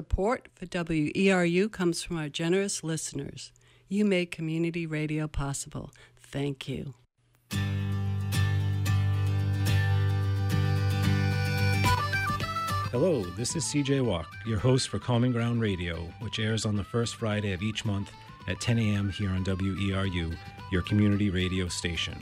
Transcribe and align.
Support 0.00 0.48
for 0.54 0.64
WERU 0.64 1.70
comes 1.70 2.02
from 2.02 2.16
our 2.16 2.30
generous 2.30 2.82
listeners. 2.82 3.52
You 3.86 4.06
make 4.06 4.30
community 4.30 4.86
radio 4.86 5.28
possible. 5.28 5.90
Thank 6.18 6.66
you. 6.66 6.94
Hello, 12.90 13.24
this 13.36 13.54
is 13.54 13.64
CJ 13.64 14.02
Walk, 14.02 14.26
your 14.46 14.58
host 14.58 14.88
for 14.88 14.98
Common 14.98 15.32
Ground 15.32 15.60
Radio, 15.60 15.96
which 16.20 16.38
airs 16.38 16.64
on 16.64 16.76
the 16.76 16.84
first 16.84 17.16
Friday 17.16 17.52
of 17.52 17.60
each 17.60 17.84
month 17.84 18.10
at 18.48 18.58
10 18.58 18.78
a.m. 18.78 19.10
here 19.10 19.28
on 19.28 19.44
WERU, 19.44 20.34
your 20.72 20.80
community 20.80 21.28
radio 21.28 21.68
station. 21.68 22.18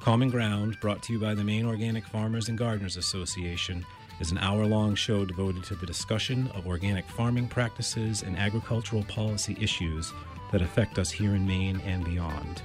Common 0.00 0.28
Ground, 0.28 0.76
brought 0.82 1.02
to 1.04 1.14
you 1.14 1.18
by 1.18 1.34
the 1.34 1.42
Maine 1.42 1.64
Organic 1.64 2.04
Farmers 2.04 2.50
and 2.50 2.58
Gardeners 2.58 2.98
Association, 2.98 3.86
is 4.20 4.30
an 4.30 4.38
hour 4.38 4.66
long 4.66 4.94
show 4.94 5.24
devoted 5.24 5.64
to 5.64 5.74
the 5.74 5.86
discussion 5.86 6.50
of 6.54 6.66
organic 6.66 7.08
farming 7.08 7.48
practices 7.48 8.22
and 8.22 8.36
agricultural 8.38 9.04
policy 9.04 9.56
issues 9.60 10.12
that 10.52 10.62
affect 10.62 10.98
us 10.98 11.10
here 11.10 11.34
in 11.34 11.46
Maine 11.46 11.80
and 11.84 12.04
beyond. 12.04 12.62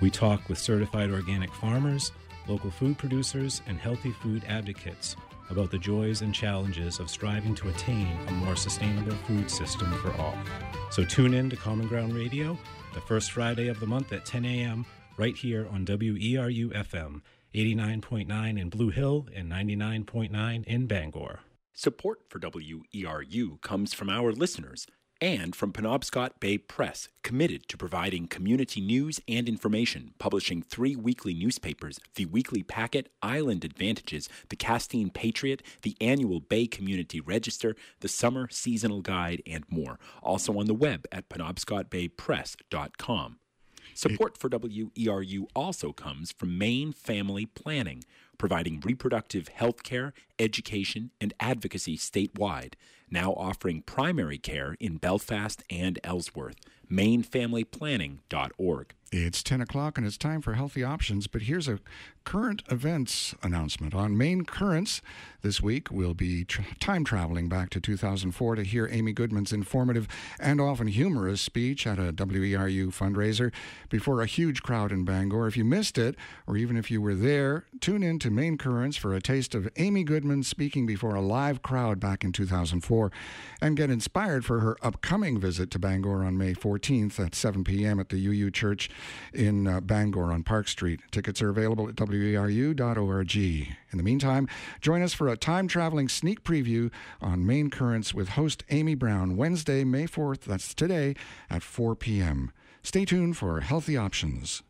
We 0.00 0.10
talk 0.10 0.48
with 0.48 0.58
certified 0.58 1.10
organic 1.10 1.52
farmers, 1.52 2.12
local 2.46 2.70
food 2.70 2.96
producers, 2.96 3.62
and 3.66 3.78
healthy 3.78 4.12
food 4.12 4.42
advocates 4.46 5.16
about 5.50 5.70
the 5.70 5.78
joys 5.78 6.22
and 6.22 6.34
challenges 6.34 6.98
of 6.98 7.10
striving 7.10 7.54
to 7.56 7.68
attain 7.68 8.16
a 8.28 8.32
more 8.32 8.56
sustainable 8.56 9.16
food 9.26 9.50
system 9.50 9.90
for 9.94 10.12
all. 10.20 10.36
So 10.90 11.04
tune 11.04 11.34
in 11.34 11.50
to 11.50 11.56
Common 11.56 11.88
Ground 11.88 12.14
Radio 12.14 12.58
the 12.94 13.00
first 13.00 13.32
Friday 13.32 13.68
of 13.68 13.80
the 13.80 13.86
month 13.86 14.12
at 14.12 14.24
10 14.24 14.44
a.m. 14.44 14.84
right 15.16 15.36
here 15.36 15.68
on 15.70 15.84
WERU 15.84 16.72
FM 16.72 17.20
89.9 17.54 18.60
in 18.60 18.68
Blue 18.68 18.90
Hill 18.90 19.26
and 19.34 19.50
99.9 19.50 20.64
in 20.64 20.86
Bangor. 20.86 21.40
Support 21.72 22.20
for 22.28 22.40
WERU 22.40 23.60
comes 23.60 23.94
from 23.94 24.10
our 24.10 24.32
listeners 24.32 24.86
and 25.20 25.54
from 25.54 25.72
Penobscot 25.72 26.40
Bay 26.40 26.58
Press, 26.58 27.08
committed 27.22 27.68
to 27.68 27.76
providing 27.76 28.26
community 28.26 28.80
news 28.80 29.20
and 29.26 29.48
information, 29.48 30.12
publishing 30.18 30.62
three 30.62 30.96
weekly 30.96 31.34
newspapers 31.34 31.98
the 32.14 32.26
Weekly 32.26 32.62
Packet, 32.62 33.10
Island 33.22 33.64
Ad-Vantages, 33.64 34.28
the 34.48 34.56
Castine 34.56 35.10
Patriot, 35.10 35.62
the 35.82 35.96
annual 36.00 36.40
Bay 36.40 36.66
Community 36.66 37.20
Register, 37.20 37.74
the 38.00 38.08
Summer 38.08 38.48
Seasonal 38.50 39.02
Guide, 39.02 39.42
and 39.46 39.64
more. 39.68 39.98
Also 40.22 40.58
on 40.58 40.66
the 40.66 40.74
web 40.74 41.06
at 41.10 41.28
penobscotbaypress.com. 41.28 43.38
Support 43.98 44.38
for 44.38 44.48
WERU 44.48 45.48
also 45.56 45.92
comes 45.92 46.30
from 46.30 46.56
Maine 46.56 46.92
Family 46.92 47.46
Planning, 47.46 48.04
providing 48.38 48.78
reproductive 48.78 49.48
health 49.48 49.82
care, 49.82 50.14
education, 50.38 51.10
and 51.20 51.34
advocacy 51.40 51.96
statewide, 51.96 52.74
now 53.10 53.32
offering 53.32 53.82
primary 53.82 54.38
care 54.38 54.76
in 54.78 54.98
Belfast 54.98 55.64
and 55.68 55.98
Ellsworth. 56.04 56.60
MaineFamilyPlanning.org. 56.88 58.94
It's 59.10 59.42
10 59.42 59.60
o'clock 59.60 59.98
and 59.98 60.06
it's 60.06 60.16
time 60.16 60.42
for 60.42 60.54
Healthy 60.54 60.84
Options, 60.84 61.26
but 61.26 61.42
here's 61.42 61.66
a 61.66 61.80
current 62.28 62.62
events 62.70 63.34
announcement. 63.42 63.94
On 63.94 64.14
Maine 64.14 64.44
Currents 64.44 65.00
this 65.40 65.62
week, 65.62 65.90
we'll 65.90 66.12
be 66.12 66.44
tra- 66.44 66.66
time 66.78 67.02
traveling 67.02 67.48
back 67.48 67.70
to 67.70 67.80
2004 67.80 68.56
to 68.56 68.64
hear 68.64 68.86
Amy 68.92 69.14
Goodman's 69.14 69.50
informative 69.50 70.06
and 70.38 70.60
often 70.60 70.88
humorous 70.88 71.40
speech 71.40 71.86
at 71.86 71.98
a 71.98 72.12
WERU 72.12 72.88
fundraiser 72.88 73.50
before 73.88 74.20
a 74.20 74.26
huge 74.26 74.62
crowd 74.62 74.92
in 74.92 75.06
Bangor. 75.06 75.46
If 75.46 75.56
you 75.56 75.64
missed 75.64 75.96
it, 75.96 76.16
or 76.46 76.58
even 76.58 76.76
if 76.76 76.90
you 76.90 77.00
were 77.00 77.14
there, 77.14 77.64
tune 77.80 78.02
in 78.02 78.18
to 78.18 78.30
Maine 78.30 78.58
Currents 78.58 78.98
for 78.98 79.14
a 79.14 79.22
taste 79.22 79.54
of 79.54 79.66
Amy 79.76 80.04
Goodman 80.04 80.42
speaking 80.42 80.84
before 80.84 81.14
a 81.14 81.22
live 81.22 81.62
crowd 81.62 81.98
back 81.98 82.24
in 82.24 82.32
2004 82.32 83.10
and 83.62 83.74
get 83.74 83.88
inspired 83.88 84.44
for 84.44 84.60
her 84.60 84.76
upcoming 84.82 85.40
visit 85.40 85.70
to 85.70 85.78
Bangor 85.78 86.24
on 86.24 86.36
May 86.36 86.52
14th 86.52 87.24
at 87.24 87.34
7 87.34 87.64
p.m. 87.64 87.98
at 87.98 88.10
the 88.10 88.26
UU 88.26 88.50
Church 88.50 88.90
in 89.32 89.66
uh, 89.66 89.80
Bangor 89.80 90.30
on 90.30 90.42
Park 90.42 90.68
Street. 90.68 91.00
Tickets 91.10 91.40
are 91.40 91.48
available 91.48 91.88
at 91.88 91.96
weru.org. 92.18 93.36
In 93.36 93.96
the 93.96 94.02
meantime, 94.02 94.48
join 94.80 95.02
us 95.02 95.14
for 95.14 95.28
a 95.28 95.36
time 95.36 95.68
traveling 95.68 96.08
sneak 96.08 96.42
preview 96.44 96.90
on 97.20 97.46
Maine 97.46 97.70
Currents 97.70 98.12
with 98.12 98.30
host 98.30 98.64
Amy 98.70 98.94
Brown 98.94 99.36
Wednesday, 99.36 99.84
May 99.84 100.06
4th. 100.06 100.40
That's 100.40 100.74
today 100.74 101.14
at 101.48 101.62
4 101.62 101.94
p.m. 101.96 102.52
Stay 102.82 103.04
tuned 103.04 103.36
for 103.36 103.60
healthy 103.60 103.96
options. 103.96 104.62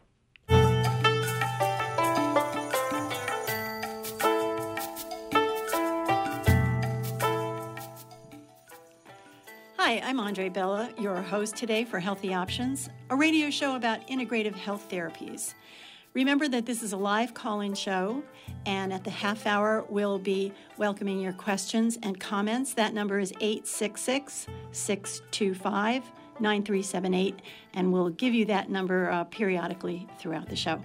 Hi, 9.88 10.02
I'm 10.04 10.20
Andre 10.20 10.50
Bella, 10.50 10.90
your 10.98 11.22
host 11.22 11.56
today 11.56 11.82
for 11.82 11.98
Healthy 11.98 12.34
Options, 12.34 12.90
a 13.08 13.16
radio 13.16 13.48
show 13.48 13.74
about 13.74 14.06
integrative 14.06 14.54
health 14.54 14.86
therapies. 14.90 15.54
Remember 16.18 16.48
that 16.48 16.66
this 16.66 16.82
is 16.82 16.92
a 16.92 16.96
live 16.96 17.32
call 17.32 17.60
in 17.60 17.74
show, 17.74 18.24
and 18.66 18.92
at 18.92 19.04
the 19.04 19.10
half 19.10 19.46
hour, 19.46 19.84
we'll 19.88 20.18
be 20.18 20.52
welcoming 20.76 21.20
your 21.20 21.32
questions 21.32 21.96
and 22.02 22.18
comments. 22.18 22.74
That 22.74 22.92
number 22.92 23.20
is 23.20 23.32
866 23.40 24.48
625 24.72 26.02
9378, 26.40 27.40
and 27.74 27.92
we'll 27.92 28.08
give 28.08 28.34
you 28.34 28.44
that 28.46 28.68
number 28.68 29.08
uh, 29.12 29.22
periodically 29.24 30.08
throughout 30.18 30.48
the 30.48 30.56
show. 30.56 30.82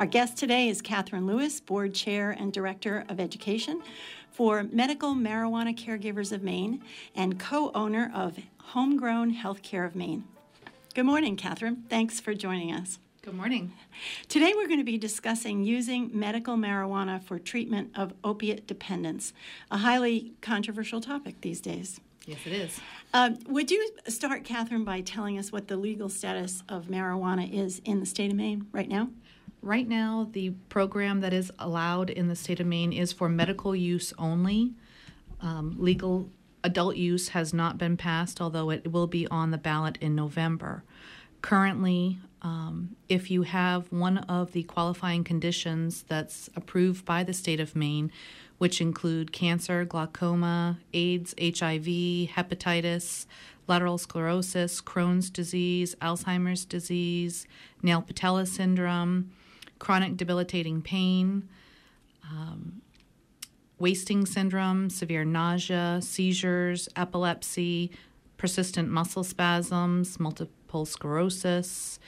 Our 0.00 0.06
guest 0.06 0.36
today 0.36 0.68
is 0.68 0.82
Catherine 0.82 1.28
Lewis, 1.28 1.60
Board 1.60 1.94
Chair 1.94 2.32
and 2.32 2.52
Director 2.52 3.04
of 3.08 3.20
Education 3.20 3.84
for 4.32 4.64
Medical 4.64 5.14
Marijuana 5.14 5.78
Caregivers 5.78 6.32
of 6.32 6.42
Maine 6.42 6.82
and 7.14 7.38
co 7.38 7.70
owner 7.72 8.10
of 8.12 8.36
Homegrown 8.58 9.32
Healthcare 9.32 9.86
of 9.86 9.94
Maine. 9.94 10.24
Good 10.92 11.06
morning, 11.06 11.36
Catherine. 11.36 11.84
Thanks 11.88 12.18
for 12.18 12.34
joining 12.34 12.74
us. 12.74 12.98
Good 13.24 13.34
morning. 13.34 13.72
Today, 14.26 14.52
we're 14.56 14.66
going 14.66 14.80
to 14.80 14.84
be 14.84 14.98
discussing 14.98 15.62
using 15.62 16.10
medical 16.12 16.56
marijuana 16.56 17.22
for 17.22 17.38
treatment 17.38 17.92
of 17.94 18.12
opiate 18.24 18.66
dependence, 18.66 19.32
a 19.70 19.78
highly 19.78 20.32
controversial 20.40 21.00
topic 21.00 21.40
these 21.40 21.60
days. 21.60 22.00
Yes, 22.26 22.40
it 22.46 22.52
is. 22.52 22.80
Um, 23.14 23.38
would 23.46 23.70
you 23.70 23.90
start, 24.08 24.42
Catherine, 24.42 24.82
by 24.82 25.02
telling 25.02 25.38
us 25.38 25.52
what 25.52 25.68
the 25.68 25.76
legal 25.76 26.08
status 26.08 26.64
of 26.68 26.86
marijuana 26.86 27.48
is 27.48 27.80
in 27.84 28.00
the 28.00 28.06
state 28.06 28.32
of 28.32 28.36
Maine 28.36 28.66
right 28.72 28.88
now? 28.88 29.08
Right 29.62 29.86
now, 29.86 30.28
the 30.32 30.50
program 30.68 31.20
that 31.20 31.32
is 31.32 31.52
allowed 31.60 32.10
in 32.10 32.26
the 32.26 32.34
state 32.34 32.58
of 32.58 32.66
Maine 32.66 32.92
is 32.92 33.12
for 33.12 33.28
medical 33.28 33.76
use 33.76 34.12
only. 34.18 34.72
Um, 35.40 35.76
legal 35.78 36.28
adult 36.64 36.96
use 36.96 37.28
has 37.28 37.54
not 37.54 37.78
been 37.78 37.96
passed, 37.96 38.40
although 38.40 38.70
it 38.70 38.90
will 38.90 39.06
be 39.06 39.28
on 39.28 39.52
the 39.52 39.58
ballot 39.58 39.96
in 40.00 40.16
November. 40.16 40.82
Currently, 41.40 42.18
um, 42.42 42.96
if 43.08 43.30
you 43.30 43.42
have 43.42 43.90
one 43.92 44.18
of 44.18 44.52
the 44.52 44.64
qualifying 44.64 45.22
conditions 45.22 46.04
that's 46.08 46.50
approved 46.56 47.04
by 47.04 47.22
the 47.22 47.32
state 47.32 47.60
of 47.60 47.76
Maine, 47.76 48.10
which 48.58 48.80
include 48.80 49.32
cancer, 49.32 49.84
glaucoma, 49.84 50.78
AIDS, 50.92 51.34
HIV, 51.40 51.86
hepatitis, 52.30 53.26
lateral 53.68 53.96
sclerosis, 53.96 54.80
Crohn's 54.80 55.30
disease, 55.30 55.94
Alzheimer's 55.96 56.64
disease, 56.64 57.46
nail 57.80 58.02
patella 58.02 58.44
syndrome, 58.44 59.30
chronic 59.78 60.16
debilitating 60.16 60.82
pain, 60.82 61.48
um, 62.24 62.82
wasting 63.78 64.26
syndrome, 64.26 64.90
severe 64.90 65.24
nausea, 65.24 66.00
seizures, 66.02 66.88
epilepsy, 66.96 67.90
persistent 68.36 68.88
muscle 68.88 69.24
spasms, 69.24 70.18
multiple 70.18 70.84
sclerosis, 70.84 72.00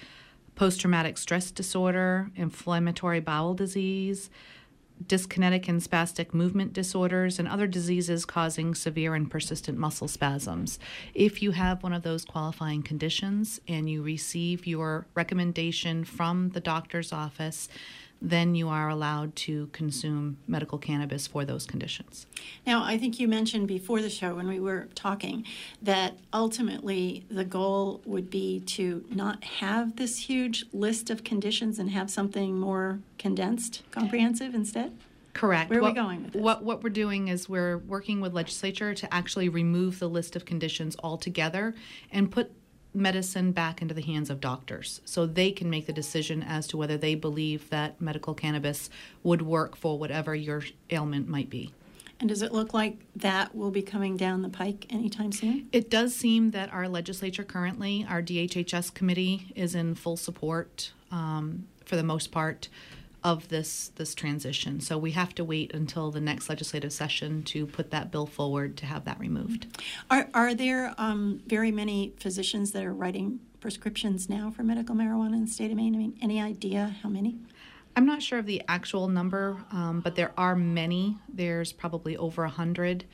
post 0.55 0.81
traumatic 0.81 1.19
stress 1.19 1.51
disorder, 1.51 2.31
inflammatory 2.37 3.21
bowel 3.21 3.55
disease, 3.55 4.31
dyskinetic 5.05 5.69
and 5.69 5.83
spastic 5.83 6.33
movement 6.33 6.73
disorders, 6.73 7.39
and 7.39 7.49
other 7.49 7.67
diseases 7.67 8.25
causing 8.25 8.75
severe 8.75 9.15
and 9.15 9.31
persistent 9.31 9.77
muscle 9.77 10.09
spasms. 10.09 10.79
If 11.15 11.43
you 11.43 11.51
have 11.51 11.83
one 11.83 11.93
of 11.93 12.03
those 12.03 12.25
qualifying 12.25 12.83
conditions 12.83 13.61
and 13.67 13.91
you 13.91 14.03
receive 14.03 14.67
your 14.67 15.07
recommendation 15.15 16.05
from 16.05 16.51
the 16.51 16.61
doctor's 16.61 17.13
office, 17.13 17.69
then 18.25 18.55
you 18.55 18.69
are 18.69 18.89
allowed 18.89 19.37
to 19.37 19.67
consume 19.69 20.39
medical 20.47 20.79
cannabis 20.79 21.27
for 21.27 21.45
those 21.45 21.67
conditions. 21.67 22.27
Now, 22.67 22.83
I 22.83 22.97
think 22.97 23.21
you 23.21 23.29
mentioned 23.29 23.69
before 23.69 24.01
the 24.01 24.09
show 24.09 24.35
when 24.35 24.49
we 24.49 24.59
were 24.59 24.89
talking 24.95 25.45
that 25.83 26.17
ultimately 26.33 27.27
the 27.31 27.45
goal 27.45 28.01
would 28.07 28.31
be 28.31 28.61
to 28.61 29.05
not 29.11 29.45
have 29.45 29.97
this 29.97 30.19
huge 30.19 30.65
list 30.73 31.11
of 31.11 31.23
conditions 31.23 31.79
and 31.79 31.91
have 31.91 32.11
something 32.11 32.59
more 32.59 33.01
condensed, 33.19 33.83
comprehensive 33.91 34.55
instead? 34.55 34.97
Correct. 35.35 35.69
Where 35.69 35.81
are 35.81 35.83
what, 35.83 35.93
we 35.93 35.95
going 35.95 36.23
with 36.23 36.33
this? 36.33 36.43
What 36.43 36.63
what 36.63 36.83
we're 36.83 36.91
doing 36.91 37.29
is 37.29 37.49
we're 37.49 37.79
working 37.79 38.21
with 38.21 38.33
legislature 38.33 38.95
to 38.95 39.13
actually 39.13 39.49
remove 39.49 39.99
the 39.99 40.09
list 40.09 40.37
of 40.37 40.45
conditions 40.45 40.97
altogether 41.03 41.75
and 42.13 42.31
put 42.31 42.53
medicine 42.95 43.53
back 43.53 43.83
into 43.83 43.95
the 43.95 44.03
hands 44.03 44.31
of 44.31 44.41
doctors 44.41 45.01
so 45.05 45.27
they 45.27 45.51
can 45.51 45.69
make 45.69 45.87
the 45.87 45.93
decision 45.93 46.43
as 46.43 46.67
to 46.69 46.77
whether 46.77 46.97
they 46.97 47.15
believe 47.15 47.69
that 47.71 48.01
medical 48.01 48.35
cannabis 48.35 48.89
would 49.23 49.43
work 49.43 49.77
for 49.77 49.99
whatever 49.99 50.35
your 50.35 50.63
ailment 50.91 51.29
might 51.29 51.51
be. 51.51 51.73
And 52.21 52.29
does 52.29 52.43
it 52.43 52.53
look 52.53 52.73
like 52.73 52.99
that 53.17 53.55
will 53.55 53.73
be 53.73 53.83
coming 53.83 54.17
down 54.17 54.43
the 54.43 54.49
pike 54.49 54.87
anytime 54.91 55.33
soon? 55.33 55.69
It 55.73 55.91
does 55.91 56.15
seem 56.15 56.53
that 56.53 56.73
our 56.73 56.89
legislature 56.89 57.45
currently, 57.45 58.07
our 58.09 58.23
DHHS 58.23 58.95
committee, 58.95 59.53
is 59.57 59.75
in 59.75 59.95
full 59.95 60.17
support 60.17 60.93
um, 61.11 61.67
for 61.85 61.97
the 61.97 62.03
most 62.03 62.31
part 62.31 62.69
of 63.25 63.49
this 63.49 63.91
this 63.97 64.15
transition. 64.15 64.81
So 64.81 64.99
we 64.99 65.13
have 65.13 65.35
to 65.37 65.45
wait 65.45 65.75
until 65.75 66.11
the 66.11 66.21
next 66.21 66.49
legislative 66.51 66.93
session 66.93 67.43
to 67.45 67.67
put 67.67 67.91
that 67.91 68.13
bill 68.13 68.27
forward 68.27 68.77
to 68.77 68.87
have 68.87 69.07
that 69.07 69.19
removed. 69.19 69.67
Are 70.11 70.29
are 70.35 70.55
there 70.55 70.95
um, 70.99 71.41
very 71.47 71.73
many 71.73 72.13
physicians 72.19 72.73
that 72.73 72.85
are 72.85 72.93
writing 72.93 73.41
prescriptions 73.61 74.29
now 74.29 74.51
for 74.51 74.63
medical 74.63 74.95
marijuana 74.95 75.35
in 75.35 75.47
the 75.47 75.51
state 75.51 75.71
of 75.71 75.77
Maine? 75.79 75.95
I 75.95 75.99
mean, 75.99 76.19
any 76.21 76.41
idea 76.41 76.95
how 77.03 77.09
many? 77.09 77.39
I'm 77.97 78.07
not 78.07 78.23
sure 78.23 78.41
of 78.41 78.47
the 78.47 78.63
actual 78.69 79.09
number, 79.09 79.57
um, 79.71 80.01
but 80.01 80.17
there 80.17 80.33
are 80.37 80.55
many. 80.55 81.17
There's 81.29 81.73
probably 81.73 82.17
over 82.17 82.45
a 82.45 82.51
hundred 82.51 83.05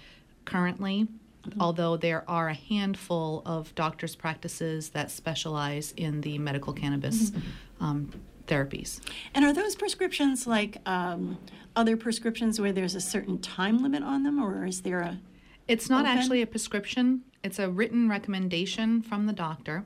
currently. 0.44 1.06
Mm-hmm. 1.46 1.60
Although 1.60 1.96
there 1.96 2.28
are 2.28 2.48
a 2.48 2.54
handful 2.54 3.42
of 3.46 3.74
doctors' 3.74 4.14
practices 4.14 4.90
that 4.90 5.10
specialize 5.10 5.94
in 5.96 6.20
the 6.20 6.38
medical 6.38 6.74
cannabis 6.74 7.30
mm-hmm. 7.30 7.84
um, 7.84 8.12
therapies. 8.50 9.00
And 9.34 9.44
are 9.44 9.52
those 9.52 9.74
prescriptions 9.76 10.46
like 10.46 10.76
um, 10.86 11.38
other 11.76 11.96
prescriptions 11.96 12.60
where 12.60 12.72
there's 12.72 12.94
a 12.94 13.00
certain 13.00 13.38
time 13.38 13.82
limit 13.82 14.02
on 14.02 14.24
them, 14.24 14.42
or 14.42 14.66
is 14.66 14.82
there 14.82 15.00
a? 15.00 15.20
It's 15.68 15.88
not 15.88 16.04
open? 16.04 16.18
actually 16.18 16.42
a 16.42 16.46
prescription. 16.46 17.22
It's 17.42 17.58
a 17.58 17.70
written 17.70 18.08
recommendation 18.08 19.02
from 19.02 19.26
the 19.26 19.32
doctor. 19.32 19.84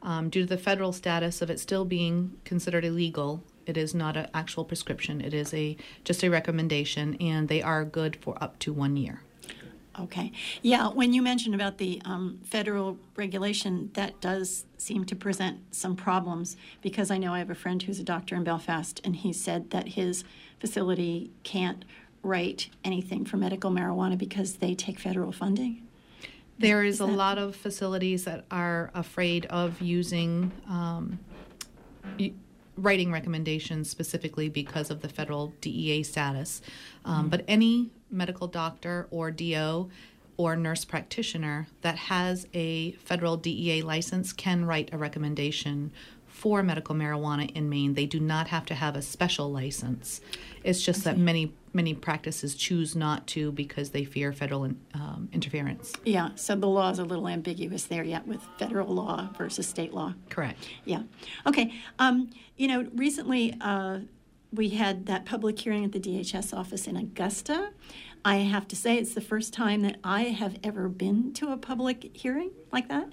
Um, 0.00 0.30
due 0.30 0.42
to 0.42 0.46
the 0.46 0.58
federal 0.58 0.92
status 0.92 1.42
of 1.42 1.50
it 1.50 1.58
still 1.58 1.84
being 1.84 2.36
considered 2.44 2.84
illegal, 2.84 3.42
it 3.66 3.76
is 3.76 3.94
not 3.94 4.16
an 4.16 4.28
actual 4.32 4.64
prescription. 4.64 5.20
It 5.20 5.34
is 5.34 5.52
a 5.52 5.76
just 6.04 6.22
a 6.22 6.30
recommendation, 6.30 7.16
and 7.20 7.48
they 7.48 7.60
are 7.62 7.84
good 7.84 8.16
for 8.16 8.42
up 8.42 8.58
to 8.60 8.72
one 8.72 8.96
year. 8.96 9.22
Okay. 10.00 10.32
Yeah, 10.62 10.88
when 10.88 11.12
you 11.12 11.22
mentioned 11.22 11.54
about 11.54 11.78
the 11.78 12.00
um, 12.04 12.40
federal 12.44 12.98
regulation, 13.16 13.90
that 13.94 14.20
does 14.20 14.64
seem 14.76 15.04
to 15.06 15.16
present 15.16 15.74
some 15.74 15.96
problems 15.96 16.56
because 16.82 17.10
I 17.10 17.18
know 17.18 17.34
I 17.34 17.38
have 17.38 17.50
a 17.50 17.54
friend 17.54 17.82
who's 17.82 17.98
a 17.98 18.04
doctor 18.04 18.36
in 18.36 18.44
Belfast, 18.44 19.00
and 19.04 19.16
he 19.16 19.32
said 19.32 19.70
that 19.70 19.88
his 19.88 20.24
facility 20.60 21.30
can't 21.42 21.84
write 22.22 22.68
anything 22.84 23.24
for 23.24 23.36
medical 23.36 23.70
marijuana 23.70 24.16
because 24.16 24.56
they 24.56 24.74
take 24.74 24.98
federal 24.98 25.32
funding. 25.32 25.82
There 26.58 26.84
is, 26.84 26.96
is 26.96 27.00
a 27.00 27.06
that... 27.06 27.12
lot 27.12 27.38
of 27.38 27.56
facilities 27.56 28.24
that 28.24 28.44
are 28.50 28.90
afraid 28.94 29.46
of 29.46 29.80
using 29.80 30.50
um, 30.68 31.18
writing 32.76 33.12
recommendations 33.12 33.90
specifically 33.90 34.48
because 34.48 34.90
of 34.90 35.00
the 35.00 35.08
federal 35.08 35.52
DEA 35.60 36.02
status. 36.02 36.62
Um, 37.04 37.20
mm-hmm. 37.20 37.28
But 37.28 37.44
any 37.48 37.90
medical 38.10 38.46
doctor 38.46 39.06
or 39.10 39.30
DO 39.30 39.90
or 40.36 40.56
nurse 40.56 40.84
practitioner 40.84 41.66
that 41.82 41.96
has 41.96 42.46
a 42.54 42.92
federal 42.92 43.36
DEA 43.36 43.82
license 43.82 44.32
can 44.32 44.64
write 44.64 44.88
a 44.92 44.98
recommendation 44.98 45.90
for 46.26 46.62
medical 46.62 46.94
marijuana 46.94 47.50
in 47.56 47.68
Maine. 47.68 47.94
They 47.94 48.06
do 48.06 48.20
not 48.20 48.46
have 48.48 48.64
to 48.66 48.74
have 48.74 48.94
a 48.94 49.02
special 49.02 49.50
license. 49.50 50.20
It's 50.62 50.82
just 50.82 51.02
that 51.04 51.18
many 51.18 51.52
many 51.74 51.94
practices 51.94 52.54
choose 52.54 52.96
not 52.96 53.26
to 53.26 53.52
because 53.52 53.90
they 53.90 54.04
fear 54.04 54.32
federal 54.32 54.64
um, 54.94 55.28
interference. 55.32 55.92
Yeah, 56.04 56.30
so 56.34 56.56
the 56.56 56.66
law 56.66 56.90
is 56.90 56.98
a 56.98 57.04
little 57.04 57.28
ambiguous 57.28 57.84
there 57.84 58.02
yet 58.02 58.26
with 58.26 58.40
federal 58.58 58.88
law 58.94 59.28
versus 59.36 59.66
state 59.66 59.92
law. 59.92 60.14
Correct. 60.30 60.66
Yeah. 60.84 61.02
Okay. 61.46 61.74
Um, 61.98 62.30
you 62.56 62.68
know, 62.68 62.88
recently 62.94 63.54
uh, 63.60 64.00
we 64.52 64.70
had 64.70 65.06
that 65.06 65.26
public 65.26 65.58
hearing 65.58 65.84
at 65.84 65.92
the 65.92 66.00
DHS 66.00 66.56
office 66.56 66.86
in 66.86 66.96
Augusta. 66.96 67.70
I 68.24 68.36
have 68.36 68.66
to 68.68 68.76
say, 68.76 68.96
it's 68.96 69.14
the 69.14 69.20
first 69.20 69.52
time 69.52 69.82
that 69.82 69.96
I 70.02 70.24
have 70.24 70.56
ever 70.64 70.88
been 70.88 71.32
to 71.34 71.52
a 71.52 71.56
public 71.56 72.10
hearing 72.14 72.50
like 72.72 72.88
that. 72.88 73.12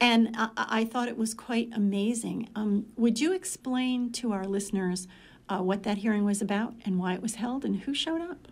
And 0.00 0.34
I, 0.36 0.48
I 0.56 0.84
thought 0.84 1.08
it 1.08 1.16
was 1.16 1.34
quite 1.34 1.70
amazing. 1.72 2.48
Um, 2.54 2.86
would 2.96 3.20
you 3.20 3.32
explain 3.32 4.10
to 4.12 4.32
our 4.32 4.44
listeners 4.44 5.06
uh, 5.48 5.58
what 5.58 5.82
that 5.84 5.98
hearing 5.98 6.24
was 6.24 6.42
about 6.42 6.74
and 6.84 6.98
why 6.98 7.14
it 7.14 7.22
was 7.22 7.36
held 7.36 7.64
and 7.64 7.80
who 7.80 7.94
showed 7.94 8.20
up? 8.20 8.48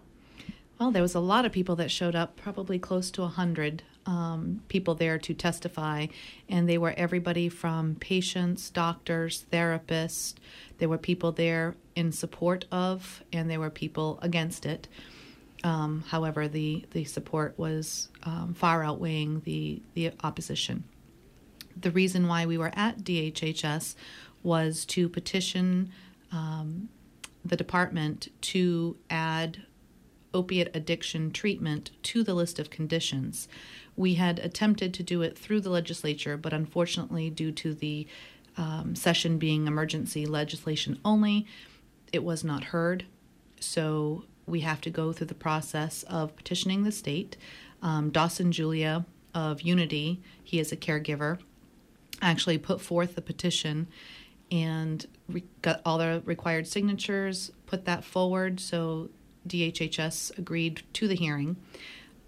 Well, 0.78 0.92
there 0.92 1.02
was 1.02 1.16
a 1.16 1.20
lot 1.20 1.44
of 1.44 1.50
people 1.50 1.74
that 1.76 1.90
showed 1.90 2.14
up, 2.14 2.36
probably 2.36 2.78
close 2.78 3.10
to 3.12 3.22
a 3.22 3.24
100 3.24 3.82
um, 4.06 4.62
people 4.68 4.94
there 4.94 5.18
to 5.18 5.34
testify, 5.34 6.06
and 6.48 6.68
they 6.68 6.78
were 6.78 6.94
everybody 6.96 7.48
from 7.48 7.96
patients, 7.96 8.70
doctors, 8.70 9.44
therapists. 9.52 10.34
There 10.78 10.88
were 10.88 10.98
people 10.98 11.32
there 11.32 11.74
in 11.98 12.12
support 12.12 12.64
of, 12.70 13.24
and 13.32 13.50
there 13.50 13.58
were 13.58 13.70
people 13.70 14.20
against 14.22 14.64
it. 14.64 14.86
Um, 15.64 16.04
however, 16.06 16.46
the, 16.46 16.86
the 16.92 17.02
support 17.02 17.58
was 17.58 18.08
um, 18.22 18.54
far 18.54 18.84
outweighing 18.84 19.42
the, 19.44 19.82
the 19.94 20.12
opposition. 20.22 20.84
The 21.76 21.90
reason 21.90 22.28
why 22.28 22.46
we 22.46 22.56
were 22.56 22.70
at 22.74 22.98
DHHS 22.98 23.96
was 24.44 24.84
to 24.86 25.08
petition 25.08 25.90
um, 26.30 26.88
the 27.44 27.56
department 27.56 28.28
to 28.42 28.96
add 29.10 29.62
opiate 30.32 30.70
addiction 30.76 31.32
treatment 31.32 31.90
to 32.04 32.22
the 32.22 32.34
list 32.34 32.60
of 32.60 32.70
conditions. 32.70 33.48
We 33.96 34.14
had 34.14 34.38
attempted 34.38 34.94
to 34.94 35.02
do 35.02 35.22
it 35.22 35.36
through 35.36 35.62
the 35.62 35.70
legislature, 35.70 36.36
but 36.36 36.52
unfortunately, 36.52 37.28
due 37.28 37.50
to 37.50 37.74
the 37.74 38.06
um, 38.56 38.94
session 38.94 39.38
being 39.38 39.66
emergency 39.66 40.26
legislation 40.26 41.00
only, 41.04 41.44
it 42.12 42.24
was 42.24 42.44
not 42.44 42.64
heard. 42.64 43.04
So 43.60 44.24
we 44.46 44.60
have 44.60 44.80
to 44.82 44.90
go 44.90 45.12
through 45.12 45.26
the 45.26 45.34
process 45.34 46.02
of 46.04 46.34
petitioning 46.36 46.84
the 46.84 46.92
state. 46.92 47.36
Um, 47.82 48.10
Dawson 48.10 48.50
Julia 48.52 49.04
of 49.34 49.62
Unity, 49.62 50.20
he 50.42 50.58
is 50.58 50.72
a 50.72 50.76
caregiver, 50.76 51.38
actually 52.22 52.58
put 52.58 52.80
forth 52.80 53.14
the 53.14 53.22
petition 53.22 53.86
and 54.50 55.06
re- 55.28 55.44
got 55.62 55.80
all 55.84 55.98
the 55.98 56.22
required 56.24 56.66
signatures, 56.66 57.52
put 57.66 57.84
that 57.84 58.04
forward. 58.04 58.58
So 58.60 59.10
DHHS 59.46 60.36
agreed 60.38 60.82
to 60.94 61.06
the 61.06 61.14
hearing. 61.14 61.56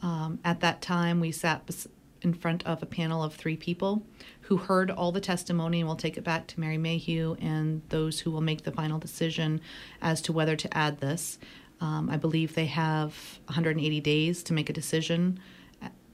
Um, 0.02 0.38
at 0.44 0.60
that 0.60 0.80
time, 0.80 1.20
we 1.20 1.32
sat 1.32 1.66
bes- 1.66 1.88
in 2.22 2.34
front 2.34 2.66
of 2.66 2.82
a 2.82 2.86
panel 2.86 3.22
of 3.22 3.34
three 3.34 3.56
people 3.56 4.02
who 4.42 4.56
heard 4.56 4.90
all 4.90 5.12
the 5.12 5.20
testimony, 5.20 5.80
and 5.80 5.88
we'll 5.88 5.96
take 5.96 6.16
it 6.16 6.24
back 6.24 6.46
to 6.48 6.60
Mary 6.60 6.78
Mayhew 6.78 7.36
and 7.40 7.82
those 7.88 8.20
who 8.20 8.30
will 8.30 8.40
make 8.40 8.64
the 8.64 8.72
final 8.72 8.98
decision 8.98 9.60
as 10.02 10.20
to 10.22 10.32
whether 10.32 10.56
to 10.56 10.76
add 10.76 11.00
this. 11.00 11.38
Um, 11.80 12.10
I 12.10 12.16
believe 12.16 12.54
they 12.54 12.66
have 12.66 13.40
180 13.46 14.00
days 14.00 14.42
to 14.44 14.52
make 14.52 14.68
a 14.68 14.72
decision 14.72 15.40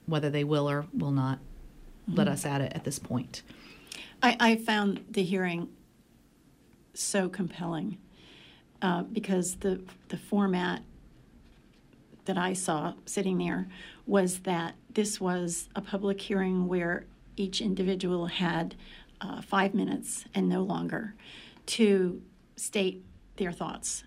whether 0.06 0.30
they 0.30 0.44
will 0.44 0.70
or 0.70 0.86
will 0.94 1.10
not 1.10 1.38
mm-hmm. 1.38 2.14
let 2.14 2.28
us 2.28 2.46
add 2.46 2.60
it 2.60 2.72
at 2.74 2.84
this 2.84 2.98
point. 2.98 3.42
I, 4.22 4.36
I 4.40 4.56
found 4.56 5.04
the 5.10 5.22
hearing 5.22 5.68
so 6.94 7.28
compelling 7.28 7.98
uh, 8.80 9.02
because 9.02 9.56
the 9.56 9.82
the 10.08 10.16
format 10.16 10.82
that 12.26 12.38
I 12.38 12.52
saw 12.52 12.94
sitting 13.06 13.38
there 13.38 13.68
was 14.06 14.40
that 14.40 14.74
this 14.90 15.20
was 15.20 15.68
a 15.74 15.80
public 15.80 16.20
hearing 16.20 16.68
where 16.68 17.06
each 17.36 17.60
individual 17.60 18.26
had 18.26 18.74
uh, 19.20 19.40
five 19.42 19.74
minutes 19.74 20.24
and 20.34 20.48
no 20.48 20.62
longer 20.62 21.14
to 21.66 22.22
state 22.56 23.04
their 23.36 23.52
thoughts. 23.52 24.04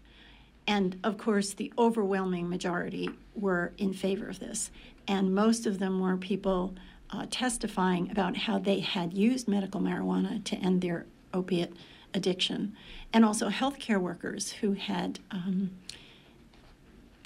And 0.68 1.00
of 1.04 1.18
course, 1.18 1.54
the 1.54 1.74
overwhelming 1.78 2.50
majority 2.50 3.10
were 3.36 3.74
in 3.78 3.94
favor 3.94 4.28
of 4.28 4.40
this. 4.40 4.72
And 5.08 5.34
most 5.34 5.66
of 5.66 5.80
them 5.80 6.00
were 6.00 6.18
people 6.18 6.76
uh, 7.10 7.26
testifying 7.30 8.12
about 8.12 8.38
how 8.38 8.60
they 8.60 8.80
had 8.80 9.14
used 9.14 9.48
medical 9.48 9.82
marijuana 9.82 10.44
to 10.44 10.56
end 10.58 10.82
their 10.82 11.06
opiate 11.34 11.74
addiction, 12.14 12.76
and 13.14 13.24
also 13.24 13.50
healthcare 13.50 14.00
workers 14.00 14.52
who 14.52 14.74
had 14.74 15.20
um, 15.32 15.72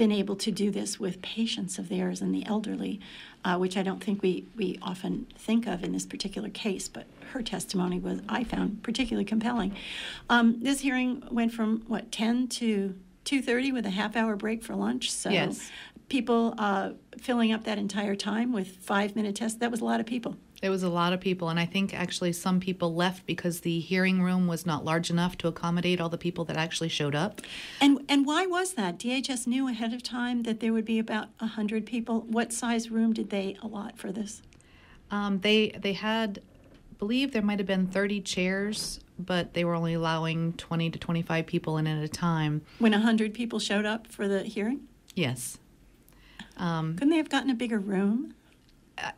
been 0.03 0.11
able 0.11 0.35
to 0.35 0.51
do 0.51 0.69
this 0.69 0.99
with 0.99 1.21
patients 1.21 1.79
of 1.79 1.87
theirs 1.87 2.19
and 2.19 2.35
the 2.35 2.45
elderly, 2.45 2.99
uh, 3.45 3.55
which 3.55 3.77
I 3.77 3.83
don't 3.83 4.03
think 4.03 4.21
we, 4.21 4.45
we 4.53 4.77
often 4.81 5.27
think 5.37 5.65
of 5.65 5.81
in 5.81 5.93
this 5.93 6.05
particular 6.05 6.49
case, 6.49 6.89
but 6.89 7.05
her 7.31 7.41
testimony 7.41 7.99
was, 7.99 8.19
I 8.27 8.43
found, 8.43 8.83
particularly 8.83 9.23
compelling. 9.23 9.73
Um, 10.29 10.61
this 10.61 10.81
hearing 10.81 11.23
went 11.31 11.53
from, 11.53 11.83
what, 11.87 12.11
10 12.11 12.49
to 12.49 12.99
2.30 13.23 13.71
with 13.71 13.85
a 13.85 13.91
half-hour 13.91 14.35
break 14.35 14.61
for 14.61 14.75
lunch, 14.75 15.09
so 15.09 15.29
yes. 15.29 15.71
people 16.09 16.53
uh, 16.57 16.89
filling 17.17 17.53
up 17.53 17.63
that 17.63 17.77
entire 17.77 18.15
time 18.15 18.51
with 18.51 18.75
five-minute 18.75 19.37
tests, 19.37 19.57
that 19.59 19.71
was 19.71 19.79
a 19.79 19.85
lot 19.85 20.01
of 20.01 20.05
people. 20.05 20.35
There 20.63 20.71
was 20.71 20.83
a 20.83 20.87
lot 20.87 21.11
of 21.11 21.19
people, 21.19 21.49
and 21.49 21.59
I 21.59 21.65
think 21.65 21.93
actually 21.93 22.31
some 22.31 22.61
people 22.61 22.95
left 22.95 23.25
because 23.25 23.59
the 23.59 23.81
hearing 23.81 24.21
room 24.21 24.47
was 24.47 24.65
not 24.65 24.85
large 24.85 25.09
enough 25.09 25.37
to 25.39 25.49
accommodate 25.49 25.99
all 25.99 26.07
the 26.07 26.17
people 26.17 26.45
that 26.45 26.55
actually 26.55 26.87
showed 26.87 27.15
up. 27.15 27.41
And 27.81 28.05
and 28.07 28.25
why 28.25 28.45
was 28.45 28.75
that? 28.75 28.97
DHS 28.97 29.45
knew 29.45 29.67
ahead 29.67 29.91
of 29.91 30.01
time 30.01 30.43
that 30.43 30.61
there 30.61 30.71
would 30.71 30.85
be 30.85 30.99
about 30.99 31.27
hundred 31.37 31.85
people. 31.85 32.21
What 32.21 32.53
size 32.53 32.89
room 32.89 33.11
did 33.11 33.29
they 33.29 33.57
allot 33.61 33.97
for 33.97 34.13
this? 34.13 34.41
Um, 35.11 35.41
they 35.41 35.71
they 35.71 35.91
had, 35.91 36.39
I 36.71 36.95
believe 36.97 37.33
there 37.33 37.41
might 37.41 37.59
have 37.59 37.67
been 37.67 37.87
thirty 37.87 38.21
chairs, 38.21 39.01
but 39.19 39.53
they 39.55 39.65
were 39.65 39.75
only 39.75 39.95
allowing 39.95 40.53
twenty 40.53 40.89
to 40.89 40.97
twenty 40.97 41.23
five 41.23 41.45
people 41.45 41.77
in 41.77 41.87
at 41.87 42.01
a 42.01 42.07
time. 42.07 42.61
When 42.79 42.93
hundred 42.93 43.33
people 43.33 43.59
showed 43.59 43.85
up 43.85 44.07
for 44.07 44.29
the 44.29 44.43
hearing. 44.43 44.87
Yes. 45.13 45.57
Um, 46.55 46.93
Couldn't 46.93 47.09
they 47.09 47.17
have 47.17 47.29
gotten 47.29 47.49
a 47.49 47.53
bigger 47.53 47.79
room? 47.79 48.35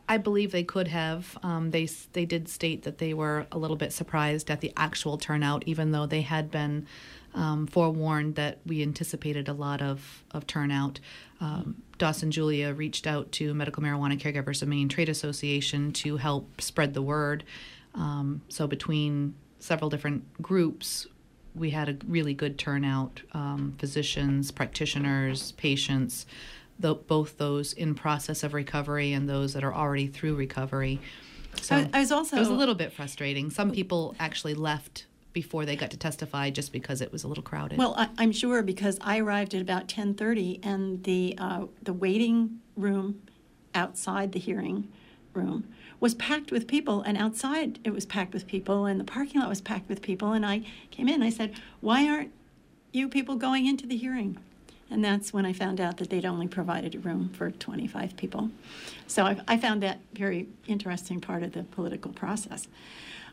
I 0.08 0.16
believe 0.16 0.52
they 0.52 0.64
could 0.64 0.88
have. 0.88 1.36
Um, 1.42 1.70
they 1.70 1.88
they 2.12 2.24
did 2.24 2.48
state 2.48 2.84
that 2.84 2.98
they 2.98 3.12
were 3.12 3.46
a 3.52 3.58
little 3.58 3.76
bit 3.76 3.92
surprised 3.92 4.50
at 4.50 4.60
the 4.60 4.72
actual 4.76 5.18
turnout, 5.18 5.64
even 5.66 5.92
though 5.92 6.06
they 6.06 6.22
had 6.22 6.50
been 6.50 6.86
um, 7.34 7.66
forewarned 7.66 8.36
that 8.36 8.58
we 8.64 8.82
anticipated 8.82 9.48
a 9.48 9.52
lot 9.52 9.82
of 9.82 10.24
of 10.30 10.46
turnout. 10.46 11.00
Um, 11.40 11.82
Dawson 11.98 12.30
Julia 12.30 12.72
reached 12.72 13.06
out 13.06 13.32
to 13.32 13.52
Medical 13.52 13.82
Marijuana 13.82 14.18
Caregivers 14.18 14.62
of 14.62 14.68
Maine 14.68 14.88
Trade 14.88 15.10
Association 15.10 15.92
to 15.92 16.16
help 16.16 16.60
spread 16.60 16.94
the 16.94 17.02
word. 17.02 17.44
Um, 17.94 18.42
so 18.48 18.66
between 18.66 19.34
several 19.58 19.90
different 19.90 20.42
groups, 20.42 21.06
we 21.54 21.70
had 21.70 21.88
a 21.88 21.96
really 22.06 22.34
good 22.34 22.58
turnout. 22.58 23.22
Um, 23.32 23.74
physicians, 23.78 24.50
practitioners, 24.50 25.52
patients 25.52 26.26
the, 26.78 26.94
both 26.94 27.38
those 27.38 27.72
in 27.72 27.94
process 27.94 28.42
of 28.42 28.54
recovery 28.54 29.12
and 29.12 29.28
those 29.28 29.54
that 29.54 29.64
are 29.64 29.74
already 29.74 30.06
through 30.06 30.34
recovery. 30.34 31.00
So 31.62 31.76
I, 31.76 31.90
I 31.92 32.00
was 32.00 32.12
also 32.12 32.36
it 32.36 32.40
was 32.40 32.48
a 32.48 32.54
little 32.54 32.74
bit 32.74 32.92
frustrating. 32.92 33.50
Some 33.50 33.70
people 33.70 34.14
actually 34.18 34.54
left 34.54 35.06
before 35.32 35.66
they 35.66 35.76
got 35.76 35.90
to 35.90 35.98
testify 35.98 36.48
just 36.48 36.72
because 36.72 37.02
it 37.02 37.12
was 37.12 37.22
a 37.22 37.28
little 37.28 37.42
crowded. 37.42 37.76
Well, 37.76 37.94
I, 37.96 38.22
am 38.22 38.32
sure 38.32 38.62
because 38.62 38.98
I 39.02 39.18
arrived 39.18 39.54
at 39.54 39.60
about 39.60 39.88
10:30, 39.88 40.60
and 40.64 41.04
the 41.04 41.34
uh, 41.38 41.66
the 41.82 41.92
waiting 41.92 42.60
room 42.76 43.22
outside 43.74 44.32
the 44.32 44.38
hearing 44.38 44.88
room 45.34 45.68
was 46.00 46.14
packed 46.14 46.50
with 46.50 46.66
people, 46.66 47.02
and 47.02 47.18
outside 47.18 47.78
it 47.84 47.90
was 47.90 48.06
packed 48.06 48.32
with 48.32 48.46
people, 48.46 48.86
and 48.86 48.98
the 48.98 49.04
parking 49.04 49.40
lot 49.40 49.48
was 49.48 49.60
packed 49.60 49.88
with 49.88 50.02
people. 50.02 50.32
And 50.32 50.44
I 50.44 50.62
came 50.90 51.08
in, 51.08 51.22
I 51.22 51.30
said, 51.30 51.54
"Why 51.80 52.08
aren't 52.08 52.32
you 52.92 53.08
people 53.08 53.36
going 53.36 53.66
into 53.66 53.86
the 53.86 53.96
hearing?" 53.96 54.38
And 54.90 55.04
that's 55.04 55.32
when 55.32 55.44
I 55.44 55.52
found 55.52 55.80
out 55.80 55.96
that 55.96 56.10
they'd 56.10 56.24
only 56.24 56.46
provided 56.46 56.94
a 56.94 56.98
room 57.00 57.28
for 57.30 57.50
25 57.50 58.16
people. 58.16 58.50
So 59.06 59.24
I, 59.24 59.40
I 59.48 59.56
found 59.56 59.82
that 59.82 60.00
very 60.14 60.48
interesting 60.66 61.20
part 61.20 61.42
of 61.42 61.52
the 61.52 61.64
political 61.64 62.12
process. 62.12 62.68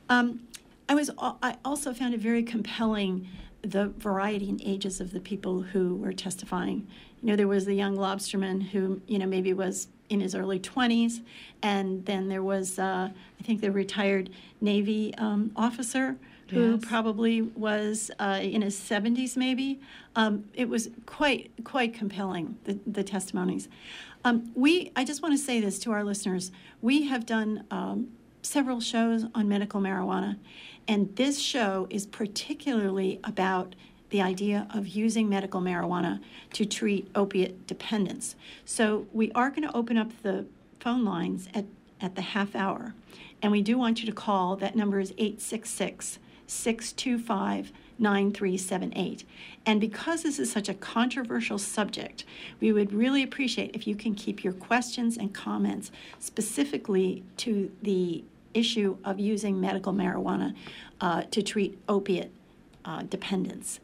Um, 0.09 0.47
I 0.89 0.95
was 0.95 1.09
I 1.19 1.55
also 1.63 1.93
found 1.93 2.13
it 2.13 2.19
very 2.19 2.43
compelling 2.43 3.27
the 3.61 3.87
variety 3.97 4.49
and 4.49 4.61
ages 4.63 4.99
of 4.99 5.11
the 5.11 5.19
people 5.21 5.61
who 5.61 5.95
were 5.95 6.11
testifying. 6.11 6.85
You 7.21 7.29
know, 7.29 7.35
there 7.37 7.47
was 7.47 7.65
the 7.65 7.73
young 7.73 7.95
lobsterman 7.95 8.61
who 8.69 9.01
you 9.07 9.17
know 9.17 9.25
maybe 9.25 9.53
was 9.53 9.87
in 10.09 10.19
his 10.19 10.35
early 10.35 10.59
20s, 10.59 11.21
and 11.61 12.05
then 12.05 12.27
there 12.27 12.43
was 12.43 12.77
uh, 12.77 13.09
I 13.39 13.43
think 13.43 13.61
the 13.61 13.71
retired 13.71 14.29
Navy 14.59 15.13
um, 15.17 15.51
officer 15.55 16.17
who 16.49 16.73
yes. 16.73 16.83
probably 16.85 17.41
was 17.41 18.11
uh, 18.19 18.39
in 18.41 18.61
his 18.61 18.79
70s, 18.79 19.37
maybe. 19.37 19.79
Um, 20.15 20.45
it 20.53 20.69
was 20.69 20.89
quite 21.05 21.51
quite 21.63 21.93
compelling 21.93 22.57
the, 22.65 22.79
the 22.85 23.03
testimonies. 23.03 23.67
Um, 24.25 24.51
we 24.55 24.91
I 24.95 25.03
just 25.03 25.21
want 25.21 25.33
to 25.33 25.43
say 25.43 25.59
this 25.59 25.79
to 25.79 25.91
our 25.91 26.03
listeners. 26.03 26.51
We 26.81 27.03
have 27.07 27.25
done 27.25 27.65
um, 27.71 28.09
several 28.41 28.79
shows 28.79 29.25
on 29.33 29.47
medical 29.47 29.81
marijuana, 29.81 30.37
and 30.87 31.15
this 31.15 31.39
show 31.39 31.87
is 31.89 32.05
particularly 32.05 33.19
about 33.23 33.75
the 34.13 34.21
idea 34.21 34.67
of 34.69 34.87
using 34.87 35.27
medical 35.27 35.59
marijuana 35.59 36.19
to 36.51 36.65
treat 36.65 37.09
opiate 37.15 37.65
dependence. 37.65 38.35
So 38.63 39.07
we 39.11 39.31
are 39.31 39.49
going 39.49 39.67
to 39.67 39.75
open 39.75 39.97
up 39.97 40.11
the 40.21 40.45
phone 40.79 41.03
lines 41.03 41.47
at, 41.55 41.65
at 41.99 42.15
the 42.15 42.21
half 42.21 42.55
hour. 42.55 42.93
And 43.41 43.51
we 43.51 43.63
do 43.63 43.75
want 43.75 44.01
you 44.01 44.05
to 44.05 44.11
call. 44.11 44.55
That 44.55 44.75
number 44.75 44.99
is 44.99 45.13
866 45.17 46.19
625 46.53 47.71
9378. 47.99 49.23
And 49.65 49.79
because 49.79 50.23
this 50.23 50.39
is 50.39 50.51
such 50.51 50.67
a 50.67 50.73
controversial 50.73 51.57
subject, 51.57 52.25
we 52.59 52.71
would 52.71 52.91
really 52.91 53.23
appreciate 53.23 53.75
if 53.75 53.87
you 53.87 53.95
can 53.95 54.15
keep 54.15 54.43
your 54.43 54.53
questions 54.53 55.17
and 55.17 55.33
comments 55.33 55.91
specifically 56.19 57.23
to 57.37 57.71
the 57.81 58.23
issue 58.53 58.97
of 59.03 59.19
using 59.19 59.59
medical 59.59 59.93
marijuana 59.93 60.55
uh, 61.01 61.23
to 61.31 61.41
treat 61.41 61.77
opiate 61.87 62.31
uh, 62.85 63.03
dependence. 63.03 63.79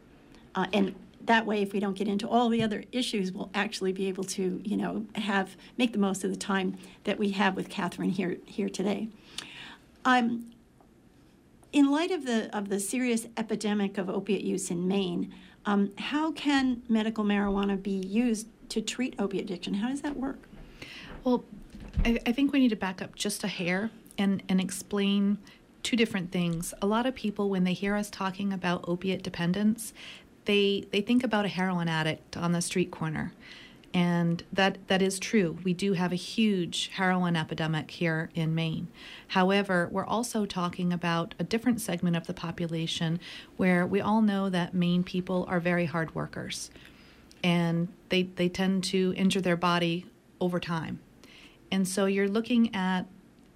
Uh, 0.55 0.67
and 0.73 0.95
that 1.25 1.45
way, 1.45 1.61
if 1.61 1.73
we 1.73 1.79
don't 1.79 1.95
get 1.95 2.07
into 2.07 2.27
all 2.27 2.49
the 2.49 2.63
other 2.63 2.83
issues, 2.91 3.31
we'll 3.31 3.51
actually 3.53 3.91
be 3.91 4.07
able 4.07 4.23
to, 4.23 4.61
you 4.63 4.75
know, 4.75 5.05
have 5.15 5.55
make 5.77 5.91
the 5.91 5.99
most 5.99 6.23
of 6.23 6.31
the 6.31 6.37
time 6.37 6.77
that 7.03 7.19
we 7.19 7.31
have 7.31 7.55
with 7.55 7.69
Catherine 7.69 8.09
here 8.09 8.37
here 8.45 8.69
today. 8.69 9.07
Um, 10.05 10.51
in 11.71 11.91
light 11.91 12.11
of 12.11 12.25
the 12.25 12.55
of 12.55 12.69
the 12.69 12.79
serious 12.79 13.27
epidemic 13.37 13.97
of 13.97 14.09
opiate 14.09 14.43
use 14.43 14.71
in 14.71 14.87
Maine, 14.87 15.33
um, 15.65 15.91
how 15.97 16.31
can 16.31 16.81
medical 16.87 17.23
marijuana 17.23 17.81
be 17.81 17.91
used 17.91 18.47
to 18.69 18.81
treat 18.81 19.15
opiate 19.19 19.45
addiction? 19.45 19.75
How 19.75 19.89
does 19.89 20.01
that 20.01 20.17
work? 20.17 20.47
Well, 21.23 21.43
I, 22.05 22.19
I 22.25 22.31
think 22.31 22.53
we 22.53 22.59
need 22.59 22.69
to 22.69 22.75
back 22.75 23.01
up 23.01 23.15
just 23.15 23.43
a 23.43 23.47
hair 23.47 23.91
and 24.17 24.41
and 24.49 24.59
explain 24.59 25.37
two 25.83 25.95
different 25.95 26.31
things. 26.31 26.73
A 26.81 26.85
lot 26.85 27.05
of 27.05 27.15
people, 27.15 27.49
when 27.49 27.63
they 27.63 27.73
hear 27.73 27.95
us 27.95 28.09
talking 28.09 28.51
about 28.51 28.85
opiate 28.87 29.23
dependence, 29.23 29.93
they 30.45 30.85
they 30.91 31.01
think 31.01 31.23
about 31.23 31.45
a 31.45 31.49
heroin 31.49 31.87
addict 31.87 32.35
on 32.35 32.51
the 32.51 32.61
street 32.61 32.91
corner 32.91 33.33
and 33.93 34.43
that 34.53 34.77
that 34.87 35.01
is 35.01 35.19
true. 35.19 35.57
We 35.63 35.73
do 35.73 35.93
have 35.93 36.11
a 36.11 36.15
huge 36.15 36.89
heroin 36.93 37.35
epidemic 37.35 37.91
here 37.91 38.29
in 38.35 38.53
Maine. 38.53 38.87
However, 39.29 39.89
we're 39.91 40.05
also 40.05 40.45
talking 40.45 40.93
about 40.93 41.33
a 41.39 41.43
different 41.43 41.81
segment 41.81 42.15
of 42.15 42.27
the 42.27 42.33
population 42.33 43.19
where 43.57 43.85
we 43.85 44.01
all 44.01 44.21
know 44.21 44.49
that 44.49 44.73
Maine 44.73 45.03
people 45.03 45.45
are 45.47 45.59
very 45.59 45.85
hard 45.85 46.13
workers 46.13 46.69
and 47.43 47.87
they 48.09 48.23
they 48.23 48.49
tend 48.49 48.83
to 48.85 49.13
injure 49.17 49.41
their 49.41 49.57
body 49.57 50.05
over 50.39 50.59
time. 50.59 50.99
And 51.71 51.87
so 51.87 52.05
you're 52.05 52.27
looking 52.27 52.73
at 52.75 53.05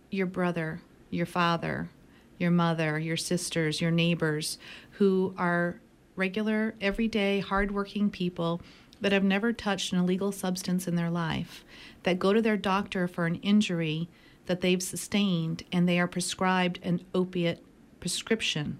your 0.09 0.27
brother, 0.27 0.81
your 1.09 1.25
father, 1.25 1.89
your 2.37 2.51
mother, 2.51 2.99
your 2.99 3.17
sisters, 3.17 3.81
your 3.81 3.91
neighbors 3.91 4.57
who 4.91 5.33
are 5.37 5.79
regular, 6.15 6.75
everyday, 6.79 7.39
hardworking 7.39 8.09
people 8.09 8.61
that 9.03 9.11
have 9.11 9.23
never 9.23 9.51
touched 9.51 9.91
an 9.91 9.99
illegal 9.99 10.31
substance 10.31 10.87
in 10.87 10.95
their 10.95 11.09
life, 11.09 11.65
that 12.03 12.19
go 12.19 12.31
to 12.31 12.41
their 12.41 12.55
doctor 12.55 13.05
for 13.05 13.25
an 13.25 13.35
injury 13.35 14.07
that 14.45 14.61
they've 14.61 14.81
sustained 14.81 15.63
and 15.73 15.87
they 15.87 15.99
are 15.99 16.07
prescribed 16.07 16.79
an 16.83 17.03
opiate 17.13 17.61
prescription. 17.99 18.79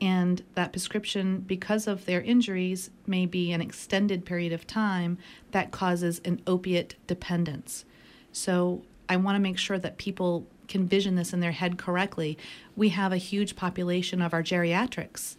And 0.00 0.42
that 0.54 0.72
prescription, 0.72 1.40
because 1.40 1.88
of 1.88 2.06
their 2.06 2.20
injuries, 2.20 2.90
may 3.04 3.26
be 3.26 3.50
an 3.50 3.60
extended 3.60 4.24
period 4.24 4.52
of 4.52 4.66
time 4.66 5.18
that 5.50 5.72
causes 5.72 6.20
an 6.24 6.40
opiate 6.46 6.94
dependence. 7.08 7.84
So 8.30 8.82
I 9.08 9.16
want 9.16 9.34
to 9.34 9.40
make 9.40 9.58
sure 9.58 9.78
that 9.78 9.98
people 9.98 10.46
can 10.68 10.86
vision 10.86 11.16
this 11.16 11.32
in 11.32 11.40
their 11.40 11.52
head 11.52 11.78
correctly. 11.78 12.38
We 12.76 12.90
have 12.90 13.12
a 13.12 13.16
huge 13.16 13.56
population 13.56 14.22
of 14.22 14.32
our 14.32 14.42
geriatrics 14.42 15.36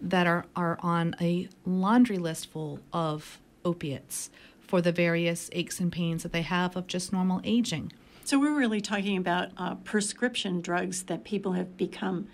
that 0.00 0.26
are, 0.26 0.44
are 0.56 0.78
on 0.80 1.14
a 1.20 1.48
laundry 1.64 2.18
list 2.18 2.50
full 2.50 2.80
of 2.92 3.38
opiates 3.64 4.30
for 4.60 4.80
the 4.80 4.92
various 4.92 5.50
aches 5.52 5.80
and 5.80 5.92
pains 5.92 6.22
that 6.22 6.32
they 6.32 6.42
have 6.42 6.76
of 6.76 6.86
just 6.86 7.12
normal 7.12 7.40
aging. 7.44 7.92
So 8.24 8.38
we're 8.38 8.56
really 8.56 8.80
talking 8.80 9.16
about 9.18 9.50
uh, 9.58 9.74
prescription 9.76 10.60
drugs 10.60 11.04
that 11.04 11.24
people 11.24 11.52
have 11.52 11.76
become 11.76 12.28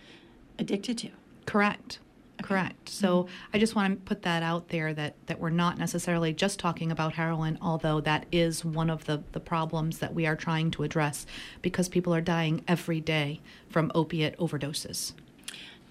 addicted 0.58 0.98
to. 0.98 1.10
Correct. 1.46 1.98
Okay. 2.40 2.48
Correct. 2.48 2.88
So 2.88 3.24
mm-hmm. 3.24 3.34
I 3.52 3.58
just 3.58 3.74
want 3.74 3.92
to 3.92 4.08
put 4.08 4.22
that 4.22 4.42
out 4.42 4.68
there 4.68 4.94
that, 4.94 5.14
that 5.26 5.40
we're 5.40 5.50
not 5.50 5.78
necessarily 5.78 6.32
just 6.32 6.58
talking 6.58 6.90
about 6.90 7.14
heroin, 7.14 7.58
although 7.60 8.00
that 8.00 8.26
is 8.32 8.64
one 8.64 8.88
of 8.88 9.04
the, 9.04 9.22
the 9.32 9.40
problems 9.40 9.98
that 9.98 10.14
we 10.14 10.26
are 10.26 10.36
trying 10.36 10.70
to 10.72 10.84
address 10.84 11.26
because 11.60 11.88
people 11.88 12.14
are 12.14 12.20
dying 12.20 12.64
every 12.66 13.00
day 13.00 13.40
from 13.68 13.90
opiate 13.94 14.38
overdoses. 14.38 15.12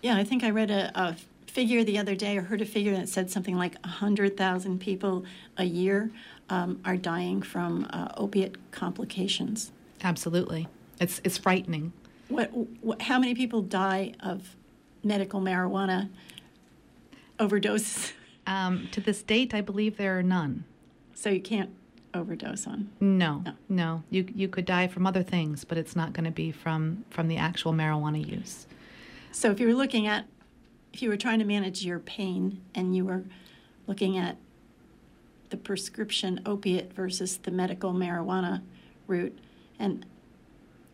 Yeah, 0.01 0.15
I 0.15 0.24
think 0.24 0.43
I 0.43 0.50
read 0.50 0.72
a, 0.72 0.91
a 1.00 1.15
figure 1.50 1.84
the 1.84 1.98
other 1.98 2.15
day, 2.15 2.38
or 2.38 2.44
heard 2.44 2.62
a 2.62 2.65
figure 2.65 2.96
that 2.96 3.10
said 3.10 3.29
something 3.29 3.58
like 3.58 3.75
100,000 3.84 4.79
people 4.79 5.25
a 5.58 5.65
year 5.65 6.12
um, 6.50 6.79
are 6.86 6.98
dying 6.98 7.41
from 7.41 7.88
uh, 7.91 8.10
opiate 8.18 8.72
complications. 8.72 9.72
Absolutely. 10.03 10.68
It's, 11.00 11.22
it's 11.24 11.38
frightening. 11.38 11.94
What, 12.27 12.51
what, 12.82 13.01
how 13.01 13.20
many 13.20 13.36
people 13.36 13.62
die 13.62 14.13
of 14.20 14.56
medical 15.03 15.41
marijuana 15.41 16.10
overdoses? 17.39 18.13
Um, 18.48 18.88
to 18.91 19.01
this 19.01 19.22
date, 19.22 19.53
I 19.53 19.62
believe 19.62 19.98
there 19.98 20.18
are 20.18 20.24
none. 20.24 20.65
So 21.13 21.29
you 21.29 21.41
can't 21.41 21.72
overdose 22.13 22.68
on? 22.68 22.89
No, 23.00 23.44
no, 23.46 23.53
no. 23.68 24.03
You 24.10 24.27
you 24.34 24.48
could 24.48 24.65
die 24.65 24.88
from 24.88 25.06
other 25.06 25.24
things, 25.24 25.63
but 25.63 25.77
it's 25.77 25.96
not 25.96 26.13
going 26.13 26.25
to 26.25 26.32
be 26.32 26.51
from 26.51 27.06
from 27.10 27.27
the 27.27 27.38
actual 27.38 27.74
marijuana 27.74 28.25
use. 28.25 28.68
So 29.32 29.51
if 29.51 29.60
you're 29.60 29.75
looking 29.75 30.08
at 30.08 30.25
if 30.93 31.01
you 31.01 31.10
were 31.10 31.17
trying 31.17 31.39
to 31.39 31.46
manage 31.46 31.84
your 31.84 32.00
pain 32.00 32.62
and 32.75 32.96
you 32.96 33.05
were 33.05 33.24
looking 33.88 34.17
at 34.17 34.38
the 35.50 35.58
prescription 35.58 36.41
opiate 36.46 36.93
versus 36.93 37.38
the 37.38 37.51
medical 37.51 37.93
marijuana 37.93 38.62
route, 39.08 39.38
and 39.79 40.05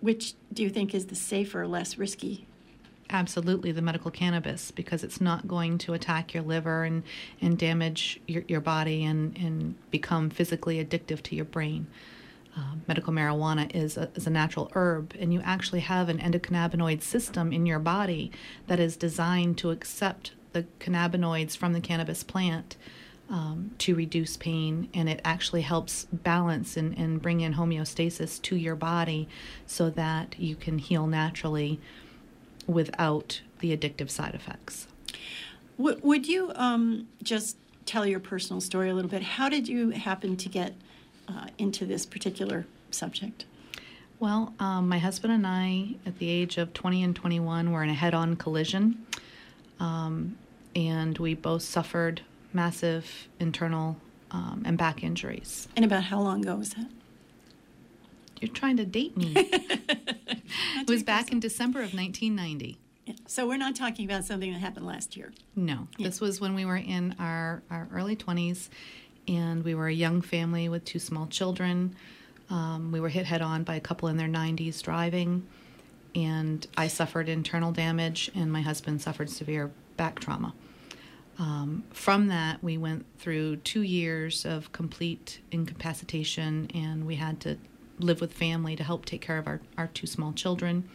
which 0.01 0.33
do 0.53 0.63
you 0.63 0.69
think 0.69 0.93
is 0.93 1.07
the 1.07 1.15
safer, 1.15 1.67
less 1.67 1.97
risky 1.97 2.47
absolutely 3.09 3.71
the 3.71 3.81
medical 3.81 4.11
cannabis 4.11 4.71
because 4.71 5.03
it's 5.03 5.21
not 5.21 5.47
going 5.47 5.77
to 5.77 5.93
attack 5.93 6.33
your 6.33 6.43
liver 6.43 6.83
and, 6.83 7.03
and 7.41 7.57
damage 7.57 8.19
your, 8.27 8.43
your 8.47 8.61
body 8.61 9.03
and, 9.03 9.37
and 9.37 9.75
become 9.91 10.29
physically 10.29 10.83
addictive 10.83 11.21
to 11.21 11.35
your 11.35 11.45
brain. 11.45 11.87
Uh, 12.57 12.75
medical 12.87 13.11
marijuana 13.11 13.69
is 13.75 13.97
a, 13.97 14.09
is 14.15 14.25
a 14.27 14.29
natural 14.29 14.71
herb, 14.75 15.13
and 15.19 15.33
you 15.33 15.41
actually 15.43 15.81
have 15.81 16.07
an 16.07 16.19
endocannabinoid 16.19 17.01
system 17.01 17.51
in 17.51 17.65
your 17.65 17.79
body 17.79 18.31
that 18.67 18.79
is 18.79 18.95
designed 18.95 19.57
to 19.57 19.71
accept 19.71 20.31
the 20.53 20.65
cannabinoids 20.79 21.57
from 21.57 21.73
the 21.73 21.81
cannabis 21.81 22.23
plant 22.23 22.77
um, 23.29 23.71
to 23.79 23.93
reduce 23.93 24.37
pain, 24.37 24.87
and 24.93 25.09
it 25.09 25.19
actually 25.25 25.63
helps 25.63 26.05
balance 26.13 26.77
and, 26.77 26.97
and 26.97 27.21
bring 27.21 27.41
in 27.41 27.55
homeostasis 27.55 28.41
to 28.41 28.55
your 28.55 28.75
body 28.75 29.27
so 29.65 29.89
that 29.89 30.35
you 30.39 30.55
can 30.55 30.77
heal 30.77 31.07
naturally 31.07 31.79
without 32.67 33.41
the 33.59 33.75
addictive 33.75 34.09
side 34.09 34.33
effects. 34.33 34.87
Would 35.77 36.27
you 36.27 36.53
um, 36.55 37.07
just 37.21 37.57
tell 37.85 38.05
your 38.05 38.21
personal 38.21 38.61
story 38.61 38.89
a 38.89 38.93
little 38.93 39.11
bit? 39.11 39.23
How 39.23 39.49
did 39.49 39.67
you 39.67 39.89
happen 39.89 40.37
to 40.37 40.47
get 40.47 40.73
uh, 41.27 41.47
into 41.57 41.85
this 41.85 42.05
particular 42.05 42.65
subject? 42.91 43.45
Well, 44.19 44.53
um, 44.59 44.87
my 44.87 44.97
husband 44.97 45.33
and 45.33 45.45
I, 45.45 45.95
at 46.05 46.19
the 46.19 46.29
age 46.29 46.57
of 46.57 46.73
20 46.73 47.03
and 47.03 47.15
21, 47.15 47.71
were 47.71 47.83
in 47.83 47.89
a 47.89 47.93
head 47.93 48.13
on 48.13 48.35
collision. 48.35 49.05
Um, 49.79 50.37
and 50.75 51.17
we 51.17 51.33
both 51.33 51.63
suffered 51.63 52.21
massive 52.53 53.27
internal 53.39 53.97
um, 54.31 54.63
and 54.65 54.77
back 54.77 55.03
injuries. 55.03 55.67
And 55.75 55.85
about 55.85 56.03
how 56.03 56.19
long 56.19 56.43
ago 56.43 56.55
was 56.55 56.71
that? 56.71 56.87
You're 58.41 58.51
trying 58.51 58.77
to 58.77 58.85
date 58.85 59.15
me. 59.17 59.33
it 59.35 60.89
was 60.89 61.03
back 61.03 61.31
in 61.31 61.39
December 61.39 61.79
of 61.79 61.93
1990. 61.93 62.77
Yeah. 63.05 63.13
So 63.27 63.47
we're 63.47 63.57
not 63.57 63.75
talking 63.75 64.05
about 64.05 64.25
something 64.25 64.51
that 64.51 64.59
happened 64.59 64.85
last 64.85 65.15
year. 65.15 65.31
No, 65.55 65.87
yeah. 65.97 66.07
this 66.07 66.19
was 66.19 66.41
when 66.41 66.55
we 66.55 66.65
were 66.65 66.77
in 66.77 67.15
our, 67.19 67.61
our 67.69 67.87
early 67.93 68.15
20s 68.15 68.69
and 69.27 69.63
we 69.63 69.75
were 69.75 69.87
a 69.87 69.93
young 69.93 70.21
family 70.21 70.69
with 70.69 70.85
two 70.85 70.99
small 70.99 71.27
children. 71.27 71.95
Um, 72.49 72.91
we 72.91 72.99
were 72.99 73.09
hit 73.09 73.25
head 73.25 73.41
on 73.41 73.63
by 73.63 73.75
a 73.75 73.79
couple 73.79 74.07
in 74.07 74.17
their 74.17 74.27
90s 74.27 74.81
driving, 74.81 75.45
and 76.13 76.65
I 76.77 76.87
suffered 76.87 77.27
internal 77.27 77.71
damage, 77.71 78.31
and 78.35 78.51
my 78.51 78.61
husband 78.61 79.01
suffered 79.01 79.29
severe 79.29 79.71
back 79.97 80.19
trauma. 80.19 80.53
Um, 81.37 81.83
from 81.91 82.27
that, 82.27 82.63
we 82.63 82.77
went 82.77 83.05
through 83.17 83.57
two 83.57 83.81
years 83.81 84.45
of 84.45 84.71
complete 84.71 85.39
incapacitation, 85.51 86.69
and 86.73 87.05
we 87.05 87.15
had 87.15 87.39
to 87.41 87.57
live 87.99 88.21
with 88.21 88.33
family 88.33 88.75
to 88.75 88.83
help 88.83 89.05
take 89.05 89.21
care 89.21 89.37
of 89.37 89.47
our, 89.47 89.61
our 89.77 89.87
two 89.87 90.07
small 90.07 90.33
children. 90.33 90.87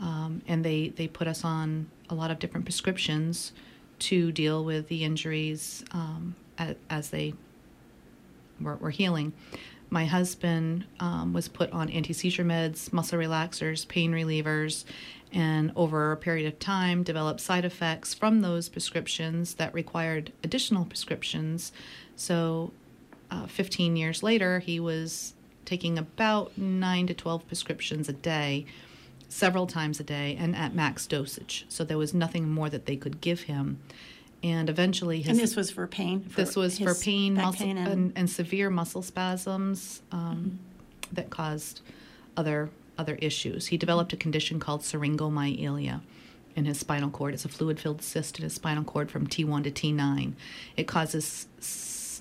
Um, 0.00 0.42
and 0.46 0.64
they, 0.64 0.90
they 0.90 1.08
put 1.08 1.26
us 1.26 1.44
on 1.44 1.88
a 2.08 2.14
lot 2.14 2.30
of 2.30 2.38
different 2.38 2.66
prescriptions 2.66 3.52
to 4.00 4.30
deal 4.30 4.64
with 4.64 4.88
the 4.88 5.04
injuries 5.04 5.84
um, 5.90 6.36
as, 6.90 7.10
they 7.10 7.34
were, 8.60 8.76
were, 8.76 8.90
healing. 8.90 9.32
My 9.90 10.04
husband 10.04 10.84
um, 11.00 11.32
was 11.32 11.48
put 11.48 11.70
on 11.72 11.88
anti 11.90 12.12
seizure 12.12 12.44
meds, 12.44 12.92
muscle 12.92 13.18
relaxers, 13.18 13.88
pain 13.88 14.12
relievers, 14.12 14.84
and 15.32 15.72
over 15.76 16.12
a 16.12 16.16
period 16.16 16.46
of 16.46 16.58
time 16.58 17.02
developed 17.02 17.40
side 17.40 17.64
effects 17.64 18.14
from 18.14 18.40
those 18.40 18.68
prescriptions 18.68 19.54
that 19.54 19.72
required 19.74 20.32
additional 20.42 20.84
prescriptions. 20.84 21.72
So, 22.16 22.72
uh, 23.30 23.46
15 23.46 23.96
years 23.96 24.22
later, 24.22 24.58
he 24.60 24.80
was 24.80 25.34
taking 25.64 25.98
about 25.98 26.56
9 26.56 27.06
to 27.08 27.14
12 27.14 27.46
prescriptions 27.46 28.08
a 28.08 28.14
day, 28.14 28.64
several 29.28 29.66
times 29.66 30.00
a 30.00 30.04
day, 30.04 30.34
and 30.38 30.56
at 30.56 30.74
max 30.74 31.06
dosage. 31.06 31.66
So, 31.68 31.84
there 31.84 31.98
was 31.98 32.14
nothing 32.14 32.48
more 32.48 32.70
that 32.70 32.86
they 32.86 32.96
could 32.96 33.20
give 33.20 33.42
him. 33.42 33.80
And 34.42 34.70
eventually, 34.70 35.18
his, 35.18 35.30
and 35.30 35.38
this 35.38 35.56
was 35.56 35.70
for 35.70 35.86
pain. 35.86 36.22
For 36.22 36.36
this 36.36 36.54
was 36.54 36.78
for 36.78 36.94
pain, 36.94 37.34
muscle, 37.34 37.66
pain 37.66 37.76
and... 37.76 37.88
And, 37.88 38.12
and... 38.14 38.30
severe 38.30 38.70
muscle 38.70 39.02
spasms 39.02 40.02
um, 40.12 40.20
mm-hmm. 40.20 41.14
that 41.14 41.30
caused 41.30 41.80
other 42.36 42.70
other 42.96 43.16
issues. 43.16 43.68
He 43.68 43.76
developed 43.76 44.12
a 44.12 44.16
condition 44.16 44.58
called 44.58 44.82
syringomyelia 44.82 46.00
in 46.56 46.64
his 46.64 46.78
spinal 46.78 47.10
cord. 47.10 47.34
It's 47.34 47.44
a 47.44 47.48
fluid 47.48 47.78
filled 47.78 48.02
cyst 48.02 48.38
in 48.38 48.42
his 48.42 48.54
spinal 48.54 48.84
cord 48.84 49.10
from 49.10 49.26
T1 49.26 49.62
to 49.64 49.70
T9. 49.70 50.32
It 50.76 50.88
causes 50.88 51.46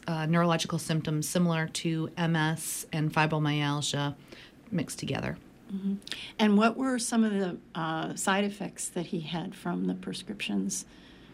uh, 0.08 0.28
neurological 0.28 0.78
symptoms 0.80 1.28
similar 1.28 1.68
to 1.68 2.12
MS 2.18 2.86
and 2.94 3.12
fibromyalgia 3.12 4.16
mixed 4.72 5.00
together. 5.00 5.38
Mm-hmm. 5.74 5.96
And 6.40 6.58
what 6.58 6.78
were 6.78 6.98
some 7.00 7.24
of 7.24 7.34
the 7.34 7.58
uh, 7.76 8.16
side 8.16 8.44
effects 8.44 8.88
that 8.90 9.08
he 9.08 9.22
had 9.22 9.56
from 9.56 9.86
the 9.86 9.96
prescriptions 9.96 10.86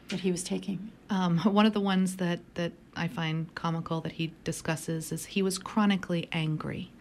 that 0.09 0.21
he 0.21 0.31
was 0.31 0.43
taking? 0.43 0.91
Um, 1.09 1.37
one 1.43 1.65
of 1.65 1.73
the 1.73 1.81
ones 1.81 2.17
that, 2.17 2.39
that 2.55 2.71
I 2.95 3.07
find 3.07 3.53
comical 3.55 4.01
that 4.01 4.13
he 4.13 4.33
discusses 4.43 5.11
is 5.11 5.25
he 5.25 5.41
was 5.41 5.57
chronically 5.57 6.27
angry. 6.31 6.91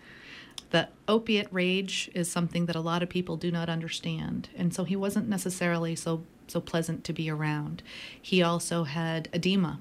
The 0.71 0.89
opiate 1.07 1.49
rage 1.51 2.11
is 2.15 2.31
something 2.31 2.67
that 2.67 2.77
a 2.77 2.81
lot 2.81 3.03
of 3.03 3.11
people 3.11 3.37
do 3.37 3.51
not 3.51 3.69
understand 3.69 4.49
and 4.57 4.75
so 4.75 4.85
he 4.85 4.97
wasn't 4.97 5.29
necessarily 5.29 5.95
so 5.95 6.23
so 6.49 6.61
pleasant 6.61 7.05
to 7.05 7.13
be 7.13 7.31
around. 7.31 7.83
He 8.21 8.43
also 8.43 8.85
had 8.85 9.29
edema 9.33 9.81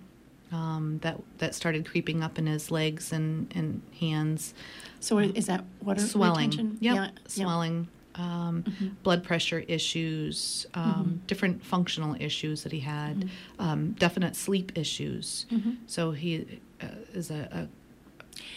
um, 0.52 1.00
that 1.02 1.22
that 1.38 1.56
started 1.56 1.90
creeping 1.90 2.24
up 2.24 2.38
in 2.38 2.46
his 2.46 2.72
legs 2.72 3.12
and, 3.12 3.52
and 3.56 3.82
hands. 4.00 4.54
So 5.00 5.20
is 5.20 5.46
that 5.48 5.64
water 5.82 6.02
swelling. 6.02 6.78
yep. 6.82 6.96
yeah. 6.96 7.10
swelling 7.28 7.88
um, 8.16 8.64
mm-hmm. 8.64 8.88
blood 9.04 9.24
pressure 9.24 9.60
issues, 9.68 10.66
um, 10.74 10.84
mm-hmm. 10.84 11.16
different 11.28 11.64
functional 11.64 12.16
issues 12.20 12.64
that 12.64 12.72
he 12.72 12.80
had, 12.80 13.18
mm-hmm. 13.18 13.62
um, 13.62 13.92
definite 13.92 14.36
sleep 14.36 14.72
issues. 14.76 15.46
Mm-hmm. 15.52 15.72
So 15.88 16.12
he 16.12 16.60
uh, 16.82 16.88
is 17.14 17.32
a, 17.32 17.48
a 17.52 17.68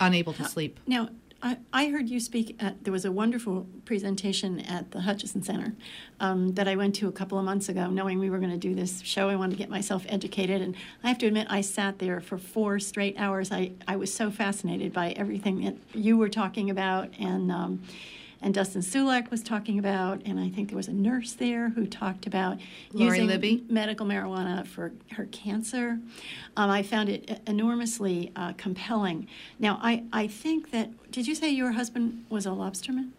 unable 0.00 0.32
to 0.34 0.44
sleep. 0.44 0.80
Now, 0.86 1.08
I, 1.42 1.58
I 1.74 1.88
heard 1.88 2.08
you 2.08 2.20
speak 2.20 2.56
at, 2.58 2.84
there 2.84 2.92
was 2.92 3.04
a 3.04 3.12
wonderful 3.12 3.66
presentation 3.84 4.60
at 4.60 4.92
the 4.92 5.02
Hutchinson 5.02 5.42
Center 5.42 5.74
um, 6.18 6.54
that 6.54 6.66
I 6.66 6.74
went 6.74 6.94
to 6.96 7.08
a 7.08 7.12
couple 7.12 7.38
of 7.38 7.44
months 7.44 7.68
ago, 7.68 7.90
knowing 7.90 8.18
we 8.18 8.30
were 8.30 8.38
going 8.38 8.50
to 8.50 8.56
do 8.56 8.74
this 8.74 9.02
show. 9.02 9.28
I 9.28 9.36
wanted 9.36 9.52
to 9.52 9.58
get 9.58 9.68
myself 9.68 10.06
educated. 10.08 10.62
And 10.62 10.74
I 11.02 11.08
have 11.08 11.18
to 11.18 11.26
admit, 11.26 11.46
I 11.50 11.60
sat 11.60 11.98
there 11.98 12.22
for 12.22 12.38
four 12.38 12.78
straight 12.80 13.16
hours. 13.18 13.52
I, 13.52 13.72
I 13.86 13.96
was 13.96 14.12
so 14.12 14.30
fascinated 14.30 14.94
by 14.94 15.10
everything 15.10 15.64
that 15.64 15.76
you 15.92 16.16
were 16.16 16.30
talking 16.30 16.70
about. 16.70 17.10
And, 17.18 17.52
um, 17.52 17.82
and 18.44 18.52
Dustin 18.52 18.82
Sulak 18.82 19.30
was 19.30 19.42
talking 19.42 19.78
about, 19.78 20.20
and 20.26 20.38
I 20.38 20.50
think 20.50 20.68
there 20.68 20.76
was 20.76 20.86
a 20.86 20.92
nurse 20.92 21.32
there 21.32 21.70
who 21.70 21.86
talked 21.86 22.26
about 22.26 22.58
Lori 22.92 23.16
using 23.16 23.26
Libby. 23.26 23.64
medical 23.70 24.04
marijuana 24.04 24.66
for 24.66 24.92
her 25.12 25.24
cancer. 25.32 25.98
Um, 26.54 26.70
I 26.70 26.82
found 26.82 27.08
it 27.08 27.40
enormously 27.46 28.32
uh, 28.36 28.52
compelling. 28.52 29.28
Now, 29.58 29.80
I, 29.82 30.04
I 30.12 30.26
think 30.26 30.72
that, 30.72 30.90
did 31.10 31.26
you 31.26 31.34
say 31.34 31.48
your 31.48 31.72
husband 31.72 32.26
was 32.28 32.44
a 32.44 32.50
lobsterman? 32.50 33.12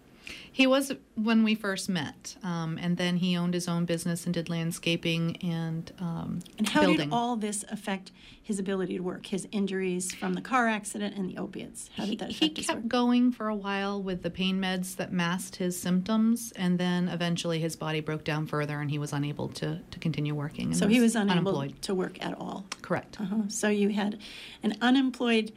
He 0.52 0.68
was 0.68 0.92
when 1.16 1.44
we 1.44 1.56
first 1.56 1.90
met, 1.90 2.36
um, 2.44 2.78
and 2.82 2.98
then 2.98 3.18
he 3.18 3.36
owned 3.36 3.54
his 3.54 3.68
own 3.68 3.86
business 3.86 4.26
and 4.26 4.34
did 4.34 4.50
landscaping 4.50 5.38
and 5.38 5.92
um, 6.00 6.40
and 6.58 6.70
how 6.70 6.82
building. 6.82 7.10
did 7.10 7.14
all 7.14 7.36
this 7.36 7.66
affect 7.70 8.12
his 8.42 8.58
ability 8.60 8.96
to 8.98 9.04
work? 9.04 9.26
His 9.26 9.48
injuries 9.52 10.14
from 10.14 10.34
the 10.34 10.42
car 10.42 10.68
accident 10.68 11.18
and 11.18 11.30
the 11.30 11.38
opiates. 11.38 11.90
How 11.96 12.06
did 12.06 12.20
that 12.20 12.30
affect 12.30 12.58
he, 12.58 12.62
he 12.62 12.68
kept 12.68 12.84
work? 12.84 12.88
going 12.88 13.32
for 13.32 13.50
a 13.50 13.56
while 13.56 14.02
with 14.02 14.24
the 14.24 14.30
pain 14.30 14.60
meds 14.62 14.96
that 14.96 15.12
masked 15.12 15.58
his 15.58 15.80
symptoms, 15.80 16.54
and 16.56 16.80
then 16.80 17.10
eventually 17.10 17.60
his 17.60 17.76
body 17.76 18.00
broke 18.00 18.24
down 18.24 18.48
further, 18.48 18.80
and 18.80 18.90
he 18.90 18.98
was 18.98 19.14
unable 19.14 19.50
to 19.50 19.80
to 19.92 20.00
continue 20.00 20.34
working. 20.34 20.74
So 20.74 20.86
was 20.86 20.96
he 20.96 21.02
was 21.02 21.16
unable 21.16 21.58
unemployed. 21.60 21.82
to 21.84 21.94
work 21.94 22.24
at 22.26 22.34
all. 22.38 22.66
Correct. 22.82 23.20
Uh-huh. 23.20 23.44
So 23.50 23.68
you 23.68 23.90
had 23.90 24.20
an 24.64 24.76
unemployed, 24.82 25.52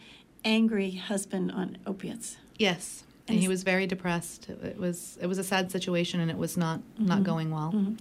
angry 0.44 0.92
husband 0.92 1.52
on 1.52 1.78
opiates. 1.86 2.36
Yes 2.58 3.04
and 3.28 3.38
he 3.38 3.48
was 3.48 3.62
very 3.62 3.86
depressed. 3.86 4.48
It 4.48 4.78
was 4.78 5.18
it 5.20 5.26
was 5.26 5.38
a 5.38 5.44
sad 5.44 5.70
situation, 5.70 6.20
and 6.20 6.30
it 6.30 6.36
was 6.36 6.56
not 6.56 6.80
mm-hmm. 6.80 7.06
not 7.06 7.24
going 7.24 7.50
well. 7.50 7.72
Mm-hmm. 7.72 7.94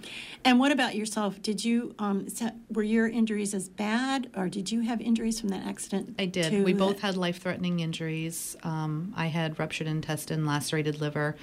And 0.44 0.58
what 0.58 0.72
about 0.72 0.94
yourself? 0.94 1.40
Did 1.42 1.64
you 1.64 1.94
um, 1.98 2.26
were 2.70 2.82
your 2.82 3.08
injuries 3.08 3.54
as 3.54 3.68
bad, 3.68 4.30
or 4.36 4.48
did 4.48 4.70
you 4.70 4.80
have 4.80 5.00
injuries 5.00 5.40
from 5.40 5.50
that 5.50 5.66
accident? 5.66 6.14
I 6.18 6.26
did. 6.26 6.64
We 6.64 6.72
both 6.72 7.00
had 7.00 7.16
life 7.16 7.40
threatening 7.40 7.80
injuries. 7.80 8.56
Um, 8.62 9.12
I 9.16 9.26
had 9.26 9.58
ruptured 9.58 9.86
intestine, 9.86 10.46
lacerated 10.46 11.00
liver, 11.00 11.36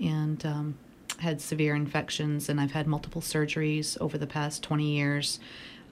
and 0.00 0.44
um, 0.44 0.78
had 1.18 1.40
severe 1.40 1.74
infections. 1.74 2.48
And 2.48 2.60
I've 2.60 2.72
had 2.72 2.86
multiple 2.86 3.20
surgeries 3.20 3.98
over 4.00 4.18
the 4.18 4.26
past 4.26 4.62
twenty 4.62 4.96
years. 4.96 5.40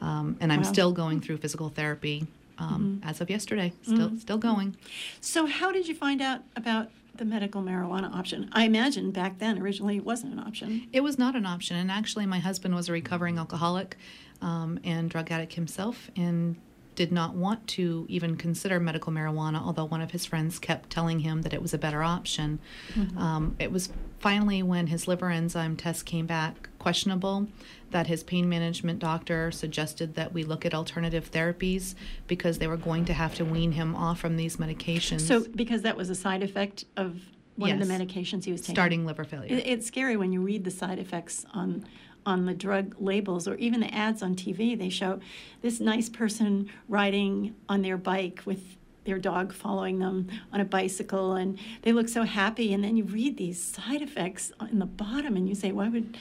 Um, 0.00 0.37
and 0.40 0.52
I'm 0.52 0.62
wow. 0.62 0.72
still 0.72 0.92
going 0.92 1.20
through 1.20 1.38
physical 1.38 1.70
therapy 1.70 2.26
um, 2.59 2.98
mm-hmm. 3.00 3.09
as 3.09 3.20
of 3.20 3.30
yesterday. 3.30 3.72
Still, 3.83 4.09
mm-hmm. 4.09 4.18
still 4.18 4.38
going. 4.38 4.76
So, 5.20 5.46
how 5.46 5.72
did 5.72 5.88
you 5.88 5.94
find 5.94 6.20
out 6.20 6.42
about 6.57 6.90
the 7.16 7.24
medical 7.24 7.62
marijuana 7.62 8.12
option. 8.14 8.48
I 8.53 8.64
imagine 8.64 9.11
back 9.11 9.38
then, 9.38 9.61
originally, 9.61 9.96
it 9.96 10.05
wasn't 10.05 10.33
an 10.33 10.38
option. 10.38 10.88
It 10.92 11.03
was 11.03 11.18
not 11.18 11.37
an 11.37 11.46
option. 11.46 11.77
And 11.77 11.90
actually, 11.90 12.27
my 12.27 12.38
husband 12.38 12.74
was 12.74 12.88
a 12.88 12.92
recovering 12.92 13.38
alcoholic 13.38 13.96
um, 14.40 14.79
and 14.85 15.09
drug 15.09 15.31
addict 15.31 15.55
himself 15.55 16.11
and 16.16 16.57
did 16.94 17.11
not 17.11 17.35
want 17.35 17.66
to 17.66 18.07
even 18.09 18.37
consider 18.37 18.79
medical 18.79 19.12
marijuana, 19.12 19.61
although 19.61 19.85
one 19.85 20.00
of 20.00 20.12
his 20.12 20.24
friends 20.24 20.59
kept 20.59 20.90
telling 20.90 21.20
him 21.20 21.42
that 21.42 21.53
it 21.53 21.61
was 21.61 21.74
a 21.74 21.79
better 21.79 22.03
option. 22.03 22.59
Mm-hmm. 22.94 23.18
Um, 23.18 23.57
it 23.59 23.72
was 23.72 23.90
finally 24.20 24.62
when 24.62 24.87
his 24.87 25.09
liver 25.09 25.31
enzyme 25.31 25.77
test 25.77 26.07
came 26.07 26.27
back 26.27 26.68
questionable, 26.84 27.48
that 27.92 28.06
his 28.08 28.22
pain 28.22 28.46
management 28.46 28.98
doctor 28.98 29.50
suggested 29.50 30.16
that 30.16 30.34
we 30.34 30.44
look 30.44 30.66
at 30.66 30.74
alternative 30.74 31.30
therapies 31.30 31.94
because 32.26 32.58
they 32.58 32.66
were 32.66 32.76
going 32.76 33.06
to 33.06 33.14
have 33.14 33.34
to 33.34 33.42
wean 33.42 33.72
him 33.72 33.96
off 33.96 34.20
from 34.20 34.36
these 34.36 34.58
medications. 34.58 35.22
So, 35.22 35.46
because 35.56 35.80
that 35.80 35.96
was 35.96 36.10
a 36.10 36.14
side 36.14 36.42
effect 36.42 36.84
of 36.98 37.22
one 37.56 37.70
of 37.70 37.78
the 37.78 37.86
medications 37.86 38.44
he 38.44 38.52
was 38.52 38.60
taking. 38.60 38.74
starting 38.74 39.06
liver 39.06 39.24
failure. 39.24 39.56
It, 39.56 39.66
it's 39.66 39.86
scary 39.86 40.18
when 40.18 40.30
you 40.30 40.42
read 40.42 40.64
the 40.64 40.70
side 40.70 40.98
effects 40.98 41.46
on 41.54 41.86
on 42.26 42.44
the 42.44 42.54
drug 42.54 42.94
labels 42.98 43.48
or 43.48 43.54
even 43.56 43.80
the 43.80 43.94
ads 43.94 44.22
on 44.22 44.34
TV. 44.34 44.78
They 44.78 44.88
show 44.90 45.20
this 45.62 45.80
nice 45.80 46.10
person 46.10 46.70
riding 46.88 47.54
on 47.68 47.80
their 47.82 47.98
bike 47.98 48.42
with 48.44 48.76
their 49.04 49.18
dog 49.18 49.52
following 49.52 49.98
them 50.00 50.28
on 50.52 50.60
a 50.60 50.64
bicycle, 50.64 51.32
and 51.32 51.58
they 51.82 51.92
look 51.92 52.08
so 52.08 52.24
happy. 52.24 52.74
And 52.74 52.84
then 52.84 52.96
you 52.96 53.04
read 53.04 53.38
these 53.38 53.62
side 53.62 54.02
effects 54.02 54.52
in 54.70 54.80
the 54.80 54.86
bottom, 54.86 55.36
and 55.36 55.48
you 55.48 55.54
say, 55.54 55.72
"Why 55.72 55.88
would?" 55.88 56.18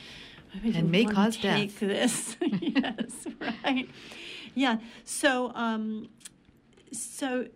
And 0.63 0.91
may 0.91 1.05
cause 1.05 1.37
death. 1.37 1.79
this? 1.79 2.35
yes, 2.61 3.25
right. 3.63 3.89
Yeah. 4.55 4.77
So, 5.03 5.51
um, 5.55 6.09
so 6.91 7.47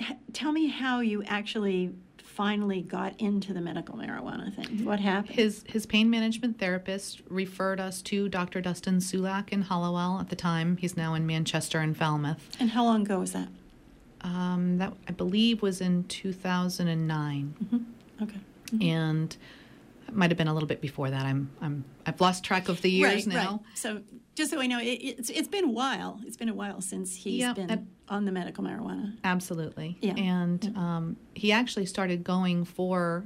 h- 0.00 0.12
tell 0.32 0.52
me 0.52 0.68
how 0.68 1.00
you 1.00 1.22
actually 1.24 1.90
finally 2.22 2.80
got 2.82 3.20
into 3.20 3.52
the 3.52 3.60
medical 3.60 3.96
marijuana 3.96 4.54
thing. 4.54 4.84
What 4.84 5.00
happened? 5.00 5.34
His 5.34 5.64
his 5.66 5.84
pain 5.86 6.08
management 6.08 6.58
therapist 6.60 7.20
referred 7.28 7.80
us 7.80 8.00
to 8.02 8.28
Dr. 8.28 8.60
Dustin 8.60 8.98
Sulak 8.98 9.48
in 9.50 9.62
Hallowell 9.62 10.20
at 10.20 10.28
the 10.28 10.36
time. 10.36 10.76
He's 10.76 10.96
now 10.96 11.14
in 11.14 11.26
Manchester 11.26 11.80
and 11.80 11.96
Falmouth. 11.96 12.56
and 12.60 12.70
how 12.70 12.84
long 12.84 13.02
ago 13.02 13.18
was 13.18 13.32
that? 13.32 13.48
Um, 14.20 14.78
that 14.78 14.92
I 15.08 15.12
believe 15.12 15.62
was 15.62 15.80
in 15.80 16.04
2009, 16.04 17.54
Okay. 18.22 18.40
and 18.80 19.36
it 20.08 20.14
might 20.14 20.30
have 20.30 20.38
been 20.38 20.48
a 20.48 20.54
little 20.54 20.66
bit 20.66 20.80
before 20.80 21.10
that. 21.10 21.24
I'm 21.24 21.50
I'm 21.60 21.84
I've 22.06 22.20
lost 22.20 22.44
track 22.44 22.68
of 22.68 22.80
the 22.82 22.90
years 22.90 23.26
right, 23.26 23.34
now. 23.34 23.50
Right. 23.50 23.60
So 23.78 24.02
just 24.34 24.50
so 24.50 24.60
I 24.60 24.66
know, 24.66 24.80
it, 24.80 24.84
it's 24.84 25.30
it's 25.30 25.48
been 25.48 25.64
a 25.64 25.70
while. 25.70 26.20
It's 26.26 26.36
been 26.36 26.48
a 26.48 26.54
while 26.54 26.80
since 26.80 27.14
he's 27.14 27.40
Yeah, 27.40 27.52
been 27.52 27.88
on 28.08 28.24
the 28.24 28.32
medical 28.32 28.64
marijuana. 28.64 29.16
Absolutely. 29.22 29.98
Yeah, 30.00 30.14
And 30.16 30.76
Um, 30.76 31.16
he 31.34 31.52
actually 31.52 31.86
started 31.86 32.24
going 32.24 32.64
for 32.64 33.24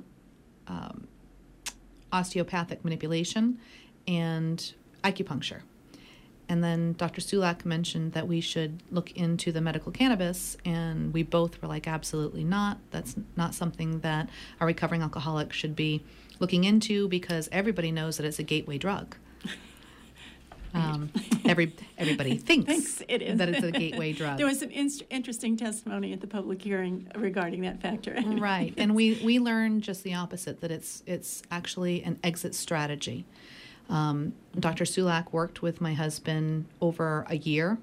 um, 0.66 1.07
osteopathic 2.12 2.85
manipulation 2.85 3.59
and 4.07 4.73
acupuncture. 5.05 5.61
And 6.49 6.62
then 6.62 6.95
Dr. 6.95 7.21
Sulak 7.21 7.64
mentioned 7.64 8.12
that 8.12 8.29
we 8.29 8.40
should 8.40 8.83
look 8.90 9.12
into 9.12 9.53
the 9.53 9.61
medical 9.61 9.90
cannabis, 9.90 10.57
and 10.64 11.14
we 11.14 11.23
both 11.23 11.62
were 11.62 11.68
like, 11.68 11.87
absolutely 11.88 12.45
not. 12.45 12.79
That's 12.90 13.16
not 13.37 13.55
something 13.55 14.01
that 14.01 14.29
a 14.61 14.66
recovering 14.66 15.01
alcoholic 15.03 15.53
should 15.53 15.75
be 15.75 16.05
looking 16.42 16.64
into 16.64 17.09
because 17.09 17.48
everybody 17.52 17.90
knows 17.92 18.16
that 18.18 18.26
it's 18.26 18.38
a 18.38 18.42
gateway 18.42 18.76
drug. 18.76 19.16
Um, 20.74 21.11
every 21.44 21.74
everybody 21.98 22.37
thinks, 22.48 22.66
Thinks 22.72 23.02
it 23.07 23.20
is. 23.20 23.37
that 23.37 23.50
it's 23.50 23.62
a 23.62 23.70
gateway 23.85 24.14
drug. 24.14 24.38
There 24.38 24.46
was 24.46 24.59
some 24.61 24.70
in- 24.70 24.88
interesting 25.11 25.55
testimony 25.55 26.14
at 26.14 26.22
the 26.22 26.26
public 26.26 26.62
hearing 26.62 27.09
regarding 27.14 27.61
that 27.61 27.83
factor. 27.83 28.16
right 28.38 28.72
and 28.78 28.94
we 28.94 29.20
we 29.22 29.38
learned 29.38 29.83
just 29.83 30.02
the 30.02 30.14
opposite 30.14 30.62
that 30.62 30.70
it's 30.70 31.02
it's 31.07 31.42
actually 31.50 32.02
an 32.05 32.18
exit 32.24 32.55
strategy 32.55 33.26
um, 33.90 34.33
dr 34.59 34.85
sulak 34.85 35.31
worked 35.31 35.61
with 35.61 35.83
my 35.83 35.92
husband 35.92 36.64
over 36.81 37.26
a 37.28 37.37
year 37.37 37.76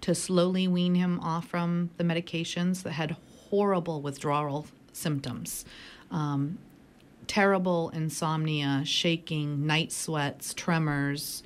to 0.00 0.12
slowly 0.12 0.66
wean 0.66 0.96
him 0.96 1.20
off 1.20 1.46
from 1.46 1.90
the 1.96 2.02
medications 2.02 2.82
that 2.82 2.90
had 2.94 3.14
horrible 3.50 4.02
withdrawal 4.02 4.66
symptoms 4.92 5.64
um, 6.10 6.58
terrible 7.26 7.90
insomnia 7.90 8.82
shaking 8.84 9.66
night 9.66 9.92
sweats 9.92 10.52
tremors 10.54 11.42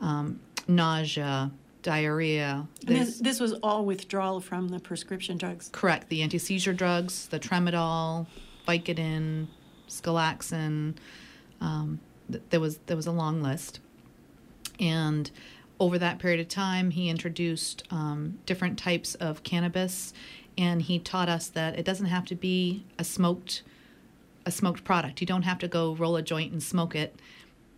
um, 0.00 0.40
nausea 0.68 1.50
diarrhea 1.82 2.66
And 2.86 2.96
This- 2.96 3.18
this, 3.18 3.40
was 3.40 3.54
all 3.54 3.84
withdrawal 3.84 4.40
from 4.40 4.68
the 4.68 4.78
prescription 4.78 5.36
drugs. 5.36 5.68
Correct. 5.72 6.08
The 6.08 6.22
anti 6.22 6.38
seizure 6.38 6.72
drugs, 6.72 7.26
the 7.26 7.40
tramadol, 7.40 8.26
Vicodin, 8.68 9.48
Skelaxin. 9.88 10.94
Um, 11.60 11.98
th- 12.30 12.42
there 12.50 12.60
was 12.60 12.78
there 12.86 12.96
was 12.96 13.06
a 13.06 13.12
long 13.12 13.42
list, 13.42 13.80
and 14.78 15.30
over 15.80 15.98
that 15.98 16.18
period 16.20 16.38
of 16.40 16.48
time, 16.48 16.90
he 16.92 17.08
introduced 17.08 17.82
um, 17.90 18.38
different 18.46 18.78
types 18.78 19.14
of 19.16 19.42
cannabis, 19.42 20.12
and 20.56 20.82
he 20.82 20.98
taught 21.00 21.28
us 21.28 21.48
that 21.48 21.76
it 21.78 21.84
doesn't 21.84 22.06
have 22.06 22.24
to 22.26 22.34
be 22.36 22.84
a 22.98 23.04
smoked 23.04 23.62
a 24.44 24.50
smoked 24.50 24.84
product. 24.84 25.20
You 25.20 25.26
don't 25.26 25.42
have 25.42 25.58
to 25.60 25.68
go 25.68 25.94
roll 25.94 26.16
a 26.16 26.22
joint 26.22 26.52
and 26.52 26.62
smoke 26.62 26.94
it. 26.94 27.16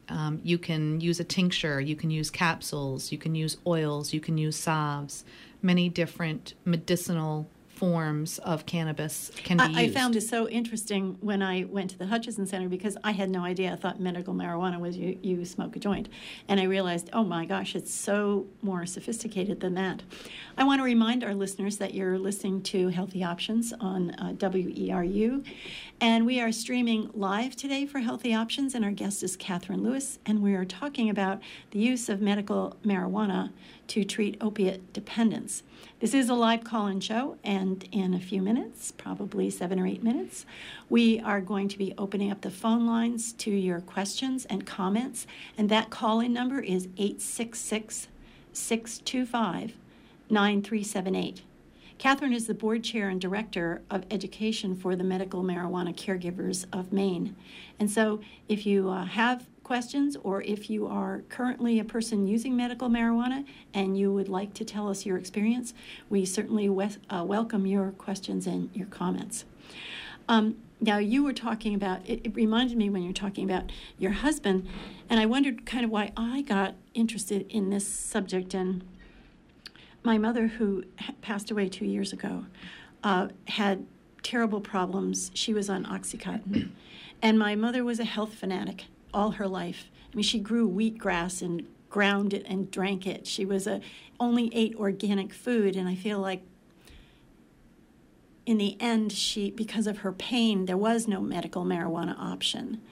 Um, 0.09 0.41
you 0.45 0.59
can 0.59 1.01
use 1.01 1.19
a 1.19 1.25
tincture, 1.25 1.81
you 1.81 1.97
can 1.97 2.11
use 2.11 2.31
capsules, 2.31 3.11
you 3.11 3.17
can 3.17 3.35
use 3.35 3.57
oils, 3.67 4.13
you 4.13 4.21
can 4.21 4.37
use 4.37 4.57
salves. 4.57 5.25
Many 5.63 5.89
different 5.89 6.55
medicinal 6.65 7.49
forms 7.85 8.39
of 8.39 8.65
cannabis 8.65 9.31
can 9.43 9.59
be 9.59 9.77
I, 9.77 9.83
I 9.83 9.91
found 9.91 10.15
this 10.15 10.27
so 10.27 10.49
interesting 10.49 11.19
when 11.21 11.43
I 11.43 11.65
went 11.65 11.91
to 11.91 11.99
the 11.99 12.07
Hutchinson 12.07 12.47
Center 12.47 12.67
because 12.67 12.97
I 13.05 13.11
had 13.11 13.29
no 13.29 13.45
idea. 13.45 13.75
I 13.75 13.77
thought 13.77 14.01
medical 14.01 14.33
marijuana 14.33 14.81
was 14.81 14.97
you, 14.97 15.19
you 15.23 15.45
smoke 15.45 15.77
a 15.77 15.79
joint. 15.79 16.09
And 16.49 16.59
I 16.59 16.65
realized, 16.65 17.11
oh 17.13 17.25
my 17.25 17.45
gosh, 17.45 17.75
it's 17.75 17.93
so 17.93 18.47
more 18.63 18.87
sophisticated 18.87 19.61
than 19.61 19.75
that. 19.75 20.03
I 20.57 20.65
want 20.65 20.81
to 20.81 20.85
remind 20.85 21.25
our 21.25 21.35
listeners 21.35 21.77
that 21.77 21.93
you're 21.93 22.19
listening 22.19 22.63
to 22.63 22.89
Healthy 22.89 23.23
Options 23.23 23.75
on 23.79 24.13
uh, 24.13 24.33
WERU. 24.39 25.45
And 26.01 26.25
we 26.25 26.41
are 26.41 26.53
streaming 26.53 27.11
live 27.13 27.55
today 27.55 27.85
for 27.85 27.99
Healthy 27.99 28.35
Options. 28.35 28.75
And 28.75 28.83
our 28.83 28.93
guest 28.93 29.23
is 29.23 29.37
Catherine 29.37 29.83
Lewis. 29.83 30.19
And 30.25 30.43
we 30.43 30.55
are 30.55 30.65
talking 30.65 31.11
about 31.11 31.43
the 31.73 31.81
use 31.81 32.09
of 32.09 32.23
medical 32.23 32.79
marijuana 32.83 33.53
to 33.89 34.05
treat 34.05 34.39
opiate 34.41 34.95
dependence. 34.95 35.63
This 36.05 36.13
is 36.13 36.29
a 36.29 36.35
live 36.35 36.65
call 36.65 36.89
in 36.89 37.01
show, 37.01 37.39
and 37.43 37.83
in 37.91 38.13
a 38.13 38.21
few 38.21 38.43
minutes, 38.43 38.93
probably 38.93 39.49
seven 39.49 39.81
or 39.81 39.87
eight 39.87 40.03
minutes, 40.03 40.45
we 40.91 41.19
are 41.21 41.41
going 41.41 41.67
to 41.69 41.79
be 41.79 41.95
opening 41.97 42.31
up 42.31 42.43
the 42.43 42.51
phone 42.51 42.87
lines 42.87 43.33
to 43.33 43.51
your 43.51 43.81
questions 43.81 44.45
and 44.45 44.67
comments. 44.67 45.27
And 45.57 45.71
that 45.71 45.89
call 45.89 46.21
in 46.21 46.35
number 46.35 46.61
is 46.61 46.89
866 46.99 48.09
625 48.53 49.73
9378. 50.29 51.43
Catherine 51.97 52.35
is 52.35 52.49
the 52.49 52.53
board 52.53 52.85
chair 52.85 53.09
and 53.09 53.19
director 53.19 53.81
of 53.89 54.05
education 54.11 54.77
for 54.77 54.97
the 54.97 55.05
Medical 55.05 55.43
Marijuana 55.43 55.97
Caregivers 55.97 56.67
of 56.71 56.93
Maine. 56.93 57.35
And 57.81 57.91
so, 57.91 58.21
if 58.47 58.67
you 58.67 58.91
uh, 58.91 59.07
have 59.07 59.47
questions 59.65 60.17
or 60.23 60.43
if 60.43 60.71
you 60.71 60.87
are 60.87 61.23
currently 61.29 61.81
a 61.81 61.85
person 61.85 62.27
using 62.27 62.57
medical 62.57 62.89
marijuana 62.89 63.45
and 63.73 63.99
you 63.99 64.13
would 64.13 64.29
like 64.29 64.55
to 64.55 64.65
tell 64.65 64.89
us 64.89 65.05
your 65.05 65.17
experience, 65.19 65.75
we 66.09 66.25
certainly 66.25 66.69
we- 66.69 66.85
uh, 67.11 67.25
welcome 67.27 67.67
your 67.67 67.91
questions 67.93 68.47
and 68.47 68.71
your 68.75 68.87
comments. 68.87 69.45
Um, 70.29 70.57
now, 70.81 70.99
you 70.99 71.25
were 71.25 71.33
talking 71.33 71.75
about, 71.75 72.01
it, 72.07 72.21
it 72.25 72.35
reminded 72.35 72.77
me 72.77 72.91
when 72.91 73.03
you 73.03 73.09
were 73.09 73.15
talking 73.15 73.49
about 73.49 73.73
your 73.99 74.13
husband, 74.13 74.69
and 75.09 75.19
I 75.19 75.27
wondered 75.27 75.65
kind 75.65 75.85
of 75.85 75.91
why 75.91 76.13
I 76.17 76.43
got 76.43 76.75
interested 76.93 77.47
in 77.49 77.71
this 77.71 77.87
subject. 77.87 78.55
And 78.55 78.85
my 80.03 80.19
mother, 80.19 80.49
who 80.49 80.85
passed 81.23 81.51
away 81.51 81.69
two 81.69 81.87
years 81.87 82.13
ago, 82.13 82.45
uh, 83.03 83.29
had 83.49 83.87
terrible 84.23 84.61
problems. 84.61 85.31
She 85.35 85.55
was 85.55 85.71
on 85.71 85.85
Oxycontin. 85.85 86.71
and 87.23 87.39
my 87.39 87.55
mother 87.55 87.85
was 87.85 87.99
a 87.99 88.05
health 88.05 88.35
fanatic 88.35 88.85
all 89.15 89.33
her 89.33 89.47
life. 89.49 89.91
I 90.13 90.17
mean, 90.17 90.25
she 90.25 90.39
grew 90.39 90.69
wheatgrass 90.69 91.41
and 91.41 91.67
ground 91.89 92.35
it 92.35 92.45
and 92.49 92.71
drank 92.71 93.07
it. 93.07 93.27
She 93.27 93.45
was 93.45 93.67
a 93.67 93.81
only 94.21 94.55
ate 94.55 94.75
organic 94.77 95.33
food, 95.33 95.77
and 95.77 95.89
I 95.89 95.95
feel 95.95 96.19
like 96.19 96.43
in 98.47 98.59
the 98.59 98.77
end, 98.81 99.13
she, 99.13 99.51
because 99.51 99.87
of 99.87 99.99
her 99.99 100.13
pain, 100.13 100.67
there 100.67 100.77
was 100.77 101.09
no 101.09 101.21
medical 101.21 101.65
marijuana 101.65 102.19
option. 102.19 102.83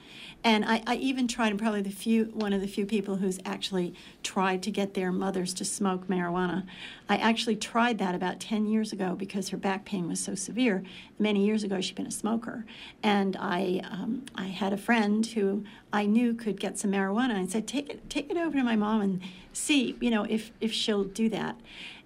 And 0.43 0.65
I, 0.65 0.83
I 0.85 0.95
even 0.95 1.27
tried, 1.27 1.51
and 1.51 1.59
probably 1.59 1.81
the 1.81 1.89
few, 1.89 2.25
one 2.33 2.51
of 2.51 2.59
the 2.59 2.67
few 2.67 2.85
people 2.85 3.15
who's 3.15 3.39
actually 3.45 3.93
tried 4.23 4.61
to 4.63 4.71
get 4.71 4.93
their 4.93 5.11
mothers 5.11 5.53
to 5.55 5.65
smoke 5.65 6.07
marijuana. 6.07 6.65
I 7.07 7.15
actually 7.15 7.55
tried 7.55 7.97
that 7.99 8.13
about 8.13 8.41
10 8.41 8.67
years 8.67 8.91
ago 8.91 9.15
because 9.15 9.49
her 9.49 9.57
back 9.57 9.85
pain 9.85 10.07
was 10.07 10.19
so 10.19 10.35
severe. 10.35 10.83
Many 11.17 11.45
years 11.45 11.63
ago, 11.63 11.79
she'd 11.79 11.95
been 11.95 12.07
a 12.07 12.11
smoker. 12.11 12.65
And 13.01 13.37
I, 13.39 13.81
um, 13.89 14.25
I 14.35 14.47
had 14.47 14.73
a 14.73 14.77
friend 14.77 15.25
who 15.25 15.63
I 15.93 16.05
knew 16.05 16.33
could 16.33 16.59
get 16.59 16.77
some 16.77 16.91
marijuana. 16.91 17.41
I 17.41 17.47
said, 17.47 17.65
take 17.65 17.89
it, 17.89 18.09
take 18.09 18.29
it 18.29 18.35
over 18.35 18.57
to 18.57 18.63
my 18.63 18.75
mom 18.75 19.01
and 19.01 19.21
see, 19.53 19.95
you 20.01 20.09
know, 20.09 20.25
if, 20.25 20.51
if 20.59 20.73
she'll 20.73 21.05
do 21.05 21.29
that. 21.29 21.57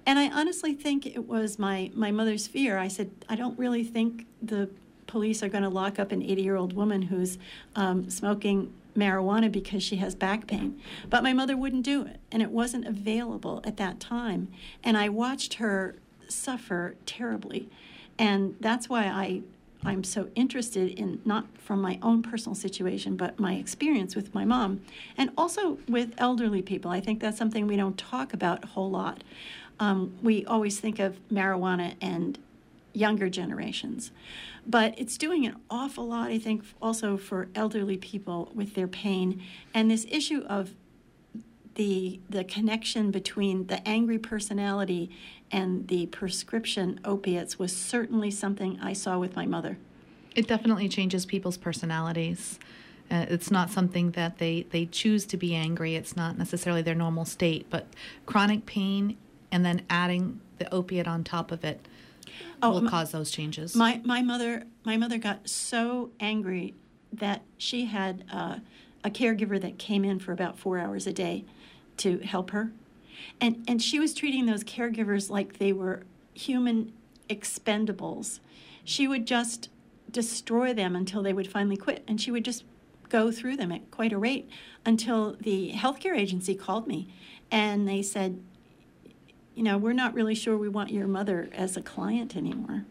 And 0.05 0.19
I 0.19 0.29
honestly 0.29 0.75
think 0.75 1.05
it 1.05 1.27
was 1.27 1.57
my, 1.57 1.91
my 1.93 2.11
mother's 2.11 2.45
fear. 2.45 2.77
I 2.77 2.87
said, 2.87 3.09
I 3.27 3.35
don't 3.35 3.57
really 3.57 3.83
think 3.83 4.27
the 4.41 4.69
police 5.07 5.41
are 5.41 5.49
going 5.49 5.63
to 5.63 5.69
lock 5.69 5.99
up 5.99 6.11
an 6.11 6.21
80 6.21 6.41
year 6.41 6.55
old 6.55 6.73
woman 6.73 7.03
who's 7.03 7.37
um, 7.75 8.09
smoking 8.09 8.73
marijuana 8.95 9.51
because 9.51 9.83
she 9.83 9.97
has 9.97 10.15
back 10.15 10.47
pain. 10.47 10.79
But 11.09 11.23
my 11.23 11.33
mother 11.33 11.55
wouldn't 11.55 11.83
do 11.83 12.05
it, 12.05 12.19
and 12.31 12.41
it 12.41 12.51
wasn't 12.51 12.85
available 12.85 13.61
at 13.63 13.77
that 13.77 13.99
time. 13.99 14.49
And 14.83 14.97
I 14.97 15.09
watched 15.09 15.55
her 15.55 15.95
suffer 16.27 16.95
terribly. 17.05 17.69
And 18.19 18.55
that's 18.59 18.89
why 18.89 19.05
I 19.05 19.41
I'm 19.85 20.03
so 20.03 20.29
interested 20.35 20.91
in 20.99 21.21
not 21.23 21.45
from 21.57 21.81
my 21.81 21.99
own 22.01 22.23
personal 22.23 22.55
situation, 22.55 23.15
but 23.15 23.39
my 23.39 23.53
experience 23.53 24.15
with 24.15 24.33
my 24.33 24.43
mom, 24.43 24.81
and 25.17 25.29
also 25.37 25.77
with 25.87 26.13
elderly 26.17 26.61
people. 26.61 26.89
I 26.89 26.99
think 26.99 27.19
that's 27.19 27.37
something 27.37 27.67
we 27.67 27.77
don't 27.77 27.97
talk 27.97 28.33
about 28.33 28.63
a 28.63 28.67
whole 28.67 28.89
lot. 28.89 29.23
Um, 29.79 30.17
we 30.23 30.43
always 30.45 30.79
think 30.79 30.97
of 30.99 31.19
marijuana 31.29 31.95
and 32.01 32.39
younger 32.97 33.29
generations, 33.29 34.11
but 34.65 34.93
it's 34.97 35.17
doing 35.17 35.45
an 35.45 35.55
awful 35.69 36.07
lot, 36.07 36.29
I 36.29 36.39
think, 36.39 36.63
also 36.81 37.15
for 37.15 37.47
elderly 37.55 37.97
people 37.97 38.51
with 38.53 38.73
their 38.73 38.87
pain. 38.87 39.41
And 39.73 39.89
this 39.89 40.05
issue 40.09 40.43
of 40.47 40.73
the 41.75 42.19
the 42.27 42.43
connection 42.43 43.11
between 43.11 43.67
the 43.67 43.87
angry 43.87 44.17
personality 44.17 45.11
and 45.51 45.87
the 45.87 46.07
prescription 46.07 46.99
opiates 47.05 47.59
was 47.59 47.73
certainly 47.73 48.31
something 48.31 48.79
I 48.81 48.93
saw 48.93 49.19
with 49.19 49.35
my 49.35 49.45
mother. 49.45 49.77
It 50.35 50.47
definitely 50.47 50.89
changes 50.89 51.25
people's 51.25 51.57
personalities. 51.57 52.59
Uh, 53.09 53.25
it's 53.29 53.49
not 53.49 53.69
something 53.69 54.11
that 54.11 54.37
they, 54.37 54.65
they 54.71 54.85
choose 54.85 55.25
to 55.27 55.37
be 55.37 55.55
angry. 55.55 55.95
It's 55.95 56.17
not 56.17 56.37
necessarily 56.37 56.81
their 56.81 56.95
normal 56.95 57.23
state, 57.23 57.67
but 57.69 57.87
chronic 58.25 58.65
pain 58.65 59.15
and 59.51 59.65
then 59.65 59.83
adding 59.89 60.41
the 60.57 60.71
opiate 60.73 61.07
on 61.07 61.23
top 61.23 61.51
of 61.51 61.63
it 61.63 61.87
oh, 62.61 62.71
will 62.71 62.81
my, 62.81 62.89
cause 62.89 63.11
those 63.11 63.31
changes. 63.31 63.75
My 63.75 64.01
my 64.03 64.21
mother 64.21 64.63
my 64.83 64.97
mother 64.97 65.17
got 65.17 65.47
so 65.47 66.11
angry 66.19 66.73
that 67.11 67.43
she 67.57 67.85
had 67.85 68.23
uh, 68.31 68.57
a 69.03 69.09
caregiver 69.09 69.59
that 69.61 69.77
came 69.77 70.03
in 70.03 70.19
for 70.19 70.31
about 70.31 70.57
four 70.57 70.77
hours 70.77 71.07
a 71.07 71.13
day 71.13 71.45
to 71.97 72.19
help 72.19 72.51
her 72.51 72.71
and 73.39 73.63
and 73.67 73.81
she 73.81 73.99
was 73.99 74.13
treating 74.13 74.45
those 74.45 74.63
caregivers 74.63 75.29
like 75.29 75.57
they 75.57 75.73
were 75.73 76.03
human 76.33 76.93
expendables 77.29 78.39
she 78.83 79.07
would 79.07 79.25
just 79.25 79.69
destroy 80.11 80.73
them 80.73 80.95
until 80.95 81.21
they 81.21 81.33
would 81.33 81.47
finally 81.49 81.77
quit 81.77 82.03
and 82.07 82.21
she 82.21 82.31
would 82.31 82.45
just 82.45 82.63
go 83.09 83.31
through 83.31 83.55
them 83.55 83.71
at 83.71 83.89
quite 83.91 84.13
a 84.13 84.17
rate 84.17 84.49
until 84.85 85.35
the 85.41 85.71
healthcare 85.73 86.17
agency 86.17 86.55
called 86.55 86.87
me 86.87 87.07
and 87.51 87.87
they 87.87 88.01
said 88.01 88.41
you 89.57 89.63
know 89.63 89.77
we're 89.77 89.93
not 89.93 90.13
really 90.13 90.35
sure 90.35 90.57
we 90.57 90.69
want 90.69 90.91
your 90.91 91.07
mother 91.07 91.49
as 91.53 91.75
a 91.75 91.81
client 91.81 92.35
anymore 92.35 92.85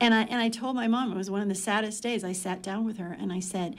and 0.00 0.12
i 0.12 0.22
and 0.22 0.40
i 0.40 0.48
told 0.48 0.74
my 0.74 0.88
mom 0.88 1.12
it 1.12 1.16
was 1.16 1.30
one 1.30 1.40
of 1.40 1.48
the 1.48 1.54
saddest 1.54 2.02
days 2.02 2.24
i 2.24 2.32
sat 2.32 2.62
down 2.62 2.84
with 2.84 2.98
her 2.98 3.16
and 3.18 3.32
i 3.32 3.40
said 3.40 3.76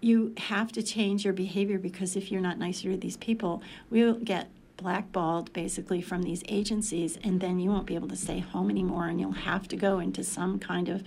you 0.00 0.34
have 0.36 0.70
to 0.72 0.82
change 0.82 1.24
your 1.24 1.32
behavior 1.32 1.78
because 1.78 2.16
if 2.16 2.30
you're 2.30 2.40
not 2.40 2.58
nicer 2.58 2.90
to 2.90 2.96
these 2.96 3.16
people 3.18 3.62
we'll 3.90 4.14
get 4.14 4.48
blackballed 4.76 5.52
basically 5.52 6.00
from 6.00 6.22
these 6.22 6.42
agencies, 6.48 7.18
and 7.22 7.40
then 7.40 7.58
you 7.58 7.70
won't 7.70 7.86
be 7.86 7.94
able 7.94 8.08
to 8.08 8.16
stay 8.16 8.40
home 8.40 8.70
anymore, 8.70 9.06
and 9.06 9.20
you'll 9.20 9.32
have 9.32 9.68
to 9.68 9.76
go 9.76 9.98
into 9.98 10.24
some 10.24 10.58
kind 10.58 10.88
of 10.88 11.02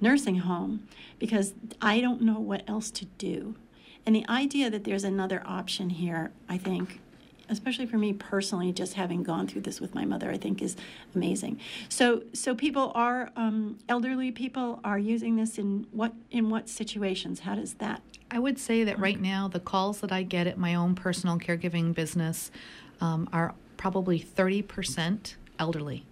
nursing 0.00 0.38
home 0.38 0.86
because 1.18 1.54
I 1.80 2.00
don't 2.00 2.22
know 2.22 2.38
what 2.38 2.68
else 2.68 2.90
to 2.92 3.04
do. 3.18 3.56
And 4.04 4.14
the 4.14 4.28
idea 4.28 4.70
that 4.70 4.84
there's 4.84 5.04
another 5.04 5.42
option 5.44 5.90
here, 5.90 6.30
I 6.48 6.58
think, 6.58 7.00
especially 7.48 7.86
for 7.86 7.98
me 7.98 8.12
personally, 8.12 8.72
just 8.72 8.94
having 8.94 9.22
gone 9.22 9.46
through 9.46 9.62
this 9.62 9.80
with 9.80 9.94
my 9.94 10.04
mother, 10.04 10.30
I 10.30 10.36
think 10.36 10.62
is 10.62 10.76
amazing. 11.14 11.60
So, 11.88 12.22
so 12.32 12.54
people 12.54 12.92
are 12.94 13.30
um, 13.36 13.78
elderly 13.88 14.32
people 14.32 14.80
are 14.84 14.98
using 14.98 15.36
this 15.36 15.58
in 15.58 15.86
what 15.92 16.12
in 16.30 16.50
what 16.50 16.68
situations? 16.68 17.40
How 17.40 17.54
does 17.54 17.74
that? 17.74 18.02
I 18.30 18.38
would 18.38 18.58
say 18.58 18.84
that 18.84 18.98
right 18.98 19.20
now, 19.20 19.48
the 19.48 19.60
calls 19.60 20.00
that 20.00 20.10
I 20.10 20.22
get 20.22 20.46
at 20.46 20.58
my 20.58 20.74
own 20.74 20.94
personal 20.94 21.38
caregiving 21.38 21.94
business 21.94 22.50
um, 23.00 23.28
are 23.32 23.54
probably 23.76 24.20
30% 24.20 25.34
elderly. 25.58 26.04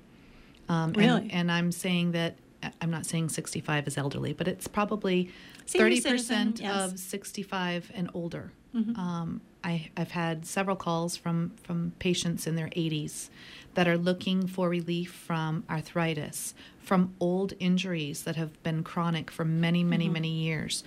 Um, 0.69 0.93
really? 0.93 1.23
And, 1.23 1.33
and, 1.33 1.53
I'm 1.53 1.73
saying 1.73 2.13
that, 2.13 2.37
I'm 2.81 2.91
not 2.91 3.05
saying 3.05 3.31
65 3.31 3.89
is 3.89 3.99
elderly, 3.99 4.33
but 4.33 4.49
it's 4.49 4.69
probably 4.69 5.31
Senior 5.67 5.89
30% 5.89 6.03
citizen, 6.03 6.55
yes. 6.59 6.93
of 6.93 6.99
65 6.99 7.91
and 7.95 8.11
older. 8.15 8.53
Mm-hmm. 8.75 8.99
Um, 8.99 9.41
I, 9.63 9.91
have 9.97 10.11
had 10.11 10.45
several 10.47 10.77
calls 10.77 11.17
from, 11.17 11.53
from 11.63 11.93
patients 11.99 12.47
in 12.47 12.57
their 12.57 12.69
80s 12.69 13.31
that 13.75 13.89
are 13.89 13.97
looking 13.97 14.47
for 14.47 14.69
relief 14.69 15.13
from 15.13 15.65
arthritis, 15.71 16.55
from 16.81 17.15
old 17.19 17.55
injuries 17.59 18.25
that 18.25 18.37
have 18.37 18.63
been 18.63 18.83
chronic 18.83 19.31
for 19.31 19.45
many, 19.45 19.83
many, 19.83 20.05
mm-hmm. 20.05 20.13
many 20.15 20.29
years 20.29 20.85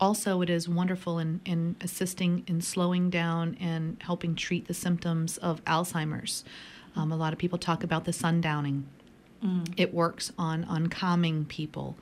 also 0.00 0.40
it 0.42 0.50
is 0.50 0.68
wonderful 0.68 1.18
in, 1.18 1.40
in 1.44 1.76
assisting 1.80 2.44
in 2.46 2.60
slowing 2.60 3.10
down 3.10 3.56
and 3.60 3.96
helping 4.02 4.34
treat 4.34 4.66
the 4.66 4.74
symptoms 4.74 5.38
of 5.38 5.64
alzheimer's 5.64 6.44
um, 6.96 7.12
a 7.12 7.16
lot 7.16 7.32
of 7.32 7.38
people 7.38 7.58
talk 7.58 7.82
about 7.82 8.04
the 8.04 8.12
sundowning 8.12 8.82
mm. 9.44 9.72
it 9.76 9.92
works 9.92 10.32
on 10.38 10.64
on 10.64 10.86
calming 10.88 11.44
people 11.44 11.96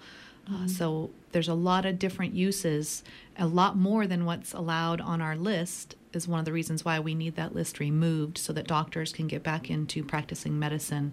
uh, 0.49 0.53
mm. 0.53 0.65
uh, 0.65 0.69
so 0.69 1.11
there's 1.33 1.49
a 1.49 1.55
lot 1.55 1.85
of 1.85 1.99
different 1.99 2.35
uses 2.35 3.03
a 3.39 3.47
lot 3.47 3.77
more 3.77 4.07
than 4.07 4.25
what's 4.25 4.53
allowed 4.53 5.01
on 5.01 5.21
our 5.21 5.37
list 5.37 5.97
is 6.13 6.27
one 6.27 6.39
of 6.39 6.45
the 6.45 6.53
reasons 6.53 6.85
why 6.85 6.99
we 6.99 7.15
need 7.15 7.37
that 7.37 7.55
list 7.55 7.79
removed 7.79 8.39
so 8.39 8.53
that 8.53 8.67
doctors 8.67 9.13
can 9.13 9.27
get 9.27 9.43
back 9.43 9.71
into 9.71 10.03
practicing 10.03 10.59
medicine 10.59 11.13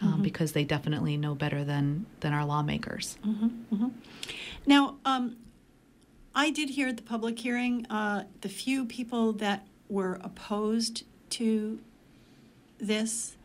um, 0.00 0.14
mm-hmm. 0.14 0.22
because 0.22 0.52
they 0.52 0.64
definitely 0.64 1.16
know 1.16 1.34
better 1.34 1.64
than 1.64 2.06
than 2.20 2.32
our 2.32 2.44
lawmakers 2.44 3.16
mm-hmm. 3.26 3.48
Mm-hmm. 3.74 3.88
now 4.66 4.96
um, 5.04 5.36
I 6.34 6.50
did 6.50 6.70
hear 6.70 6.88
at 6.88 6.96
the 6.96 7.02
public 7.02 7.38
hearing 7.38 7.86
uh, 7.86 8.24
the 8.40 8.48
few 8.48 8.84
people 8.84 9.32
that 9.34 9.66
were 9.88 10.18
opposed 10.22 11.04
to 11.30 11.80
this 12.78 13.36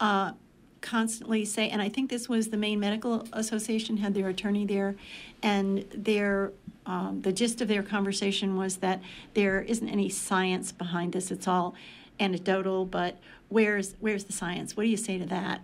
uh, 0.00 0.32
constantly 0.80 1.44
say, 1.44 1.68
and 1.68 1.82
I 1.82 1.88
think 1.88 2.10
this 2.10 2.28
was 2.28 2.48
the 2.48 2.56
Maine 2.56 2.80
Medical 2.80 3.26
Association 3.32 3.98
had 3.98 4.14
their 4.14 4.28
attorney 4.28 4.66
there, 4.66 4.96
and 5.42 5.84
their 5.94 6.52
um, 6.86 7.20
the 7.22 7.32
gist 7.32 7.60
of 7.60 7.68
their 7.68 7.82
conversation 7.82 8.56
was 8.56 8.78
that 8.78 9.02
there 9.34 9.60
isn't 9.60 9.88
any 9.88 10.08
science 10.08 10.72
behind 10.72 11.12
this; 11.12 11.30
it's 11.30 11.48
all 11.48 11.74
anecdotal. 12.18 12.84
But 12.84 13.18
where's 13.48 13.94
where's 14.00 14.24
the 14.24 14.32
science? 14.32 14.76
What 14.76 14.84
do 14.84 14.88
you 14.88 14.96
say 14.96 15.18
to 15.18 15.26
that? 15.26 15.60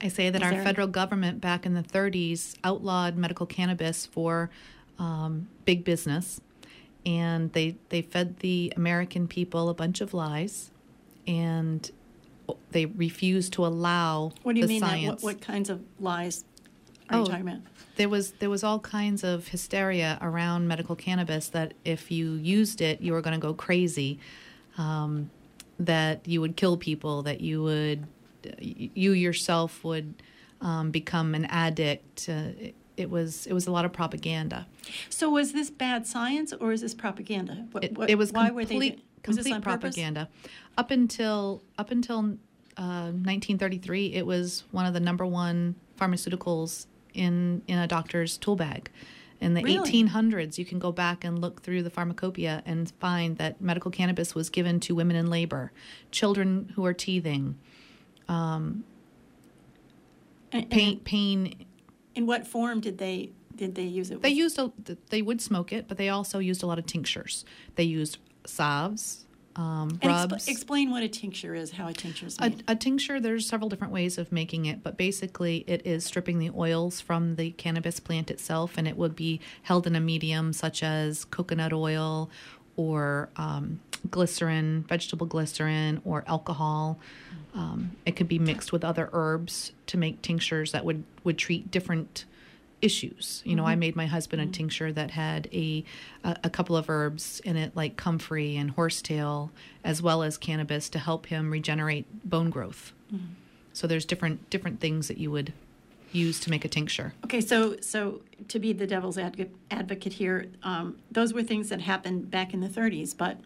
I 0.00 0.08
say 0.08 0.30
that 0.30 0.42
Is 0.42 0.46
our 0.46 0.54
there... 0.54 0.64
federal 0.64 0.88
government 0.88 1.40
back 1.40 1.64
in 1.64 1.74
the 1.74 1.82
30s 1.82 2.56
outlawed 2.64 3.16
medical 3.16 3.46
cannabis 3.46 4.04
for 4.04 4.50
um, 4.98 5.48
big 5.64 5.84
business, 5.84 6.40
and 7.06 7.52
they 7.52 7.76
they 7.90 8.02
fed 8.02 8.38
the 8.40 8.72
American 8.76 9.28
people 9.28 9.68
a 9.68 9.74
bunch 9.74 10.00
of 10.00 10.12
lies, 10.12 10.70
and 11.26 11.90
they 12.70 12.86
refused 12.86 13.52
to 13.54 13.66
allow. 13.66 14.32
What 14.42 14.54
do 14.54 14.60
you 14.60 14.66
mean? 14.66 14.82
What, 14.82 15.22
what, 15.22 15.40
kinds 15.40 15.70
of 15.70 15.82
lies 16.00 16.44
are 17.08 17.18
oh, 17.18 17.20
you 17.20 17.26
talking 17.26 17.48
about? 17.48 17.60
There 17.96 18.08
was 18.08 18.32
there 18.32 18.50
was 18.50 18.64
all 18.64 18.78
kinds 18.78 19.22
of 19.24 19.48
hysteria 19.48 20.18
around 20.20 20.66
medical 20.68 20.96
cannabis 20.96 21.48
that 21.50 21.74
if 21.84 22.10
you 22.10 22.34
used 22.34 22.80
it, 22.80 23.00
you 23.00 23.12
were 23.12 23.20
going 23.20 23.38
to 23.38 23.40
go 23.40 23.54
crazy, 23.54 24.18
um, 24.78 25.30
that 25.78 26.26
you 26.26 26.40
would 26.40 26.56
kill 26.56 26.76
people, 26.76 27.22
that 27.22 27.40
you 27.40 27.62
would 27.62 28.06
you 28.58 29.12
yourself 29.12 29.84
would 29.84 30.14
um, 30.60 30.90
become 30.90 31.34
an 31.34 31.44
addict. 31.46 32.28
Uh, 32.28 32.70
it 32.96 33.10
was 33.10 33.46
it 33.46 33.52
was 33.52 33.66
a 33.66 33.70
lot 33.70 33.84
of 33.84 33.92
propaganda. 33.92 34.66
So 35.08 35.30
was 35.30 35.52
this 35.52 35.70
bad 35.70 36.06
science 36.06 36.52
or 36.52 36.72
is 36.72 36.80
this 36.80 36.94
propaganda? 36.94 37.66
What, 37.72 37.84
it, 37.84 37.96
it, 38.08 38.18
was 38.18 38.32
why 38.32 38.48
complete, 38.48 38.54
were 38.54 38.64
they 38.90 39.02
complete 39.22 39.62
propaganda. 39.62 40.28
Purpose? 40.30 40.52
Up 40.78 40.90
until 40.90 41.62
up 41.78 41.90
until 41.90 42.18
uh, 42.76 43.10
1933, 43.12 44.14
it 44.14 44.26
was 44.26 44.64
one 44.70 44.86
of 44.86 44.94
the 44.94 45.00
number 45.00 45.26
one 45.26 45.74
pharmaceuticals 45.98 46.86
in 47.14 47.62
in 47.66 47.78
a 47.78 47.86
doctor's 47.86 48.38
tool 48.38 48.56
bag. 48.56 48.90
In 49.40 49.54
the 49.54 49.62
really? 49.62 50.04
1800s, 50.04 50.56
you 50.56 50.64
can 50.64 50.78
go 50.78 50.92
back 50.92 51.24
and 51.24 51.40
look 51.40 51.62
through 51.62 51.82
the 51.82 51.90
pharmacopoeia 51.90 52.62
and 52.64 52.92
find 53.00 53.38
that 53.38 53.60
medical 53.60 53.90
cannabis 53.90 54.36
was 54.36 54.48
given 54.48 54.78
to 54.80 54.94
women 54.94 55.16
in 55.16 55.30
labor, 55.30 55.72
children 56.12 56.72
who 56.76 56.84
are 56.86 56.94
teething, 56.94 57.58
um, 58.28 58.84
pain, 60.70 61.00
pain 61.00 61.66
in 62.14 62.26
what 62.26 62.46
form 62.46 62.80
did 62.80 62.98
they 62.98 63.30
did 63.56 63.74
they 63.74 63.82
use 63.84 64.10
it? 64.10 64.22
They 64.22 64.30
used 64.30 64.58
a, 64.58 64.72
they 65.10 65.22
would 65.22 65.40
smoke 65.40 65.72
it, 65.72 65.88
but 65.88 65.98
they 65.98 66.08
also 66.08 66.38
used 66.38 66.62
a 66.62 66.66
lot 66.66 66.78
of 66.78 66.86
tinctures. 66.86 67.44
They 67.74 67.84
used 67.84 68.18
salves, 68.46 69.24
um, 69.56 69.98
rubs. 70.02 70.34
Exp- 70.34 70.48
explain 70.48 70.90
what 70.90 71.02
a 71.02 71.08
tincture 71.08 71.54
is. 71.54 71.72
How 71.72 71.88
a 71.88 71.92
tincture 71.92 72.26
is 72.26 72.40
made. 72.40 72.64
A, 72.68 72.72
a, 72.72 72.76
tincture. 72.76 73.20
There's 73.20 73.46
several 73.46 73.68
different 73.68 73.92
ways 73.92 74.18
of 74.18 74.32
making 74.32 74.66
it, 74.66 74.82
but 74.82 74.96
basically, 74.96 75.64
it 75.66 75.86
is 75.86 76.04
stripping 76.04 76.38
the 76.38 76.50
oils 76.50 77.00
from 77.00 77.36
the 77.36 77.50
cannabis 77.52 78.00
plant 78.00 78.30
itself, 78.30 78.74
and 78.76 78.88
it 78.88 78.96
would 78.96 79.14
be 79.14 79.40
held 79.62 79.86
in 79.86 79.94
a 79.94 80.00
medium 80.00 80.52
such 80.52 80.82
as 80.82 81.24
coconut 81.26 81.72
oil 81.72 82.30
or 82.76 83.28
um, 83.36 83.80
glycerin, 84.10 84.84
vegetable 84.88 85.26
glycerin, 85.26 86.00
or 86.04 86.24
alcohol. 86.26 86.98
Um, 87.54 87.92
it 88.06 88.16
could 88.16 88.28
be 88.28 88.38
mixed 88.38 88.72
with 88.72 88.82
other 88.82 89.10
herbs 89.12 89.72
to 89.88 89.98
make 89.98 90.22
tinctures 90.22 90.72
that 90.72 90.86
would, 90.86 91.04
would 91.24 91.36
treat 91.36 91.70
different 91.70 92.24
issues. 92.82 93.42
You 93.44 93.56
know, 93.56 93.62
mm-hmm. 93.62 93.70
I 93.70 93.76
made 93.76 93.96
my 93.96 94.06
husband 94.06 94.42
a 94.42 94.44
mm-hmm. 94.44 94.52
tincture 94.52 94.92
that 94.92 95.12
had 95.12 95.48
a, 95.52 95.84
a, 96.24 96.36
a 96.44 96.50
couple 96.50 96.76
of 96.76 96.90
herbs 96.90 97.40
in 97.44 97.56
it, 97.56 97.74
like 97.74 97.96
comfrey 97.96 98.56
and 98.56 98.72
horsetail, 98.72 99.50
as 99.84 100.02
well 100.02 100.22
as 100.22 100.36
cannabis 100.36 100.88
to 100.90 100.98
help 100.98 101.26
him 101.26 101.50
regenerate 101.50 102.28
bone 102.28 102.50
growth. 102.50 102.92
Mm-hmm. 103.14 103.26
So 103.72 103.86
there's 103.86 104.04
different 104.04 104.50
different 104.50 104.80
things 104.80 105.08
that 105.08 105.16
you 105.16 105.30
would 105.30 105.54
use 106.10 106.38
to 106.40 106.50
make 106.50 106.64
a 106.64 106.68
tincture. 106.68 107.14
Okay, 107.24 107.40
so 107.40 107.76
so 107.80 108.20
to 108.48 108.58
be 108.58 108.72
the 108.72 108.86
devil's 108.86 109.16
advocate, 109.16 109.54
advocate 109.70 110.14
here, 110.14 110.48
um, 110.62 110.98
those 111.10 111.32
were 111.32 111.42
things 111.42 111.70
that 111.70 111.80
happened 111.80 112.30
back 112.30 112.52
in 112.52 112.60
the 112.60 112.68
30s. 112.68 113.16
But 113.16 113.38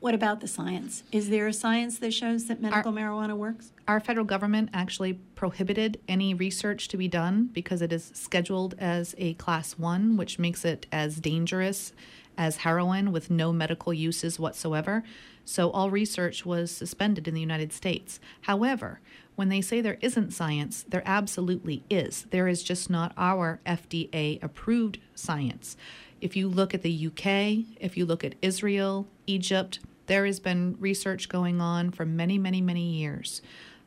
what 0.00 0.14
about 0.14 0.40
the 0.40 0.48
science? 0.48 1.02
Is 1.12 1.28
there 1.28 1.46
a 1.46 1.52
science 1.52 1.98
that 1.98 2.12
shows 2.12 2.46
that 2.46 2.62
medical 2.62 2.96
Our, 2.96 3.04
marijuana 3.04 3.36
works? 3.36 3.72
Our 3.90 3.98
federal 3.98 4.24
government 4.24 4.70
actually 4.72 5.14
prohibited 5.34 5.98
any 6.06 6.32
research 6.32 6.86
to 6.86 6.96
be 6.96 7.08
done 7.08 7.50
because 7.52 7.82
it 7.82 7.92
is 7.92 8.12
scheduled 8.14 8.76
as 8.78 9.16
a 9.18 9.34
class 9.34 9.72
one, 9.72 10.16
which 10.16 10.38
makes 10.38 10.64
it 10.64 10.86
as 10.92 11.18
dangerous 11.18 11.92
as 12.38 12.58
heroin 12.58 13.10
with 13.10 13.32
no 13.32 13.52
medical 13.52 13.92
uses 13.92 14.38
whatsoever. 14.38 15.02
So 15.44 15.72
all 15.72 15.90
research 15.90 16.46
was 16.46 16.70
suspended 16.70 17.26
in 17.26 17.34
the 17.34 17.40
United 17.40 17.72
States. 17.72 18.20
However, 18.42 19.00
when 19.34 19.48
they 19.48 19.60
say 19.60 19.80
there 19.80 19.98
isn't 20.00 20.34
science, 20.34 20.84
there 20.88 21.02
absolutely 21.04 21.82
is. 21.90 22.26
There 22.30 22.46
is 22.46 22.62
just 22.62 22.90
not 22.90 23.12
our 23.16 23.58
FDA 23.66 24.40
approved 24.40 25.00
science. 25.16 25.76
If 26.20 26.36
you 26.36 26.48
look 26.48 26.74
at 26.74 26.82
the 26.82 27.06
UK, 27.08 27.66
if 27.80 27.96
you 27.96 28.06
look 28.06 28.22
at 28.22 28.36
Israel, 28.40 29.08
Egypt, 29.26 29.80
there 30.06 30.26
has 30.26 30.38
been 30.38 30.76
research 30.78 31.28
going 31.28 31.60
on 31.60 31.90
for 31.90 32.04
many, 32.04 32.38
many, 32.38 32.60
many 32.60 32.82
years. 32.82 33.42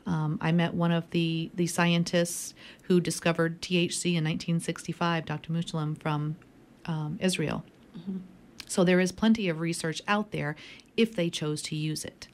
Um, 0.06 0.38
I 0.42 0.52
met 0.52 0.74
one 0.74 0.92
of 0.92 1.10
the, 1.12 1.50
the 1.54 1.68
scientists 1.68 2.54
who 2.84 3.00
discovered 3.00 3.62
THC 3.62 4.06
in 4.08 4.24
1965, 4.24 5.26
Dr. 5.26 5.54
Mechoulam 5.54 5.98
from 5.98 6.36
um, 6.86 7.18
Israel. 7.22 7.64
Mm-hmm. 7.98 8.18
So 8.68 8.84
there 8.84 9.00
is 9.00 9.12
plenty 9.12 9.50
of 9.50 9.60
research 9.60 10.02
out 10.08 10.32
there 10.32 10.56
if 10.98 11.16
they 11.16 11.30
chose 11.30 11.62
to 11.64 11.76
use 11.76 12.04
it. 12.04 12.28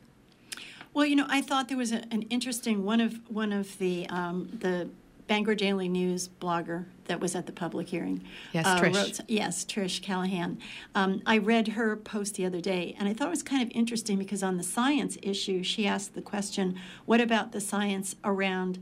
Well, 0.93 1.05
you 1.05 1.15
know, 1.15 1.27
I 1.29 1.41
thought 1.41 1.67
there 1.67 1.77
was 1.77 1.91
a, 1.91 2.03
an 2.12 2.23
interesting 2.23 2.84
one 2.84 2.99
of 2.99 3.19
one 3.29 3.53
of 3.53 3.77
the 3.77 4.08
um, 4.10 4.49
the 4.60 4.89
Bangor 5.29 5.53
Daily 5.53 5.87
News 5.87 6.27
blogger 6.27 6.85
that 7.05 7.19
was 7.19 7.35
at 7.35 7.45
the 7.45 7.51
public 7.51 7.87
hearing. 7.87 8.23
Yes, 8.51 8.65
uh, 8.65 8.81
Trish. 8.81 8.95
Wrote, 8.95 9.19
yes, 9.27 9.63
Trish 9.63 10.01
Callahan. 10.01 10.57
Um, 10.95 11.21
I 11.23 11.37
read 11.37 11.69
her 11.69 11.95
post 11.95 12.33
the 12.33 12.47
other 12.47 12.59
day, 12.59 12.95
and 12.97 13.07
I 13.07 13.13
thought 13.13 13.27
it 13.27 13.29
was 13.29 13.43
kind 13.43 13.61
of 13.61 13.69
interesting 13.75 14.17
because 14.17 14.41
on 14.41 14.57
the 14.57 14.63
science 14.63 15.19
issue, 15.21 15.61
she 15.61 15.85
asked 15.85 16.15
the 16.15 16.23
question, 16.23 16.79
"What 17.05 17.21
about 17.21 17.51
the 17.51 17.61
science 17.61 18.15
around 18.23 18.79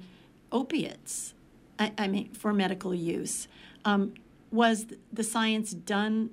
opiates? 0.49 1.33
I, 1.77 1.91
I 1.97 2.07
mean, 2.07 2.31
for 2.31 2.53
medical 2.53 2.95
use? 2.95 3.49
Um, 3.83 4.13
was 4.49 4.85
the 5.11 5.23
science 5.25 5.73
done 5.73 6.29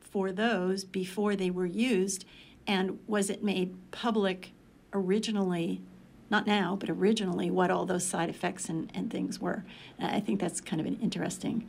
for 0.00 0.32
those 0.32 0.84
before 0.84 1.36
they 1.36 1.50
were 1.50 1.66
used, 1.66 2.24
and 2.66 2.98
was 3.06 3.28
it 3.28 3.44
made 3.44 3.76
public 3.90 4.52
originally?" 4.94 5.82
Not 6.30 6.46
now, 6.46 6.76
but 6.78 6.90
originally, 6.90 7.50
what 7.50 7.70
all 7.70 7.86
those 7.86 8.04
side 8.04 8.28
effects 8.28 8.68
and, 8.68 8.90
and 8.94 9.10
things 9.10 9.40
were. 9.40 9.64
I 9.98 10.20
think 10.20 10.40
that's 10.40 10.60
kind 10.60 10.80
of 10.80 10.86
an 10.86 10.98
interesting. 11.02 11.66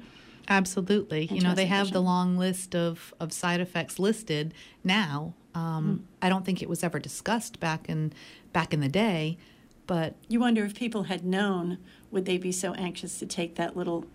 Absolutely. 0.48 1.22
Interesting 1.22 1.38
you 1.38 1.44
know, 1.44 1.56
they 1.56 1.68
have 1.68 1.88
vision. 1.88 1.94
the 1.94 2.02
long 2.02 2.38
list 2.38 2.76
of, 2.76 3.14
of 3.20 3.32
side 3.32 3.62
effects 3.62 4.00
listed 4.00 4.54
now. 4.84 5.34
Um, 5.56 6.04
mm. 6.04 6.18
I 6.22 6.30
don't 6.30 6.46
think 6.46 6.62
it 6.62 6.70
was 6.70 6.84
ever 6.84 7.00
discussed 7.00 7.60
back 7.60 7.88
in 7.90 8.14
back 8.52 8.74
in 8.74 8.80
the 8.80 8.90
day, 8.90 9.38
but 9.86 10.16
you 10.28 10.40
wonder 10.40 10.64
if 10.66 10.76
people 10.76 11.04
had 11.04 11.24
known, 11.24 11.78
would 12.12 12.26
they 12.26 12.38
be 12.38 12.52
so 12.52 12.74
anxious 12.74 13.20
to 13.20 13.26
take 13.26 13.56
that 13.56 13.78
little 13.78 14.06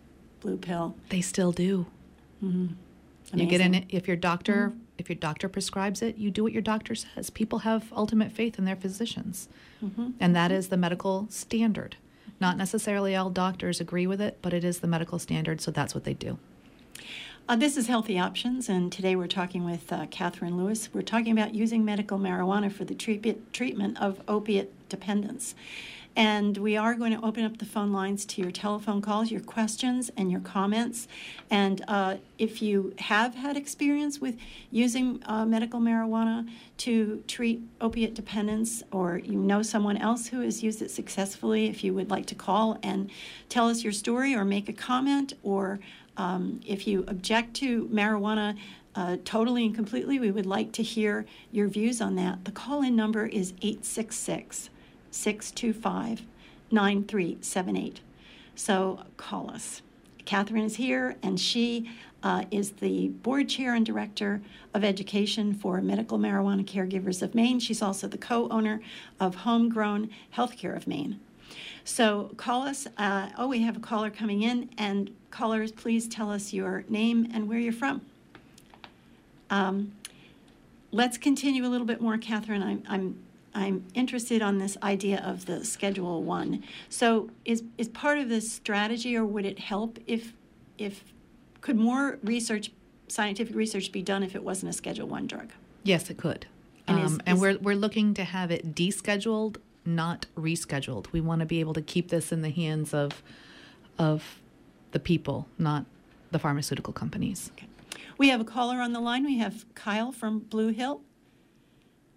blue 0.41 0.57
pill? 0.57 0.97
They 1.09 1.21
still 1.21 1.53
do. 1.53 1.87
Mm-hmm. 2.43 2.75
You 3.33 3.47
get 3.47 3.61
in 3.61 3.75
it 3.75 3.87
if 3.89 4.07
your 4.07 4.17
doctor 4.17 4.69
mm-hmm. 4.69 4.79
if 4.99 5.09
your 5.09 5.17
doctor 5.17 5.49
prescribes 5.49 6.03
it, 6.03 6.17
you 6.17 6.31
do 6.31 6.43
what 6.43 6.53
your 6.53 6.63
doctor 6.63 6.95
says. 6.95 7.31
People 7.31 7.61
have 7.61 7.93
ultimate 7.93 8.33
faith 8.33 8.59
in 8.59 8.65
their 8.65 8.77
physicians, 8.77 9.49
mm-hmm. 9.83 10.11
and 10.21 10.37
that 10.37 10.53
is 10.53 10.69
the 10.69 10.77
medical 10.77 11.27
standard. 11.31 11.97
Not 12.41 12.57
necessarily 12.57 13.17
all 13.17 13.31
doctors 13.31 13.81
agree 13.81 14.07
with 14.07 14.21
it, 14.21 14.39
but 14.43 14.53
it 14.53 14.65
is 14.65 14.81
the 14.81 14.87
medical 14.87 15.19
standard, 15.19 15.61
so 15.61 15.71
that's 15.71 15.95
what 15.95 16.05
they 16.05 16.15
do. 16.15 16.39
Uh, 17.47 17.57
this 17.57 17.77
is 17.77 17.89
Healthy 17.89 18.19
Options, 18.19 18.69
and 18.71 18.91
today 18.91 19.17
we're 19.17 19.27
talking 19.27 19.65
with 19.65 19.93
uh, 19.93 20.07
Catherine 20.11 20.57
Lewis. 20.57 20.89
We're 20.95 21.03
talking 21.03 21.31
about 21.31 21.55
using 21.55 21.85
medical 21.85 22.19
marijuana 22.19 22.73
for 22.73 22.85
the 22.85 22.95
treat- 22.95 23.53
treatment 23.53 24.01
of 24.01 24.23
opiate 24.27 24.89
dependence. 24.89 25.55
And 26.17 26.57
we 26.59 26.77
are 26.77 26.95
going 26.95 27.13
to 27.13 27.25
open 27.25 27.45
up 27.45 27.59
the 27.59 27.65
phone 27.65 27.93
lines 27.93 28.25
to 28.27 28.43
your 28.43 28.53
telephone 28.53 29.03
calls, 29.03 29.33
your 29.33 29.41
questions, 29.41 30.11
and 30.17 30.31
your 30.31 30.41
comments. 30.41 31.09
And 31.51 31.85
uh, 31.89 32.17
if 32.39 32.63
you 32.63 32.95
have 32.99 33.35
had 33.35 33.57
experience 33.57 34.21
with 34.21 34.37
using 34.71 35.21
uh, 35.27 35.45
medical 35.45 35.81
marijuana 35.81 36.49
to 36.79 37.23
treat 37.27 37.63
opiate 37.81 38.15
dependence, 38.15 38.83
or 38.93 39.19
you 39.19 39.39
know 39.39 39.63
someone 39.63 39.97
else 39.97 40.29
who 40.29 40.41
has 40.41 40.63
used 40.63 40.83
it 40.83 40.91
successfully, 40.91 41.67
if 41.67 41.83
you 41.83 41.93
would 41.95 42.11
like 42.11 42.27
to 42.27 42.35
call 42.37 42.79
and 42.83 43.11
tell 43.49 43.69
us 43.69 43.83
your 43.83 43.93
story 43.93 44.35
or 44.35 44.45
make 44.45 44.69
a 44.69 44.73
comment, 44.73 45.33
or 45.43 45.81
um, 46.17 46.61
if 46.65 46.87
you 46.87 47.05
object 47.09 47.55
to 47.55 47.89
marijuana, 47.89 48.57
uh, 48.95 49.17
totally 49.25 49.67
and 49.67 49.75
completely. 49.75 50.21
We 50.21 50.31
would 50.31 50.47
like 50.47 50.71
to 50.73 50.83
hear 50.85 51.27
your 51.51 51.67
views 51.67 52.01
on 52.01 52.15
that. 52.17 52.45
The 52.45 52.53
call 52.53 52.83
in 52.83 52.95
number 52.95 53.27
is 53.27 53.53
866 53.61 54.71
625 55.15 56.23
9378. 56.71 58.01
So 58.57 59.01
call 59.17 59.51
us. 59.51 59.83
Catherine 60.25 60.65
is 60.65 60.77
here, 60.77 61.17
and 61.23 61.39
she 61.39 61.91
uh, 62.23 62.45
is 62.51 62.73
the 62.73 63.09
board 63.09 63.49
chair 63.49 63.75
and 63.75 63.85
director 63.85 64.41
of 64.73 64.83
education 64.83 65.55
for 65.55 65.81
Medical 65.81 66.19
Marijuana 66.19 66.65
Caregivers 66.65 67.23
of 67.23 67.35
Maine. 67.35 67.61
She's 67.61 67.83
also 67.83 68.09
the 68.09 68.19
co 68.19 68.49
owner 68.49 68.81
of 69.21 69.35
Homegrown 69.37 70.11
Healthcare 70.35 70.75
of 70.75 70.87
Maine. 70.87 71.21
So 71.85 72.31
call 72.37 72.63
us. 72.63 72.87
Uh, 72.97 73.29
oh, 73.37 73.47
we 73.47 73.61
have 73.61 73.77
a 73.77 73.81
caller 73.81 74.11
coming 74.11 74.43
in, 74.43 74.71
and 74.79 75.15
callers, 75.31 75.71
please 75.71 76.09
tell 76.09 76.31
us 76.31 76.53
your 76.53 76.85
name 76.89 77.29
and 77.33 77.49
where 77.49 77.59
you're 77.59 77.73
from. 77.73 78.01
Um, 79.51 79.93
let's 80.91 81.19
continue 81.19 81.67
a 81.67 81.69
little 81.69 81.87
bit 81.87 82.01
more, 82.01 82.17
Catherine. 82.17 82.63
I'm, 82.63 82.83
I'm 82.89 83.24
I'm 83.55 83.85
interested 83.95 84.43
on 84.43 84.59
this 84.59 84.77
idea 84.83 85.23
of 85.25 85.47
the 85.47 85.65
Schedule 85.65 86.23
One. 86.23 86.65
So, 86.89 87.31
is 87.45 87.63
is 87.79 87.89
part 87.89 88.19
of 88.19 88.29
this 88.29 88.51
strategy, 88.51 89.17
or 89.17 89.25
would 89.25 89.47
it 89.47 89.59
help 89.59 89.99
if 90.07 90.33
if 90.77 91.05
could 91.61 91.77
more 91.77 92.19
research, 92.23 92.73
scientific 93.09 93.55
research, 93.55 93.93
be 93.93 94.03
done 94.03 94.23
if 94.23 94.35
it 94.35 94.43
wasn't 94.43 94.71
a 94.71 94.73
Schedule 94.73 95.07
One 95.07 95.27
drug? 95.27 95.51
Yes, 95.85 96.11
it 96.11 96.17
could. 96.17 96.47
And, 96.87 96.99
um, 96.99 97.05
is, 97.05 97.19
and 97.27 97.37
is, 97.37 97.41
we're 97.41 97.59
we're 97.59 97.77
looking 97.77 98.13
to 98.15 98.25
have 98.25 98.51
it 98.51 98.75
descheduled, 98.75 99.59
not 99.85 100.27
rescheduled. 100.37 101.13
We 101.13 101.21
want 101.21 101.41
to 101.41 101.47
be 101.47 101.61
able 101.61 101.75
to 101.75 101.83
keep 101.83 102.09
this 102.09 102.33
in 102.33 102.43
the 102.43 102.51
hands 102.51 102.93
of 102.93 103.23
of 103.99 104.41
the 104.91 104.99
people, 104.99 105.47
not 105.59 105.87
the 106.33 106.39
pharmaceutical 106.39 106.93
companies. 106.93 107.51
Okay. 107.55 107.69
We 108.19 108.29
have 108.29 108.41
a 108.41 108.45
caller 108.45 108.79
on 108.79 108.93
the 108.93 109.01
line. 109.01 109.25
We 109.25 109.39
have 109.39 109.65
Kyle 109.75 110.13
from 110.13 110.41
Blue 110.41 110.69
Hill. 110.69 111.03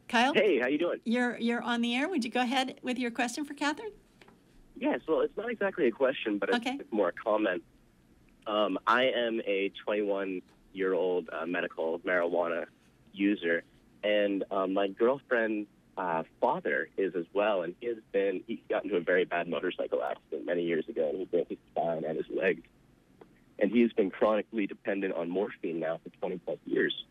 Kyle? 0.08 0.34
Hey, 0.34 0.60
how 0.60 0.68
you 0.68 0.78
doing? 0.78 1.00
You're 1.04 1.38
you're 1.38 1.62
on 1.62 1.82
the 1.82 1.96
air. 1.96 2.08
Would 2.08 2.24
you 2.24 2.32
go 2.32 2.42
ahead 2.42 2.80
with 2.82 2.98
your 2.98 3.12
question 3.12 3.46
for 3.46 3.54
Catherine? 3.54 3.92
Yes. 4.76 5.02
Well, 5.08 5.22
it's 5.22 5.36
not 5.36 5.50
exactly 5.50 5.88
a 5.88 5.92
question, 5.92 6.38
but 6.38 6.54
okay. 6.56 6.78
it's 6.80 6.92
more 6.92 7.10
a 7.10 7.14
comment. 7.14 7.64
Um, 8.46 8.80
I 8.88 9.06
am 9.06 9.42
a 9.46 9.72
21 9.84 10.42
year 10.74 10.94
old 10.94 11.30
uh, 11.32 11.46
medical 11.46 12.00
marijuana 12.00 12.66
user, 13.12 13.64
and 14.04 14.44
um, 14.52 14.74
my 14.74 14.88
girlfriend's 14.88 15.68
uh, 15.98 16.24
father 16.40 16.90
is 16.96 17.16
as 17.16 17.26
well, 17.34 17.64
and 17.64 17.76
he 17.80 17.88
has 17.88 17.98
been 18.12 18.44
he 18.48 18.62
got 18.70 18.84
into 18.84 18.96
a 18.96 19.02
very 19.02 19.26
bad 19.26 19.48
motorcycle 19.48 20.04
accident 20.04 20.46
many 20.46 20.64
years 20.64 20.88
ago, 20.88 21.10
and 21.10 21.20
he 21.20 21.26
broke 21.26 21.50
his 21.50 21.58
spine 21.72 22.06
and 22.06 22.18
his 22.18 22.28
legs, 22.30 22.62
and 23.60 23.72
he's 23.72 23.92
been 23.94 24.12
chronically 24.12 24.68
dependent 24.68 25.16
on 25.16 25.30
morphine 25.30 25.80
now 25.80 26.00
for 26.04 26.10
20 26.20 26.38
plus 26.40 26.60
years. 26.66 27.06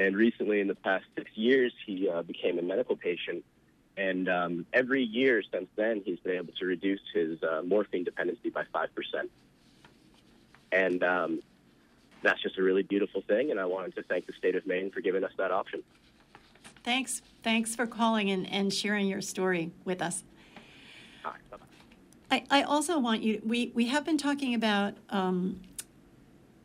And 0.00 0.16
recently, 0.16 0.60
in 0.60 0.66
the 0.66 0.74
past 0.74 1.04
six 1.14 1.30
years, 1.34 1.74
he 1.84 2.08
uh, 2.08 2.22
became 2.22 2.58
a 2.58 2.62
medical 2.62 2.96
patient. 2.96 3.44
And 3.98 4.30
um, 4.30 4.66
every 4.72 5.02
year 5.02 5.42
since 5.52 5.68
then, 5.76 6.00
he's 6.02 6.18
been 6.20 6.36
able 6.36 6.54
to 6.58 6.64
reduce 6.64 7.02
his 7.12 7.42
uh, 7.42 7.60
morphine 7.62 8.04
dependency 8.04 8.48
by 8.48 8.64
5%. 8.74 8.88
And 10.72 11.04
um, 11.04 11.42
that's 12.22 12.40
just 12.40 12.56
a 12.56 12.62
really 12.62 12.82
beautiful 12.82 13.20
thing. 13.20 13.50
And 13.50 13.60
I 13.60 13.66
wanted 13.66 13.94
to 13.96 14.02
thank 14.04 14.26
the 14.26 14.32
state 14.32 14.56
of 14.56 14.66
Maine 14.66 14.90
for 14.90 15.02
giving 15.02 15.22
us 15.22 15.32
that 15.36 15.50
option. 15.50 15.82
Thanks. 16.82 17.20
Thanks 17.42 17.76
for 17.76 17.86
calling 17.86 18.30
and, 18.30 18.50
and 18.50 18.72
sharing 18.72 19.06
your 19.06 19.20
story 19.20 19.70
with 19.84 20.00
us. 20.00 20.24
I, 22.30 22.44
I 22.50 22.62
also 22.62 22.98
want 22.98 23.22
you, 23.22 23.42
we, 23.44 23.70
we 23.74 23.88
have 23.88 24.06
been 24.06 24.16
talking 24.16 24.54
about 24.54 24.94
um, 25.10 25.60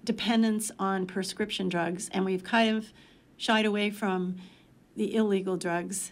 dependence 0.05 0.71
on 0.79 1.05
prescription 1.05 1.67
drugs, 1.67 2.07
and 2.13 2.23
we've 2.23 2.43
kind 2.43 2.77
of 2.77 2.93
shied 3.37 3.65
away 3.65 3.89
from 3.89 4.37
the 4.95 5.15
illegal 5.15 5.57
drugs. 5.57 6.11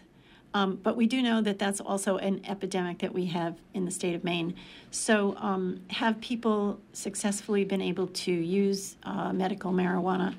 Um, 0.54 0.76
but 0.80 0.96
we 0.96 1.06
do 1.06 1.20
know 1.20 1.42
that 1.42 1.58
that's 1.58 1.80
also 1.80 2.16
an 2.18 2.40
epidemic 2.46 3.00
that 3.00 3.12
we 3.12 3.26
have 3.26 3.56
in 3.74 3.84
the 3.84 3.90
state 3.90 4.14
of 4.14 4.22
Maine. 4.22 4.54
So, 4.92 5.34
um, 5.38 5.80
have 5.88 6.20
people 6.20 6.78
successfully 6.92 7.64
been 7.64 7.80
able 7.80 8.06
to 8.06 8.30
use 8.30 8.96
uh, 9.02 9.32
medical 9.32 9.72
marijuana 9.72 10.34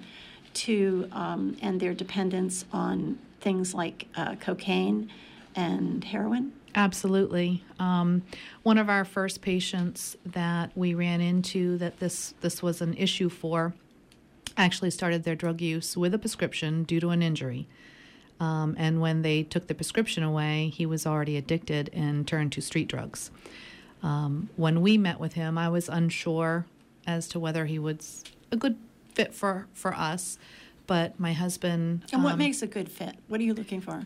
to 0.53 1.09
um, 1.11 1.57
end 1.61 1.81
their 1.81 1.93
dependence 1.93 2.63
on 2.71 3.19
things 3.41 3.73
like 3.73 4.07
uh, 4.15 4.35
cocaine 4.35 5.11
and 5.53 6.01
heroin? 6.01 6.53
Absolutely. 6.75 7.63
Um, 7.79 8.23
one 8.63 8.77
of 8.77 8.89
our 8.89 9.03
first 9.03 9.41
patients 9.41 10.15
that 10.25 10.71
we 10.75 10.93
ran 10.93 11.19
into 11.19 11.77
that 11.77 11.99
this 11.99 12.33
this 12.41 12.61
was 12.61 12.81
an 12.81 12.93
issue 12.95 13.29
for 13.29 13.73
actually 14.57 14.91
started 14.91 15.23
their 15.23 15.35
drug 15.35 15.61
use 15.61 15.97
with 15.97 16.13
a 16.13 16.19
prescription 16.19 16.83
due 16.83 16.99
to 16.99 17.09
an 17.09 17.21
injury. 17.21 17.67
Um, 18.39 18.75
and 18.77 18.99
when 18.99 19.21
they 19.21 19.43
took 19.43 19.67
the 19.67 19.75
prescription 19.75 20.23
away, 20.23 20.71
he 20.73 20.85
was 20.85 21.05
already 21.05 21.37
addicted 21.37 21.89
and 21.93 22.27
turned 22.27 22.51
to 22.53 22.61
street 22.61 22.87
drugs. 22.87 23.31
Um, 24.03 24.49
when 24.55 24.81
we 24.81 24.97
met 24.97 25.19
with 25.19 25.33
him, 25.33 25.57
I 25.57 25.69
was 25.69 25.89
unsure 25.89 26.65
as 27.07 27.27
to 27.29 27.39
whether 27.39 27.65
he 27.65 27.79
was 27.79 28.23
a 28.51 28.57
good 28.57 28.77
fit 29.13 29.33
for, 29.33 29.67
for 29.73 29.93
us. 29.93 30.37
But 30.87 31.19
my 31.19 31.33
husband. 31.33 32.03
And 32.13 32.23
what 32.23 32.33
um, 32.33 32.39
makes 32.39 32.61
a 32.61 32.67
good 32.67 32.89
fit? 32.89 33.15
What 33.27 33.39
are 33.39 33.43
you 33.43 33.53
looking 33.55 33.81
for? 33.81 34.03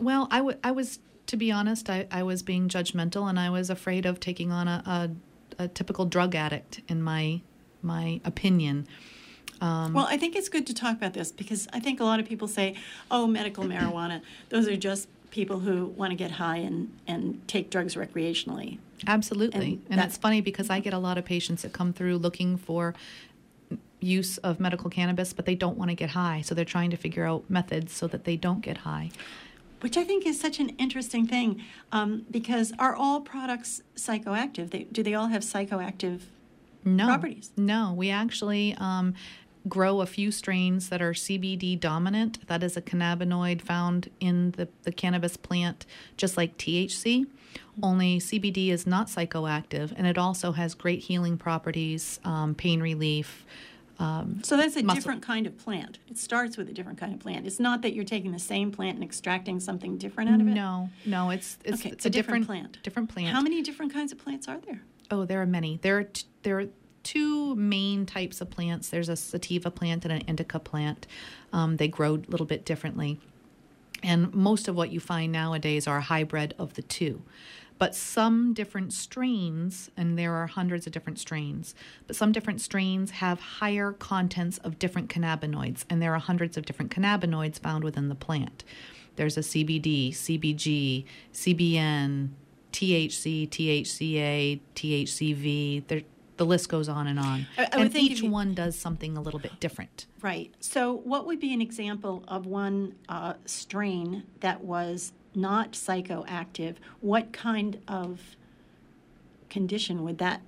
Well, 0.00 0.28
I, 0.30 0.38
w- 0.38 0.56
I 0.64 0.70
was, 0.70 0.98
to 1.26 1.36
be 1.36 1.52
honest, 1.52 1.90
I, 1.90 2.06
I 2.10 2.22
was 2.22 2.42
being 2.42 2.68
judgmental 2.68 3.28
and 3.28 3.38
I 3.38 3.50
was 3.50 3.68
afraid 3.68 4.06
of 4.06 4.20
taking 4.20 4.50
on 4.50 4.68
a, 4.68 5.10
a, 5.58 5.64
a 5.64 5.68
typical 5.68 6.06
drug 6.06 6.34
addict, 6.34 6.80
in 6.88 7.02
my, 7.02 7.42
my 7.82 8.20
opinion. 8.24 8.86
Um, 9.60 9.92
well, 9.92 10.06
I 10.08 10.16
think 10.16 10.36
it's 10.36 10.48
good 10.48 10.66
to 10.66 10.74
talk 10.74 10.96
about 10.96 11.14
this 11.14 11.32
because 11.32 11.66
I 11.72 11.80
think 11.80 12.00
a 12.00 12.04
lot 12.04 12.20
of 12.20 12.26
people 12.26 12.48
say, 12.48 12.74
oh, 13.10 13.26
medical 13.26 13.64
marijuana, 13.64 14.20
those 14.50 14.68
are 14.68 14.76
just 14.76 15.08
people 15.30 15.60
who 15.60 15.86
want 15.86 16.10
to 16.10 16.16
get 16.16 16.32
high 16.32 16.58
and, 16.58 16.90
and 17.06 17.46
take 17.48 17.70
drugs 17.70 17.94
recreationally. 17.94 18.78
Absolutely. 19.06 19.74
And, 19.74 19.86
and 19.90 19.98
that's 19.98 20.16
funny 20.16 20.40
because 20.40 20.70
I 20.70 20.80
get 20.80 20.94
a 20.94 20.98
lot 20.98 21.18
of 21.18 21.24
patients 21.24 21.62
that 21.62 21.72
come 21.72 21.92
through 21.92 22.18
looking 22.18 22.56
for 22.56 22.94
use 24.00 24.38
of 24.38 24.60
medical 24.60 24.90
cannabis, 24.90 25.32
but 25.32 25.46
they 25.46 25.54
don't 25.54 25.76
want 25.76 25.90
to 25.90 25.94
get 25.94 26.10
high. 26.10 26.40
So 26.42 26.54
they're 26.54 26.64
trying 26.64 26.90
to 26.90 26.96
figure 26.96 27.24
out 27.24 27.48
methods 27.48 27.92
so 27.92 28.06
that 28.08 28.24
they 28.24 28.36
don't 28.36 28.60
get 28.60 28.78
high. 28.78 29.10
Which 29.80 29.96
I 29.96 30.04
think 30.04 30.26
is 30.26 30.40
such 30.40 30.58
an 30.58 30.70
interesting 30.78 31.26
thing 31.26 31.62
um, 31.92 32.24
because 32.30 32.72
are 32.78 32.94
all 32.94 33.20
products 33.20 33.82
psychoactive? 33.94 34.70
They, 34.70 34.84
do 34.84 35.02
they 35.02 35.14
all 35.14 35.26
have 35.26 35.42
psychoactive 35.42 36.22
no, 36.84 37.06
properties? 37.06 37.50
No, 37.56 37.92
we 37.94 38.10
actually 38.10 38.74
um, 38.78 39.14
grow 39.68 40.00
a 40.00 40.06
few 40.06 40.30
strains 40.30 40.88
that 40.88 41.02
are 41.02 41.12
CBD 41.12 41.78
dominant. 41.78 42.46
That 42.48 42.62
is 42.62 42.76
a 42.76 42.82
cannabinoid 42.82 43.62
found 43.62 44.10
in 44.20 44.52
the, 44.52 44.68
the 44.82 44.92
cannabis 44.92 45.36
plant, 45.36 45.86
just 46.16 46.36
like 46.36 46.56
THC. 46.56 47.26
Only 47.82 48.18
CBD 48.18 48.68
is 48.68 48.86
not 48.86 49.08
psychoactive, 49.08 49.92
and 49.96 50.06
it 50.06 50.18
also 50.18 50.52
has 50.52 50.74
great 50.74 51.00
healing 51.00 51.36
properties, 51.36 52.20
um, 52.24 52.54
pain 52.54 52.80
relief. 52.80 53.44
Um, 53.98 54.40
so 54.42 54.56
that's 54.56 54.76
a 54.76 54.82
muscle. 54.82 55.00
different 55.00 55.22
kind 55.22 55.46
of 55.46 55.56
plant. 55.56 55.98
It 56.08 56.18
starts 56.18 56.56
with 56.56 56.68
a 56.68 56.72
different 56.72 56.98
kind 56.98 57.14
of 57.14 57.20
plant. 57.20 57.46
It's 57.46 57.60
not 57.60 57.82
that 57.82 57.94
you're 57.94 58.04
taking 58.04 58.32
the 58.32 58.38
same 58.38 58.70
plant 58.70 58.96
and 58.96 59.04
extracting 59.04 59.58
something 59.58 59.96
different 59.96 60.30
out 60.30 60.40
of 60.40 60.48
it. 60.48 60.50
No, 60.50 60.90
no, 61.06 61.30
it's 61.30 61.58
it's, 61.64 61.80
okay, 61.80 61.90
it's, 61.90 62.04
a, 62.04 62.08
a 62.08 62.10
different, 62.10 62.42
different 62.42 62.46
plant. 62.46 62.82
Different 62.82 63.08
plant. 63.08 63.28
How 63.28 63.40
many 63.40 63.62
different 63.62 63.92
kinds 63.92 64.12
of 64.12 64.18
plants 64.18 64.48
are 64.48 64.58
there? 64.58 64.82
Oh, 65.10 65.24
there 65.24 65.40
are 65.40 65.46
many. 65.46 65.78
There 65.82 65.98
are 65.98 66.04
t- 66.04 66.26
there 66.42 66.60
are 66.60 66.66
two 67.06 67.54
main 67.54 68.04
types 68.04 68.40
of 68.40 68.50
plants. 68.50 68.88
There's 68.88 69.08
a 69.08 69.14
sativa 69.14 69.70
plant 69.70 70.04
and 70.04 70.12
an 70.12 70.22
indica 70.22 70.58
plant. 70.58 71.06
Um, 71.52 71.76
they 71.76 71.86
grow 71.86 72.16
a 72.16 72.26
little 72.26 72.46
bit 72.46 72.64
differently. 72.64 73.20
And 74.02 74.34
most 74.34 74.66
of 74.66 74.74
what 74.74 74.90
you 74.90 74.98
find 74.98 75.30
nowadays 75.30 75.86
are 75.86 75.98
a 75.98 76.02
hybrid 76.02 76.54
of 76.58 76.74
the 76.74 76.82
two. 76.82 77.22
But 77.78 77.94
some 77.94 78.54
different 78.54 78.92
strains, 78.92 79.88
and 79.96 80.18
there 80.18 80.34
are 80.34 80.48
hundreds 80.48 80.84
of 80.86 80.92
different 80.92 81.20
strains, 81.20 81.76
but 82.08 82.16
some 82.16 82.32
different 82.32 82.60
strains 82.60 83.12
have 83.12 83.38
higher 83.38 83.92
contents 83.92 84.58
of 84.58 84.80
different 84.80 85.08
cannabinoids, 85.08 85.84
and 85.88 86.02
there 86.02 86.12
are 86.12 86.18
hundreds 86.18 86.56
of 86.56 86.66
different 86.66 86.90
cannabinoids 86.90 87.60
found 87.60 87.84
within 87.84 88.08
the 88.08 88.14
plant. 88.16 88.64
There's 89.14 89.36
a 89.36 89.40
CBD, 89.42 90.10
CBG, 90.10 91.04
CBN, 91.32 92.30
THC, 92.72 93.48
THCA, 93.48 94.60
THCV. 94.74 95.86
There, 95.86 96.02
the 96.36 96.46
list 96.46 96.68
goes 96.68 96.88
on 96.88 97.06
and 97.06 97.18
on. 97.18 97.46
I, 97.58 97.64
I 97.64 97.80
and 97.80 97.96
each 97.96 98.22
you, 98.22 98.30
one 98.30 98.54
does 98.54 98.78
something 98.78 99.16
a 99.16 99.20
little 99.20 99.40
bit 99.40 99.58
different. 99.60 100.06
Right. 100.20 100.54
So, 100.60 100.92
what 100.92 101.26
would 101.26 101.40
be 101.40 101.52
an 101.52 101.60
example 101.60 102.24
of 102.28 102.46
one 102.46 102.94
uh, 103.08 103.34
strain 103.44 104.24
that 104.40 104.62
was 104.62 105.12
not 105.34 105.72
psychoactive? 105.72 106.76
What 107.00 107.32
kind 107.32 107.80
of 107.88 108.36
condition 109.50 110.02
would 110.04 110.18
that 110.18 110.42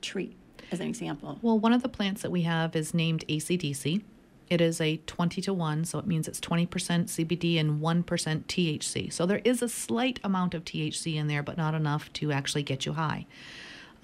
treat, 0.00 0.36
as 0.70 0.80
an 0.80 0.86
example? 0.86 1.38
Well, 1.42 1.58
one 1.58 1.72
of 1.72 1.82
the 1.82 1.88
plants 1.88 2.22
that 2.22 2.30
we 2.30 2.42
have 2.42 2.74
is 2.76 2.94
named 2.94 3.24
ACDC. 3.28 4.02
It 4.50 4.60
is 4.60 4.80
a 4.80 4.98
20 5.06 5.40
to 5.42 5.54
1, 5.54 5.84
so 5.86 5.98
it 5.98 6.06
means 6.06 6.28
it's 6.28 6.40
20% 6.40 6.68
CBD 6.68 7.58
and 7.58 7.80
1% 7.80 8.04
THC. 8.04 9.12
So 9.12 9.24
there 9.24 9.40
is 9.42 9.62
a 9.62 9.68
slight 9.68 10.20
amount 10.22 10.52
of 10.52 10.64
THC 10.64 11.16
in 11.16 11.28
there, 11.28 11.42
but 11.42 11.56
not 11.56 11.74
enough 11.74 12.12
to 12.14 12.30
actually 12.30 12.62
get 12.62 12.84
you 12.84 12.92
high. 12.92 13.26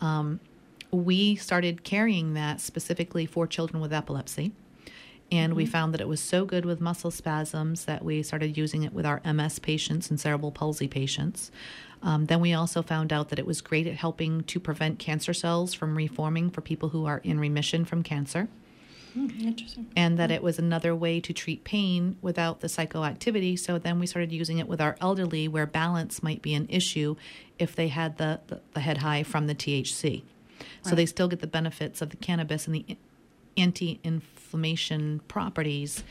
Um, 0.00 0.40
we 0.90 1.36
started 1.36 1.84
carrying 1.84 2.34
that 2.34 2.60
specifically 2.60 3.26
for 3.26 3.46
children 3.46 3.80
with 3.80 3.92
epilepsy. 3.92 4.52
And 5.32 5.50
mm-hmm. 5.50 5.58
we 5.58 5.66
found 5.66 5.94
that 5.94 6.00
it 6.00 6.08
was 6.08 6.20
so 6.20 6.44
good 6.44 6.64
with 6.64 6.80
muscle 6.80 7.10
spasms 7.10 7.84
that 7.84 8.04
we 8.04 8.22
started 8.22 8.56
using 8.56 8.82
it 8.82 8.92
with 8.92 9.06
our 9.06 9.20
MS 9.24 9.58
patients 9.60 10.10
and 10.10 10.18
cerebral 10.18 10.50
palsy 10.50 10.88
patients. 10.88 11.50
Um, 12.02 12.26
then 12.26 12.40
we 12.40 12.52
also 12.52 12.82
found 12.82 13.12
out 13.12 13.28
that 13.28 13.38
it 13.38 13.46
was 13.46 13.60
great 13.60 13.86
at 13.86 13.94
helping 13.94 14.42
to 14.44 14.58
prevent 14.58 14.98
cancer 14.98 15.34
cells 15.34 15.74
from 15.74 15.96
reforming 15.96 16.50
for 16.50 16.62
people 16.62 16.88
who 16.88 17.06
are 17.06 17.18
in 17.18 17.38
remission 17.38 17.84
from 17.84 18.02
cancer. 18.02 18.48
Mm, 19.16 19.42
interesting. 19.42 19.86
And 19.96 20.18
that 20.18 20.30
it 20.30 20.42
was 20.42 20.58
another 20.58 20.94
way 20.94 21.20
to 21.20 21.32
treat 21.32 21.64
pain 21.64 22.16
without 22.22 22.60
the 22.60 22.68
psychoactivity. 22.68 23.58
So 23.58 23.78
then 23.78 23.98
we 23.98 24.06
started 24.06 24.32
using 24.32 24.58
it 24.58 24.68
with 24.68 24.80
our 24.80 24.96
elderly, 25.00 25.48
where 25.48 25.66
balance 25.66 26.22
might 26.22 26.42
be 26.42 26.54
an 26.54 26.66
issue 26.68 27.16
if 27.58 27.74
they 27.74 27.88
had 27.88 28.18
the, 28.18 28.40
the, 28.46 28.60
the 28.72 28.80
head 28.80 28.98
high 28.98 29.22
from 29.22 29.46
the 29.46 29.54
THC. 29.54 30.22
So 30.82 30.90
right. 30.90 30.96
they 30.96 31.06
still 31.06 31.28
get 31.28 31.40
the 31.40 31.46
benefits 31.46 32.02
of 32.02 32.10
the 32.10 32.16
cannabis 32.16 32.66
and 32.66 32.74
the 32.74 32.96
anti-inflammation 33.56 35.20
properties 35.28 36.02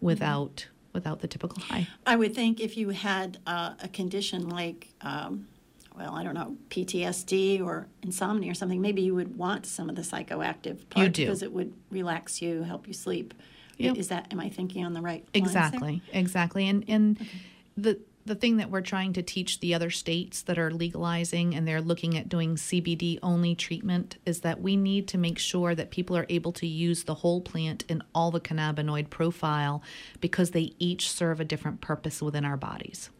without 0.00 0.56
mm-hmm. 0.56 0.92
without 0.92 1.20
the 1.20 1.28
typical 1.28 1.60
high. 1.62 1.88
I 2.06 2.16
would 2.16 2.34
think 2.34 2.60
if 2.60 2.76
you 2.76 2.90
had 2.90 3.38
uh, 3.46 3.74
a 3.82 3.88
condition 3.88 4.48
like, 4.48 4.88
um, 5.02 5.48
well, 5.96 6.14
I 6.14 6.22
don't 6.22 6.34
know, 6.34 6.56
PTSD 6.70 7.64
or 7.64 7.86
insomnia 8.02 8.50
or 8.50 8.54
something, 8.54 8.80
maybe 8.80 9.02
you 9.02 9.14
would 9.14 9.36
want 9.36 9.66
some 9.66 9.88
of 9.88 9.96
the 9.96 10.02
psychoactive 10.02 10.88
part 10.90 11.14
because 11.14 11.42
it 11.42 11.52
would 11.52 11.72
relax 11.90 12.42
you, 12.42 12.62
help 12.62 12.86
you 12.86 12.94
sleep. 12.94 13.34
Yep. 13.78 13.96
Is 13.98 14.08
that 14.08 14.32
am 14.32 14.40
I 14.40 14.48
thinking 14.48 14.84
on 14.84 14.94
the 14.94 15.02
right? 15.02 15.26
Exactly, 15.34 16.02
exactly, 16.12 16.66
and 16.66 16.84
and 16.88 17.20
okay. 17.20 17.30
the 17.76 17.98
the 18.26 18.34
thing 18.34 18.56
that 18.56 18.70
we're 18.70 18.80
trying 18.80 19.12
to 19.12 19.22
teach 19.22 19.60
the 19.60 19.72
other 19.72 19.88
states 19.88 20.42
that 20.42 20.58
are 20.58 20.70
legalizing 20.70 21.54
and 21.54 21.66
they're 21.66 21.80
looking 21.80 22.18
at 22.18 22.28
doing 22.28 22.56
CBD 22.56 23.20
only 23.22 23.54
treatment 23.54 24.18
is 24.26 24.40
that 24.40 24.60
we 24.60 24.76
need 24.76 25.06
to 25.08 25.18
make 25.18 25.38
sure 25.38 25.74
that 25.76 25.92
people 25.92 26.16
are 26.16 26.26
able 26.28 26.52
to 26.52 26.66
use 26.66 27.04
the 27.04 27.14
whole 27.14 27.40
plant 27.40 27.84
in 27.88 28.02
all 28.14 28.32
the 28.32 28.40
cannabinoid 28.40 29.10
profile 29.10 29.80
because 30.20 30.50
they 30.50 30.74
each 30.80 31.10
serve 31.10 31.40
a 31.40 31.44
different 31.44 31.80
purpose 31.80 32.20
within 32.20 32.44
our 32.44 32.56
bodies. 32.56 33.10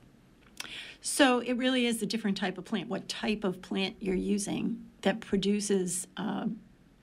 So 1.00 1.38
it 1.38 1.52
really 1.52 1.86
is 1.86 2.02
a 2.02 2.07
different 2.07 2.36
type 2.36 2.59
of 2.59 2.64
plant. 2.64 2.88
What 2.88 3.09
type 3.09 3.44
of 3.44 3.62
plant 3.62 3.96
you're 4.00 4.16
using 4.16 4.84
that 5.02 5.20
produces 5.20 6.09
uh, 6.16 6.46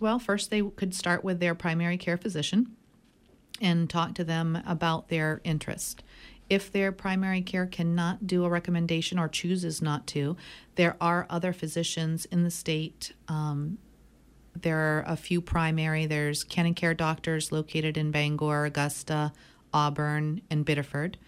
well, 0.00 0.18
first 0.18 0.50
they 0.50 0.62
could 0.62 0.94
start 0.94 1.24
with 1.24 1.40
their 1.40 1.54
primary 1.54 1.96
care 1.96 2.16
physician 2.16 2.76
and 3.60 3.90
talk 3.90 4.14
to 4.14 4.24
them 4.24 4.62
about 4.66 5.08
their 5.08 5.40
interest. 5.44 6.02
If 6.48 6.72
their 6.72 6.92
primary 6.92 7.42
care 7.42 7.66
cannot 7.66 8.26
do 8.26 8.44
a 8.44 8.48
recommendation 8.48 9.18
or 9.18 9.28
chooses 9.28 9.82
not 9.82 10.06
to, 10.08 10.36
there 10.76 10.96
are 11.00 11.26
other 11.28 11.52
physicians 11.52 12.24
in 12.26 12.42
the 12.44 12.50
state. 12.50 13.12
Um, 13.28 13.78
there 14.54 14.78
are 14.78 15.04
a 15.06 15.16
few 15.16 15.40
primary. 15.40 16.06
There's 16.06 16.44
CannaCare 16.44 16.96
doctors 16.96 17.52
located 17.52 17.96
in 17.96 18.10
Bangor, 18.10 18.64
Augusta, 18.64 19.32
Auburn, 19.72 20.40
and 20.50 20.64
Biddeford. 20.64 21.18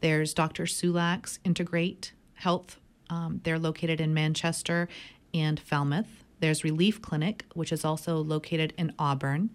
There's 0.00 0.32
Dr. 0.32 0.64
Sulak's 0.64 1.38
Integr8 1.44 2.12
Health. 2.34 2.78
Um, 3.10 3.40
they're 3.44 3.58
located 3.58 4.00
in 4.00 4.14
Manchester 4.14 4.88
and 5.34 5.60
Falmouth. 5.60 6.24
There's 6.40 6.64
Relief 6.64 7.00
Clinic, 7.00 7.44
which 7.54 7.72
is 7.72 7.84
also 7.84 8.16
located 8.16 8.72
in 8.76 8.92
Auburn. 8.98 9.50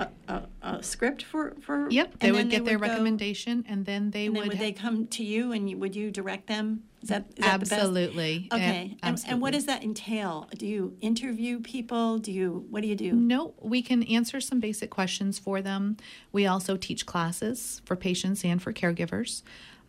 a, 0.01 0.33
a, 0.33 0.43
a 0.61 0.83
script 0.83 1.23
for, 1.23 1.55
for. 1.61 1.89
Yep, 1.89 2.19
they 2.19 2.31
would 2.31 2.49
get 2.49 2.63
they 2.63 2.71
their 2.71 2.79
would 2.79 2.89
recommendation, 2.89 3.61
go, 3.61 3.71
and 3.71 3.85
then 3.85 4.11
they 4.11 4.25
and 4.25 4.35
would. 4.35 4.41
Then 4.43 4.47
would 4.49 4.57
ha- 4.57 4.63
they 4.63 4.71
come 4.71 5.07
to 5.07 5.23
you, 5.23 5.51
and 5.51 5.69
you, 5.69 5.77
would 5.77 5.95
you 5.95 6.11
direct 6.11 6.47
them? 6.47 6.83
Is 7.01 7.09
that, 7.09 7.25
is 7.35 7.43
absolutely 7.43 8.47
that 8.51 8.57
okay? 8.57 8.97
And, 9.01 9.19
and, 9.27 9.41
what 9.41 9.53
does 9.53 9.65
that 9.65 9.83
entail? 9.83 10.47
Do 10.55 10.67
you 10.67 10.95
interview 11.01 11.59
people? 11.59 12.19
Do 12.19 12.31
you 12.31 12.67
what 12.69 12.83
do 12.83 12.87
you 12.87 12.95
do? 12.95 13.13
No, 13.13 13.55
we 13.59 13.81
can 13.81 14.03
answer 14.03 14.39
some 14.39 14.59
basic 14.59 14.91
questions 14.91 15.39
for 15.39 15.63
them. 15.63 15.97
We 16.31 16.45
also 16.45 16.77
teach 16.77 17.07
classes 17.07 17.81
for 17.85 17.95
patients 17.95 18.45
and 18.45 18.61
for 18.61 18.71
caregivers. 18.71 19.41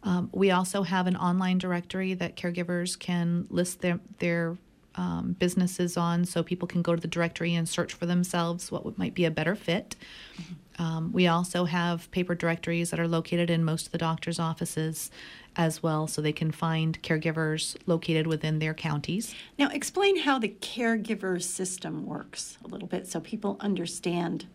Um, 0.02 0.30
we 0.32 0.50
also 0.50 0.84
have 0.84 1.06
an 1.06 1.16
online 1.16 1.58
directory 1.58 2.14
that 2.14 2.34
caregivers 2.34 2.98
can 2.98 3.46
list 3.50 3.82
their 3.82 4.00
their 4.18 4.56
um, 4.94 5.36
businesses 5.38 5.96
on, 5.96 6.24
so 6.24 6.42
people 6.42 6.68
can 6.68 6.82
go 6.82 6.94
to 6.94 7.00
the 7.00 7.08
directory 7.08 7.54
and 7.54 7.68
search 7.68 7.92
for 7.94 8.06
themselves 8.06 8.70
what 8.70 8.98
might 8.98 9.14
be 9.14 9.24
a 9.24 9.30
better 9.30 9.54
fit. 9.54 9.96
Mm-hmm. 10.34 10.82
Um, 10.82 11.12
we 11.12 11.26
also 11.26 11.66
have 11.66 12.10
paper 12.10 12.34
directories 12.34 12.90
that 12.90 13.00
are 13.00 13.08
located 13.08 13.50
in 13.50 13.64
most 13.64 13.86
of 13.86 13.92
the 13.92 13.98
doctor's 13.98 14.38
offices 14.38 15.10
as 15.54 15.82
well, 15.82 16.06
so 16.06 16.22
they 16.22 16.32
can 16.32 16.50
find 16.50 17.02
caregivers 17.02 17.76
located 17.86 18.26
within 18.26 18.58
their 18.58 18.72
counties. 18.72 19.34
Now, 19.58 19.68
explain 19.68 20.20
how 20.20 20.38
the 20.38 20.48
caregiver 20.48 21.42
system 21.42 22.06
works 22.06 22.58
a 22.64 22.68
little 22.68 22.88
bit 22.88 23.06
so 23.06 23.20
people 23.20 23.58
understand 23.60 24.46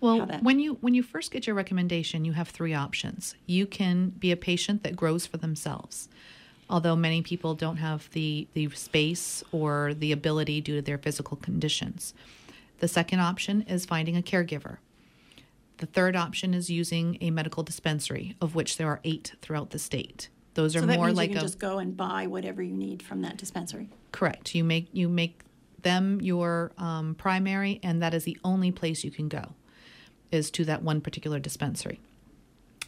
well, 0.00 0.26
when 0.42 0.58
you 0.58 0.74
when 0.80 0.94
you 0.94 1.02
first 1.02 1.30
get 1.30 1.46
your 1.46 1.54
recommendation, 1.54 2.24
you 2.24 2.32
have 2.32 2.48
three 2.48 2.74
options. 2.74 3.36
You 3.46 3.66
can 3.66 4.10
be 4.10 4.32
a 4.32 4.36
patient 4.36 4.82
that 4.82 4.96
grows 4.96 5.26
for 5.26 5.36
themselves. 5.36 6.08
Although 6.72 6.96
many 6.96 7.20
people 7.20 7.54
don't 7.54 7.76
have 7.76 8.08
the, 8.12 8.48
the 8.54 8.70
space 8.70 9.44
or 9.52 9.92
the 9.92 10.10
ability 10.10 10.62
due 10.62 10.76
to 10.76 10.82
their 10.82 10.96
physical 10.96 11.36
conditions. 11.36 12.14
The 12.78 12.88
second 12.88 13.20
option 13.20 13.60
is 13.68 13.84
finding 13.84 14.16
a 14.16 14.22
caregiver. 14.22 14.78
The 15.76 15.86
third 15.86 16.16
option 16.16 16.54
is 16.54 16.70
using 16.70 17.18
a 17.20 17.30
medical 17.30 17.62
dispensary, 17.62 18.36
of 18.40 18.54
which 18.54 18.78
there 18.78 18.88
are 18.88 19.00
eight 19.04 19.34
throughout 19.42 19.70
the 19.70 19.78
state. 19.78 20.30
Those 20.54 20.74
are 20.74 20.80
so 20.80 20.86
more 20.86 21.12
like 21.12 21.28
you 21.28 21.36
can 21.36 21.44
a, 21.44 21.46
just 21.46 21.58
go 21.58 21.78
and 21.78 21.94
buy 21.94 22.26
whatever 22.26 22.62
you 22.62 22.74
need 22.74 23.02
from 23.02 23.20
that 23.20 23.36
dispensary. 23.36 23.90
Correct. 24.10 24.54
You 24.54 24.64
make 24.64 24.88
you 24.92 25.10
make 25.10 25.42
them 25.82 26.20
your 26.22 26.72
um, 26.78 27.14
primary, 27.16 27.80
and 27.82 28.00
that 28.00 28.14
is 28.14 28.24
the 28.24 28.38
only 28.44 28.70
place 28.70 29.04
you 29.04 29.10
can 29.10 29.28
go 29.28 29.54
is 30.30 30.50
to 30.52 30.64
that 30.64 30.82
one 30.82 31.02
particular 31.02 31.38
dispensary. 31.38 32.00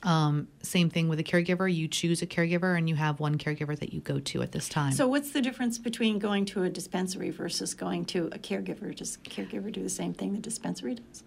Um, 0.04 0.48
same 0.62 0.90
thing 0.90 1.08
with 1.08 1.18
a 1.18 1.24
caregiver. 1.24 1.72
You 1.72 1.88
choose 1.88 2.20
a 2.20 2.26
caregiver 2.26 2.76
and 2.76 2.88
you 2.88 2.94
have 2.94 3.20
one 3.20 3.38
caregiver 3.38 3.78
that 3.78 3.94
you 3.94 4.00
go 4.00 4.20
to 4.20 4.42
at 4.42 4.52
this 4.52 4.68
time. 4.68 4.92
So, 4.92 5.08
what's 5.08 5.30
the 5.30 5.40
difference 5.40 5.78
between 5.78 6.18
going 6.18 6.44
to 6.46 6.62
a 6.62 6.70
dispensary 6.70 7.30
versus 7.30 7.72
going 7.72 8.04
to 8.06 8.26
a 8.26 8.38
caregiver? 8.38 8.94
Does 8.94 9.16
caregiver 9.24 9.72
do 9.72 9.82
the 9.82 9.88
same 9.88 10.12
thing 10.12 10.34
the 10.34 10.38
dispensary 10.38 10.96
does? 10.96 11.24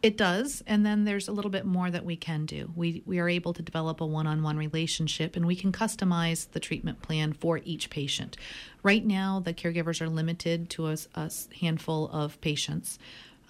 It 0.00 0.16
does, 0.16 0.62
and 0.66 0.86
then 0.86 1.04
there's 1.04 1.26
a 1.26 1.32
little 1.32 1.50
bit 1.50 1.64
more 1.64 1.90
that 1.90 2.04
we 2.04 2.16
can 2.16 2.46
do. 2.46 2.70
We 2.76 3.02
we 3.04 3.18
are 3.18 3.28
able 3.28 3.52
to 3.54 3.62
develop 3.62 4.00
a 4.00 4.06
one-on-one 4.06 4.56
relationship, 4.56 5.34
and 5.34 5.44
we 5.44 5.56
can 5.56 5.72
customize 5.72 6.50
the 6.52 6.60
treatment 6.60 7.02
plan 7.02 7.32
for 7.32 7.60
each 7.64 7.90
patient. 7.90 8.36
Right 8.82 9.04
now, 9.04 9.40
the 9.40 9.54
caregivers 9.54 10.00
are 10.00 10.08
limited 10.08 10.70
to 10.70 10.88
a, 10.88 10.96
a 11.16 11.30
handful 11.60 12.08
of 12.12 12.40
patients. 12.40 12.98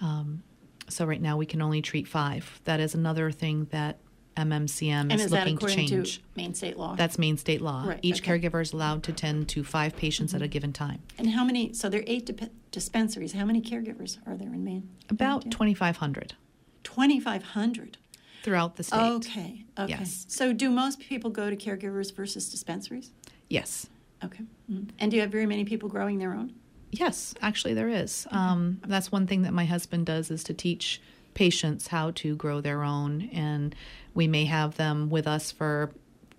Um, 0.01 0.41
so 0.87 1.05
right 1.05 1.21
now 1.21 1.37
we 1.37 1.45
can 1.45 1.61
only 1.61 1.83
treat 1.83 2.07
five. 2.07 2.61
That 2.63 2.79
is 2.79 2.95
another 2.95 3.29
thing 3.29 3.67
that 3.69 3.99
MMCM 4.39 5.13
is, 5.13 5.25
is 5.25 5.31
looking 5.31 5.57
to 5.57 5.67
change. 5.67 6.17
To 6.17 6.23
Maine 6.35 6.53
state 6.53 6.77
law. 6.77 6.95
That's 6.95 7.17
Maine 7.17 7.37
state 7.37 7.61
law. 7.61 7.85
Right, 7.85 7.99
Each 8.01 8.21
okay. 8.21 8.39
caregiver 8.39 8.61
is 8.61 8.73
allowed 8.73 9.03
to 9.03 9.13
tend 9.13 9.49
to 9.49 9.63
five 9.63 9.95
patients 9.95 10.29
mm-hmm. 10.29 10.37
at 10.37 10.41
a 10.41 10.45
mm-hmm. 10.45 10.51
given 10.51 10.73
time. 10.73 11.01
And 11.17 11.29
how 11.31 11.43
many? 11.43 11.73
So 11.73 11.89
there 11.89 12.01
are 12.01 12.05
eight 12.07 12.25
dip- 12.25 12.51
dispensaries. 12.71 13.33
How 13.33 13.45
many 13.45 13.61
caregivers 13.61 14.17
are 14.27 14.35
there 14.35 14.53
in 14.53 14.63
Maine? 14.63 14.89
About 15.09 15.49
twenty 15.51 15.73
five 15.73 15.97
hundred. 15.97 16.35
Twenty 16.83 17.19
five 17.19 17.43
hundred 17.43 17.97
throughout 18.43 18.75
the 18.75 18.83
state. 18.83 18.97
Okay. 18.97 19.65
Okay. 19.77 19.89
Yes. 19.89 20.25
So 20.29 20.53
do 20.53 20.69
most 20.69 20.99
people 20.99 21.29
go 21.29 21.49
to 21.49 21.55
caregivers 21.55 22.13
versus 22.13 22.49
dispensaries? 22.49 23.11
Yes. 23.49 23.87
Okay. 24.23 24.43
Mm-hmm. 24.71 24.89
And 24.99 25.11
do 25.11 25.17
you 25.17 25.21
have 25.21 25.31
very 25.31 25.45
many 25.45 25.65
people 25.65 25.89
growing 25.89 26.19
their 26.19 26.33
own? 26.33 26.53
Yes, 26.91 27.35
actually 27.41 27.73
there 27.73 27.89
is. 27.89 28.25
Okay. 28.27 28.35
Um, 28.35 28.81
that's 28.87 29.11
one 29.11 29.27
thing 29.27 29.43
that 29.43 29.53
my 29.53 29.65
husband 29.65 30.05
does 30.05 30.31
is 30.31 30.43
to 30.45 30.53
teach 30.53 31.01
patients 31.33 31.87
how 31.87 32.11
to 32.11 32.35
grow 32.35 32.61
their 32.61 32.83
own. 32.83 33.29
And 33.31 33.75
we 34.19 34.27
may 34.27 34.43
have 34.43 34.75
them 34.75 35.09
with 35.09 35.25
us 35.25 35.49
for 35.49 35.91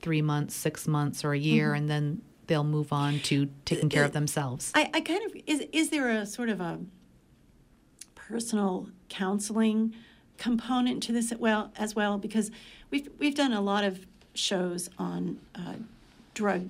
three 0.03 0.21
months, 0.21 0.55
six 0.55 0.87
months, 0.87 1.25
or 1.25 1.33
a 1.33 1.39
year, 1.39 1.69
mm-hmm. 1.69 1.77
and 1.77 1.89
then 1.89 2.23
they'll 2.47 2.63
move 2.63 2.93
on 2.93 3.21
to 3.21 3.49
taking 3.65 3.89
care 3.89 4.05
of 4.05 4.13
themselves. 4.13 4.71
I, 4.75 4.91
I 4.93 5.01
kind 5.01 5.25
of 5.25 5.35
is 5.47 5.65
is 5.73 5.89
there 5.89 6.11
a 6.11 6.27
sort 6.27 6.51
of 6.51 6.61
a 6.61 6.79
personal 8.15 8.91
counseling 9.09 9.95
component 10.37 11.03
to 11.05 11.13
this 11.13 11.33
as 11.33 11.39
well 11.39 11.73
as 11.75 11.97
well 11.97 12.19
because 12.19 12.51
we've 12.91 13.09
we've 13.19 13.35
done 13.35 13.55
a 13.55 13.63
lot 13.63 13.83
of 13.83 14.05
shows 14.35 14.91
on 14.99 15.41
uh, 15.55 15.77
drug 16.35 16.69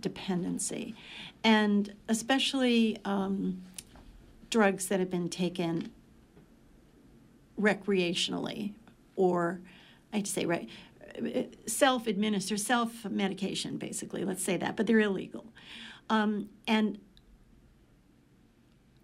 dependency 0.00 0.96
and 1.44 1.94
especially 2.08 2.98
um, 3.04 3.62
drugs 4.50 4.88
that 4.88 4.98
have 4.98 5.10
been 5.10 5.28
taken 5.28 5.92
recreationally 7.56 8.72
or 9.14 9.60
I'd 10.14 10.26
say 10.26 10.46
right 10.46 10.68
self 11.66 12.06
administer 12.06 12.56
self 12.56 13.04
medication 13.04 13.76
basically 13.76 14.24
let's 14.24 14.42
say 14.42 14.56
that 14.56 14.76
but 14.76 14.86
they're 14.86 15.00
illegal. 15.00 15.52
Um, 16.10 16.48
and 16.66 16.98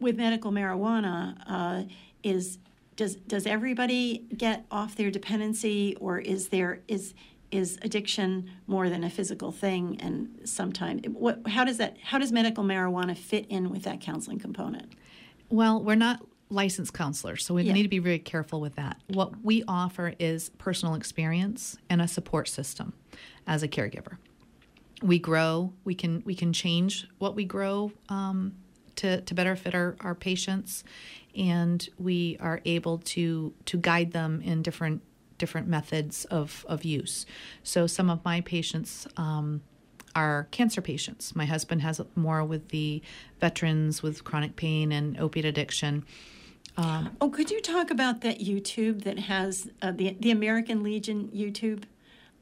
with 0.00 0.16
medical 0.16 0.50
marijuana 0.50 1.36
uh, 1.46 1.82
is 2.22 2.58
does 2.96 3.16
does 3.16 3.46
everybody 3.46 4.26
get 4.36 4.66
off 4.70 4.96
their 4.96 5.10
dependency 5.10 5.96
or 6.00 6.18
is 6.18 6.48
there 6.48 6.80
is 6.88 7.14
is 7.50 7.78
addiction 7.82 8.48
more 8.66 8.88
than 8.88 9.02
a 9.04 9.10
physical 9.10 9.52
thing? 9.52 9.98
And 10.00 10.40
sometimes 10.44 11.02
what 11.08 11.46
how 11.46 11.64
does 11.64 11.78
that 11.78 11.96
how 12.02 12.18
does 12.18 12.32
medical 12.32 12.64
marijuana 12.64 13.16
fit 13.16 13.46
in 13.48 13.70
with 13.70 13.82
that 13.84 14.00
counseling 14.00 14.38
component? 14.38 14.92
Well 15.48 15.82
we're 15.82 15.94
not 15.94 16.20
licensed 16.50 16.92
counselors, 16.92 17.44
so 17.44 17.54
we 17.54 17.62
yeah. 17.62 17.72
need 17.72 17.84
to 17.84 17.88
be 17.88 17.98
very 17.98 18.18
careful 18.18 18.60
with 18.60 18.74
that. 18.74 18.96
What 19.08 19.42
we 19.42 19.64
offer 19.66 20.14
is 20.18 20.50
personal 20.58 20.94
experience 20.94 21.78
and 21.88 22.02
a 22.02 22.08
support 22.08 22.48
system 22.48 22.92
as 23.46 23.62
a 23.62 23.68
caregiver. 23.68 24.18
We 25.02 25.18
grow, 25.18 25.72
we 25.84 25.94
can 25.94 26.22
we 26.26 26.34
can 26.34 26.52
change 26.52 27.08
what 27.18 27.34
we 27.34 27.44
grow 27.44 27.92
um, 28.08 28.54
to, 28.96 29.22
to 29.22 29.34
better 29.34 29.56
fit 29.56 29.74
our, 29.74 29.96
our 30.00 30.14
patients, 30.14 30.84
and 31.36 31.88
we 31.98 32.36
are 32.40 32.60
able 32.64 32.98
to 32.98 33.54
to 33.64 33.78
guide 33.78 34.12
them 34.12 34.42
in 34.42 34.62
different 34.62 35.02
different 35.38 35.66
methods 35.66 36.26
of, 36.26 36.66
of 36.68 36.84
use. 36.84 37.26
So 37.62 37.86
some 37.86 38.10
of 38.10 38.22
my 38.24 38.42
patients 38.42 39.08
um, 39.16 39.62
are 40.14 40.46
cancer 40.50 40.82
patients. 40.82 41.34
My 41.34 41.46
husband 41.46 41.80
has 41.82 42.00
more 42.14 42.44
with 42.44 42.68
the 42.68 43.02
veterans 43.40 44.02
with 44.02 44.22
chronic 44.22 44.54
pain 44.54 44.92
and 44.92 45.18
opiate 45.18 45.46
addiction. 45.46 46.04
Um, 46.80 47.16
oh, 47.20 47.30
could 47.30 47.50
you 47.50 47.60
talk 47.60 47.90
about 47.90 48.22
that 48.22 48.40
YouTube 48.40 49.04
that 49.04 49.18
has 49.18 49.70
uh, 49.82 49.92
the 49.92 50.16
the 50.18 50.30
American 50.30 50.82
Legion 50.82 51.28
YouTube 51.34 51.84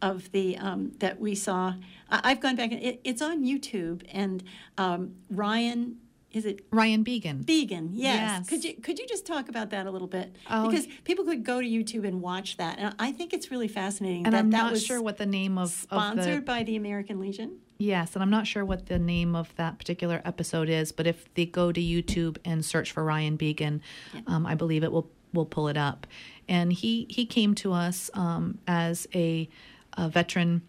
of 0.01 0.31
the 0.33 0.57
um, 0.59 0.93
that 0.99 1.21
we 1.21 1.35
saw? 1.35 1.75
I, 2.09 2.31
have 2.31 2.41
gone 2.41 2.57
back. 2.57 2.73
It, 2.73 3.01
it's 3.05 3.21
on 3.21 3.45
YouTube, 3.45 4.03
and 4.13 4.43
um, 4.77 5.17
Ryan 5.31 5.97
is 6.31 6.45
it 6.45 6.61
Ryan 6.71 7.03
Begin? 7.03 7.43
Begin, 7.43 7.91
yes. 7.95 8.15
yes. 8.15 8.49
Could 8.49 8.65
you 8.65 8.75
could 8.75 8.99
you 8.99 9.07
just 9.07 9.27
talk 9.27 9.49
about 9.49 9.71
that 9.71 9.87
a 9.87 9.91
little 9.91 10.09
bit? 10.09 10.37
Oh, 10.51 10.69
because 10.69 10.87
people 11.05 11.25
could 11.25 11.43
go 11.43 11.61
to 11.61 11.67
YouTube 11.67 12.07
and 12.07 12.21
watch 12.21 12.59
that, 12.59 12.79
and 12.79 12.95
I 12.99 13.13
think 13.13 13.33
it's 13.33 13.51
really 13.51 13.69
fascinating. 13.69 14.25
And 14.25 14.35
that 14.35 14.39
I'm 14.41 14.51
that 14.51 14.65
not 14.65 14.73
was 14.73 14.85
sure 14.85 15.01
what 15.01 15.17
the 15.17 15.27
name 15.27 15.57
of 15.57 15.71
sponsored 15.71 16.29
of 16.29 16.41
the, 16.41 16.43
by 16.43 16.63
the 16.63 16.77
American 16.77 17.19
Legion. 17.19 17.59
Yes, 17.79 18.15
and 18.15 18.23
I'm 18.23 18.31
not 18.31 18.47
sure 18.47 18.65
what 18.65 18.87
the 18.87 18.99
name 18.99 19.37
of 19.37 19.55
that 19.55 19.79
particular 19.79 20.21
episode 20.25 20.69
is, 20.69 20.91
but 20.91 21.07
if 21.07 21.33
they 21.35 21.47
go 21.47 21.71
to 21.71 21.81
YouTube 21.81 22.39
and 22.45 22.65
search 22.65 22.91
for 22.91 23.05
Ryan 23.05 23.37
Begin, 23.37 23.81
yeah. 24.13 24.23
um, 24.27 24.47
I 24.47 24.55
believe 24.57 24.83
it 24.83 24.91
will 24.91 25.09
will 25.33 25.47
pull 25.47 25.69
it 25.69 25.77
up. 25.77 26.07
And 26.49 26.73
he 26.73 27.07
he 27.09 27.25
came 27.25 27.55
to 27.57 27.73
us 27.73 28.11
um, 28.15 28.59
as 28.67 29.07
a, 29.15 29.49
a 29.97 30.09
veteran 30.09 30.63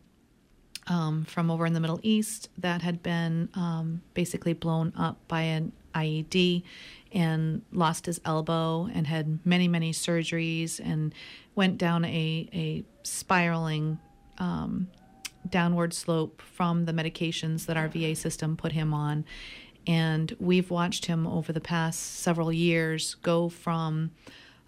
um, 0.88 1.26
from 1.26 1.50
over 1.50 1.66
in 1.66 1.74
the 1.74 1.80
Middle 1.80 2.00
East 2.04 2.50
that 2.58 2.82
had 2.82 3.02
been 3.02 3.50
um, 3.56 4.02
basically 4.14 4.54
blown 4.54 4.94
up 4.96 5.18
by 5.28 5.42
an 5.42 5.72
IED 5.96 6.64
and 7.12 7.64
lost 7.72 8.06
his 8.06 8.22
elbow 8.26 8.90
and 8.94 9.08
had 9.08 9.40
many, 9.46 9.68
many 9.68 9.92
surgeries 9.92 10.80
and 10.80 11.14
went 11.56 11.78
down 11.78 12.06
a, 12.06 12.50
a 12.54 12.84
spiraling 13.04 14.00
um, 14.38 14.88
downward 15.52 15.94
slope 15.94 16.42
from 16.42 16.86
the 16.86 16.92
medications 16.92 17.66
that 17.66 17.78
our 17.78 17.88
VA 17.88 18.16
system 18.16 18.56
put 18.58 18.72
him 18.72 18.94
on. 18.94 19.26
And 19.88 20.36
we've 20.40 20.70
watched 20.70 21.06
him 21.06 21.26
over 21.26 21.52
the 21.52 21.62
past 21.62 22.00
several 22.20 22.52
years 22.52 23.16
go 23.16 23.50
from 23.50 24.12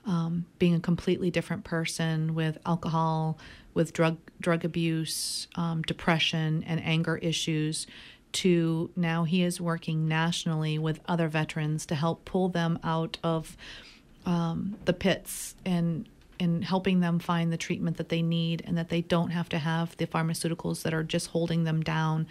um, 0.05 0.45
being 0.57 0.75
a 0.75 0.79
completely 0.79 1.29
different 1.29 1.63
person 1.63 2.33
with 2.33 2.57
alcohol, 2.65 3.37
with 3.73 3.93
drug 3.93 4.17
drug 4.39 4.65
abuse, 4.65 5.47
um, 5.55 5.83
depression, 5.83 6.63
and 6.65 6.83
anger 6.83 7.17
issues 7.17 7.87
to 8.31 8.89
now 8.95 9.23
he 9.23 9.43
is 9.43 9.59
working 9.59 10.07
nationally 10.07 10.77
with 10.79 10.99
other 11.07 11.27
veterans 11.27 11.85
to 11.85 11.95
help 11.95 12.25
pull 12.25 12.49
them 12.49 12.79
out 12.83 13.17
of 13.23 13.57
um, 14.25 14.77
the 14.85 14.93
pits 14.93 15.55
and 15.65 16.07
in 16.41 16.63
helping 16.63 17.01
them 17.01 17.19
find 17.19 17.53
the 17.53 17.57
treatment 17.57 17.97
that 17.97 18.09
they 18.09 18.23
need 18.23 18.63
and 18.65 18.75
that 18.75 18.89
they 18.89 19.01
don't 19.01 19.29
have 19.29 19.47
to 19.47 19.59
have 19.59 19.95
the 19.97 20.07
pharmaceuticals 20.07 20.81
that 20.81 20.91
are 20.91 21.03
just 21.03 21.27
holding 21.27 21.65
them 21.65 21.83
down. 21.83 22.25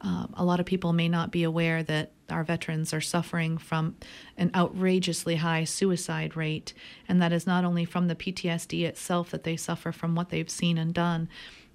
Um, 0.00 0.34
a 0.36 0.44
lot 0.44 0.58
of 0.58 0.66
people 0.66 0.92
may 0.92 1.08
not 1.08 1.30
be 1.30 1.44
aware 1.44 1.84
that 1.84 2.10
our 2.28 2.42
veterans 2.42 2.92
are 2.92 3.00
suffering 3.00 3.58
from 3.58 3.94
an 4.36 4.50
outrageously 4.52 5.36
high 5.36 5.62
suicide 5.62 6.36
rate, 6.36 6.74
and 7.06 7.22
that 7.22 7.32
is 7.32 7.46
not 7.46 7.64
only 7.64 7.84
from 7.84 8.08
the 8.08 8.16
PTSD 8.16 8.82
itself 8.82 9.30
that 9.30 9.44
they 9.44 9.56
suffer 9.56 9.92
from 9.92 10.16
what 10.16 10.30
they've 10.30 10.50
seen 10.50 10.76
and 10.76 10.92
done, 10.92 11.28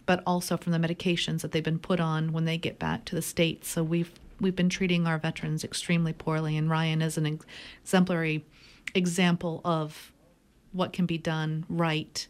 but 0.05 0.21
also 0.27 0.57
from 0.57 0.73
the 0.73 0.77
medications 0.79 1.39
that 1.39 1.53
they've 1.53 1.63
been 1.63 1.79
put 1.79 2.01
on 2.01 2.33
when 2.33 2.43
they 2.43 2.57
get 2.57 2.77
back 2.77 3.05
to 3.05 3.15
the 3.15 3.21
states. 3.21 3.69
So 3.69 3.81
we've 3.81 4.11
we've 4.41 4.57
been 4.57 4.67
treating 4.67 5.07
our 5.07 5.19
veterans 5.19 5.63
extremely 5.63 6.11
poorly, 6.11 6.57
and 6.57 6.69
Ryan 6.69 7.01
is 7.01 7.17
an 7.17 7.39
exemplary 7.81 8.45
example 8.93 9.61
of 9.63 10.11
what 10.77 10.93
can 10.93 11.05
be 11.05 11.17
done 11.17 11.65
right 11.67 12.27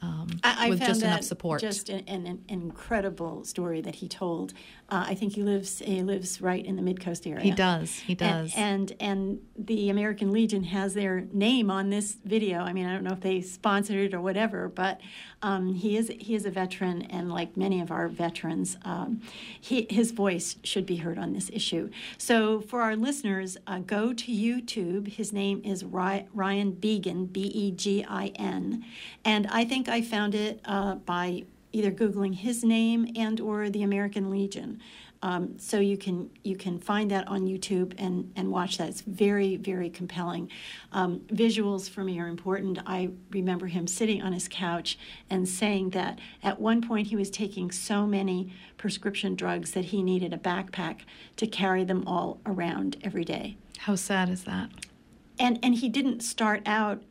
um, 0.00 0.28
I, 0.44 0.66
I 0.66 0.70
with 0.70 0.80
just 0.80 1.02
enough 1.02 1.24
support. 1.24 1.60
Just 1.60 1.88
an, 1.88 2.04
an, 2.06 2.26
an, 2.26 2.44
incredible 2.48 3.44
story 3.44 3.80
that 3.80 3.96
he 3.96 4.06
told. 4.06 4.54
Uh, 4.90 5.04
I 5.08 5.14
think 5.14 5.34
he 5.34 5.42
lives 5.42 5.80
he 5.80 6.02
lives 6.02 6.40
right 6.40 6.64
in 6.64 6.76
the 6.76 6.82
Mid 6.82 6.98
Coast 6.98 7.26
area. 7.26 7.42
He 7.42 7.50
does. 7.50 7.98
He 7.98 8.14
does. 8.14 8.54
And, 8.56 8.92
and, 8.92 9.38
and 9.58 9.66
the 9.66 9.90
American 9.90 10.32
Legion 10.32 10.64
has 10.64 10.94
their 10.94 11.26
name 11.30 11.70
on 11.70 11.90
this 11.90 12.16
video. 12.24 12.60
I 12.60 12.72
mean, 12.72 12.86
I 12.86 12.94
don't 12.94 13.04
know 13.04 13.12
if 13.12 13.20
they 13.20 13.42
sponsored 13.42 13.98
it 13.98 14.14
or 14.14 14.20
whatever, 14.22 14.66
but 14.66 15.00
um, 15.42 15.74
he 15.74 15.98
is 15.98 16.10
he 16.18 16.34
is 16.34 16.46
a 16.46 16.50
veteran, 16.50 17.02
and 17.02 17.30
like 17.30 17.54
many 17.54 17.82
of 17.82 17.90
our 17.90 18.08
veterans, 18.08 18.78
um, 18.82 19.20
he, 19.60 19.86
his 19.90 20.10
voice 20.10 20.56
should 20.64 20.86
be 20.86 20.96
heard 20.96 21.18
on 21.18 21.34
this 21.34 21.50
issue. 21.52 21.90
So 22.16 22.60
for 22.60 22.80
our 22.80 22.96
listeners, 22.96 23.58
uh, 23.66 23.80
go 23.80 24.14
to 24.14 24.32
YouTube. 24.32 25.08
His 25.08 25.34
name 25.34 25.60
is 25.64 25.84
Ryan 25.84 26.72
Begin, 26.72 27.26
B 27.26 27.42
E 27.42 27.70
G 27.72 28.06
I 28.08 28.28
N, 28.36 28.84
and 29.22 29.46
I 29.48 29.66
think 29.66 29.88
I 29.88 30.00
found 30.00 30.34
it 30.34 30.60
uh, 30.64 30.94
by 30.94 31.44
either 31.78 31.90
googling 31.90 32.34
his 32.34 32.64
name 32.64 33.10
and 33.16 33.40
or 33.40 33.70
the 33.70 33.82
American 33.82 34.30
Legion. 34.30 34.80
Um, 35.22 35.58
so 35.58 35.80
you 35.80 35.96
can 35.96 36.30
you 36.44 36.56
can 36.56 36.78
find 36.78 37.10
that 37.10 37.26
on 37.26 37.46
YouTube 37.46 37.92
and 37.98 38.32
and 38.36 38.50
watch 38.50 38.78
that. 38.78 38.88
It's 38.88 39.00
very 39.00 39.56
very 39.56 39.90
compelling. 39.90 40.50
Um, 40.92 41.20
visuals 41.32 41.90
for 41.90 42.04
me 42.04 42.20
are 42.20 42.28
important. 42.28 42.78
I 42.86 43.10
remember 43.30 43.66
him 43.66 43.86
sitting 43.86 44.22
on 44.22 44.32
his 44.32 44.48
couch 44.48 44.98
and 45.28 45.48
saying 45.48 45.90
that 45.90 46.20
at 46.42 46.60
one 46.60 46.82
point 46.82 47.08
he 47.08 47.16
was 47.16 47.30
taking 47.30 47.70
so 47.70 48.06
many 48.06 48.52
prescription 48.76 49.34
drugs 49.34 49.72
that 49.72 49.86
he 49.86 50.02
needed 50.02 50.32
a 50.32 50.38
backpack 50.38 51.00
to 51.36 51.46
carry 51.46 51.82
them 51.82 52.06
all 52.06 52.40
around 52.46 52.96
every 53.02 53.24
day. 53.24 53.56
How 53.78 53.96
sad 53.96 54.28
is 54.28 54.44
that? 54.44 54.70
And 55.38 55.58
and 55.64 55.74
he 55.74 55.88
didn't 55.88 56.20
start 56.20 56.62
out 56.64 57.02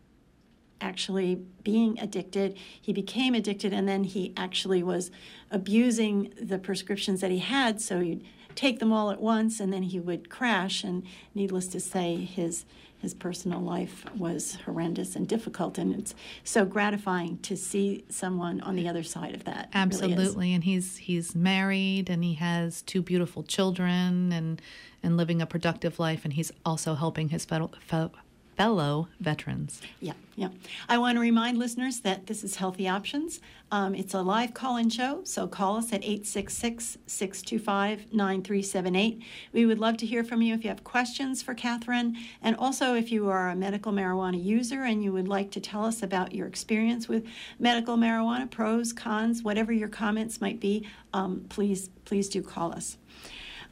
actually 0.81 1.35
being 1.63 1.99
addicted. 1.99 2.57
He 2.81 2.93
became 2.93 3.33
addicted, 3.33 3.73
and 3.73 3.87
then 3.87 4.03
he 4.03 4.33
actually 4.37 4.83
was 4.83 5.11
abusing 5.51 6.33
the 6.41 6.57
prescriptions 6.57 7.21
that 7.21 7.31
he 7.31 7.39
had. 7.39 7.81
So 7.81 7.99
he'd 7.99 8.23
take 8.55 8.79
them 8.79 8.91
all 8.91 9.11
at 9.11 9.21
once, 9.21 9.59
and 9.59 9.71
then 9.71 9.83
he 9.83 9.99
would 9.99 10.29
crash. 10.29 10.83
And 10.83 11.03
needless 11.33 11.67
to 11.69 11.79
say, 11.79 12.15
his 12.15 12.65
his 12.99 13.13
personal 13.13 13.61
life 13.61 14.05
was 14.17 14.57
horrendous 14.65 15.15
and 15.15 15.27
difficult, 15.27 15.77
and 15.77 15.93
it's 15.93 16.15
so 16.43 16.65
gratifying 16.65 17.37
to 17.39 17.55
see 17.55 18.03
someone 18.09 18.59
on 18.61 18.75
the 18.75 18.87
other 18.87 19.03
side 19.03 19.35
of 19.35 19.43
that. 19.43 19.69
Absolutely, 19.73 20.25
really 20.25 20.53
and 20.53 20.63
he's 20.63 20.97
he's 20.97 21.35
married, 21.35 22.09
and 22.09 22.23
he 22.23 22.33
has 22.35 22.81
two 22.81 23.01
beautiful 23.01 23.43
children, 23.43 24.31
and 24.31 24.61
and 25.03 25.15
living 25.15 25.41
a 25.41 25.45
productive 25.45 25.99
life, 25.99 26.23
and 26.25 26.33
he's 26.33 26.51
also 26.65 26.95
helping 26.95 27.29
his 27.29 27.45
fellow, 27.45 27.71
fellow 27.85 28.11
fellow 28.57 29.07
veterans. 29.19 29.81
Yeah, 30.01 30.13
yeah. 30.35 30.49
I 30.89 30.97
want 30.97 31.15
to 31.15 31.19
remind 31.21 31.59
listeners 31.59 31.99
that 31.99 32.25
this 32.25 32.43
is 32.43 32.55
Healthy 32.55 32.87
Options. 32.87 33.39
Um, 33.71 33.93
it's 33.93 34.15
a 34.15 34.21
live 34.21 34.55
call 34.55 34.77
in 34.77 34.89
show, 34.89 35.23
so 35.23 35.47
call 35.47 35.77
us 35.77 35.93
at 35.93 36.03
866 36.03 36.97
625 37.05 38.13
9378. 38.13 39.21
We 39.53 39.65
would 39.67 39.77
love 39.77 39.97
to 39.97 40.07
hear 40.07 40.23
from 40.23 40.41
you 40.41 40.55
if 40.55 40.63
you 40.63 40.69
have 40.69 40.83
questions 40.83 41.43
for 41.43 41.53
Catherine, 41.53 42.17
and 42.41 42.55
also 42.55 42.95
if 42.95 43.11
you 43.11 43.29
are 43.29 43.49
a 43.49 43.55
medical 43.55 43.91
marijuana 43.91 44.43
user 44.43 44.83
and 44.83 45.03
you 45.03 45.13
would 45.13 45.27
like 45.27 45.51
to 45.51 45.59
tell 45.59 45.85
us 45.85 46.01
about 46.01 46.33
your 46.33 46.47
experience 46.47 47.07
with 47.07 47.25
medical 47.59 47.95
marijuana, 47.95 48.49
pros, 48.49 48.91
cons, 48.91 49.43
whatever 49.43 49.71
your 49.71 49.89
comments 49.89 50.41
might 50.41 50.59
be, 50.59 50.87
um, 51.13 51.45
please, 51.49 51.89
please 52.05 52.27
do 52.27 52.41
call 52.41 52.71
us. 52.73 52.97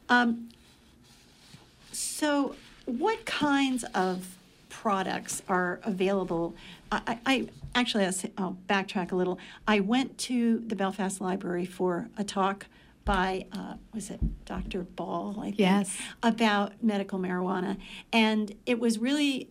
Um, 0.08 0.50
so, 1.90 2.54
what 2.84 3.24
kinds 3.24 3.82
of 3.94 4.35
products 4.86 5.42
are 5.48 5.80
available. 5.82 6.54
I, 6.92 7.18
I 7.26 7.48
actually, 7.74 8.04
I'll 8.38 8.56
backtrack 8.68 9.10
a 9.10 9.16
little. 9.16 9.36
I 9.66 9.80
went 9.80 10.16
to 10.18 10.60
the 10.60 10.76
Belfast 10.76 11.20
Library 11.20 11.66
for 11.66 12.08
a 12.16 12.22
talk 12.22 12.66
by 13.04 13.46
uh, 13.50 13.74
was 13.92 14.10
it 14.10 14.20
Dr. 14.44 14.82
Ball? 14.82 15.34
I 15.40 15.46
think, 15.46 15.58
yes, 15.58 15.98
about 16.22 16.84
medical 16.84 17.18
marijuana, 17.18 17.78
and 18.12 18.54
it 18.64 18.78
was 18.78 19.00
really 19.00 19.50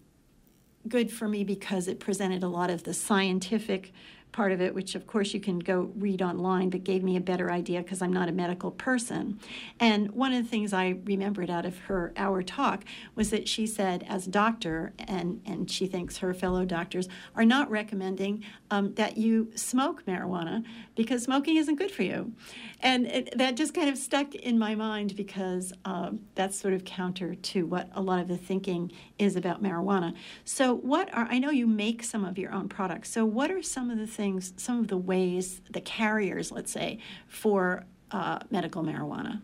good 0.87 1.11
for 1.11 1.27
me 1.27 1.43
because 1.43 1.89
it 1.89 1.99
presented 1.99 2.41
a 2.41 2.47
lot 2.47 2.69
of 2.69 2.83
the 2.83 2.93
scientific 2.93 3.91
part 4.35 4.51
of 4.51 4.59
it, 4.59 4.75
which 4.75 4.95
of 4.95 5.07
course 5.07 5.33
you 5.33 5.39
can 5.39 5.59
go 5.59 5.89
read 5.95 6.21
online, 6.21 6.69
but 6.69 6.83
gave 6.83 7.01
me 7.01 7.15
a 7.15 7.21
better 7.21 7.49
idea 7.49 7.81
because 7.81 8.01
I'm 8.01 8.11
not 8.11 8.27
a 8.27 8.33
medical 8.33 8.69
person. 8.69 9.39
And 9.79 10.11
one 10.11 10.33
of 10.33 10.43
the 10.43 10.49
things 10.49 10.73
I 10.73 10.97
remembered 11.05 11.49
out 11.49 11.65
of 11.65 11.77
her 11.87 12.11
hour 12.17 12.43
talk 12.43 12.83
was 13.15 13.29
that 13.29 13.47
she 13.47 13.65
said, 13.65 14.05
as 14.09 14.27
a 14.27 14.29
doctor, 14.29 14.91
and, 14.99 15.41
and 15.45 15.71
she 15.71 15.87
thinks 15.87 16.17
her 16.17 16.33
fellow 16.33 16.65
doctors 16.65 17.07
are 17.33 17.45
not 17.45 17.71
recommending 17.71 18.43
um, 18.69 18.93
that 18.95 19.15
you 19.15 19.51
smoke 19.55 20.05
marijuana 20.05 20.65
because 20.97 21.23
smoking 21.23 21.55
isn't 21.55 21.75
good 21.75 21.91
for 21.91 22.03
you. 22.03 22.33
And 22.81 23.07
it, 23.07 23.37
that 23.37 23.55
just 23.55 23.73
kind 23.73 23.89
of 23.89 23.97
stuck 23.97 24.35
in 24.35 24.59
my 24.59 24.75
mind 24.75 25.15
because 25.15 25.71
um, 25.85 26.19
that's 26.35 26.59
sort 26.59 26.73
of 26.73 26.83
counter 26.83 27.35
to 27.35 27.65
what 27.65 27.89
a 27.95 28.01
lot 28.01 28.19
of 28.19 28.27
the 28.27 28.37
thinking 28.37 28.91
is 29.17 29.37
about 29.37 29.63
marijuana. 29.63 30.13
So, 30.43 30.73
what 30.73 31.11
are, 31.13 31.25
I 31.29 31.39
know 31.39 31.51
you 31.51 31.67
make 31.67 32.03
some 32.03 32.25
of 32.25 32.37
your 32.37 32.51
own 32.51 32.67
products. 32.67 33.11
So, 33.11 33.23
what 33.23 33.49
are 33.49 33.63
some 33.63 33.89
of 33.89 33.97
the 33.97 34.05
things? 34.05 34.24
Things, 34.25 34.53
some 34.57 34.79
of 34.79 34.87
the 34.87 34.97
ways, 34.97 35.61
the 35.71 35.81
carriers, 35.81 36.51
let's 36.51 36.71
say, 36.71 36.97
for 37.27 37.85
uh, 38.11 38.39
medical 38.49 38.83
marijuana? 38.83 39.41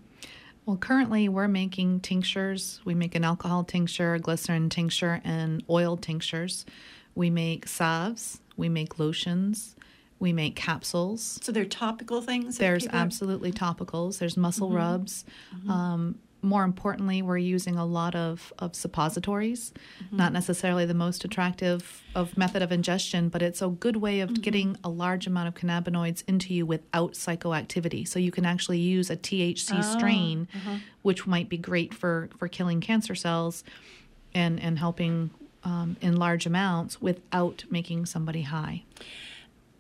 Well, 0.65 0.77
currently 0.77 1.29
we're 1.29 1.47
making 1.47 1.99
tinctures. 2.01 2.82
We 2.84 2.95
make 2.95 3.13
an 3.15 3.23
alcohol 3.23 3.63
tincture, 3.63 4.15
a 4.15 4.19
glycerin 4.19 4.69
tincture, 4.69 5.21
and 5.23 5.63
oil 5.69 5.97
tinctures. 5.97 6.65
We 7.13 7.29
make 7.29 7.67
salves. 7.67 8.41
We 8.57 8.69
make 8.69 8.97
lotions. 8.97 9.75
We 10.19 10.34
make 10.34 10.55
capsules. 10.55 11.39
So 11.43 11.51
they're 11.51 11.65
topical 11.65 12.21
things? 12.21 12.57
There's 12.57 12.88
absolutely 12.88 13.51
topicals. 13.51 14.19
There's 14.19 14.38
muscle 14.38 14.67
mm-hmm. 14.67 14.77
rubs. 14.77 15.25
Mm-hmm. 15.55 15.69
Um, 15.69 16.15
more 16.41 16.63
importantly, 16.63 17.21
we're 17.21 17.37
using 17.37 17.75
a 17.75 17.85
lot 17.85 18.15
of, 18.15 18.51
of 18.59 18.75
suppositories, 18.75 19.73
mm-hmm. 20.03 20.17
not 20.17 20.33
necessarily 20.33 20.85
the 20.85 20.93
most 20.93 21.23
attractive 21.23 22.03
of 22.15 22.37
method 22.37 22.61
of 22.61 22.71
ingestion, 22.71 23.29
but 23.29 23.41
it's 23.41 23.61
a 23.61 23.67
good 23.67 23.97
way 23.97 24.21
of 24.21 24.29
mm-hmm. 24.29 24.41
getting 24.41 24.77
a 24.83 24.89
large 24.89 25.27
amount 25.27 25.47
of 25.47 25.53
cannabinoids 25.53 26.23
into 26.27 26.53
you 26.53 26.65
without 26.65 27.13
psychoactivity. 27.13 28.07
So 28.07 28.17
you 28.17 28.31
can 28.31 28.45
actually 28.45 28.79
use 28.79 29.09
a 29.09 29.17
THC 29.17 29.79
oh, 29.79 29.97
strain, 29.97 30.47
uh-huh. 30.53 30.77
which 31.03 31.27
might 31.27 31.47
be 31.47 31.57
great 31.57 31.93
for, 31.93 32.29
for 32.37 32.47
killing 32.47 32.81
cancer 32.81 33.15
cells 33.15 33.63
and, 34.33 34.59
and 34.59 34.79
helping 34.79 35.29
um, 35.63 35.95
in 36.01 36.15
large 36.15 36.47
amounts 36.47 37.01
without 37.01 37.65
making 37.69 38.07
somebody 38.07 38.43
high. 38.43 38.83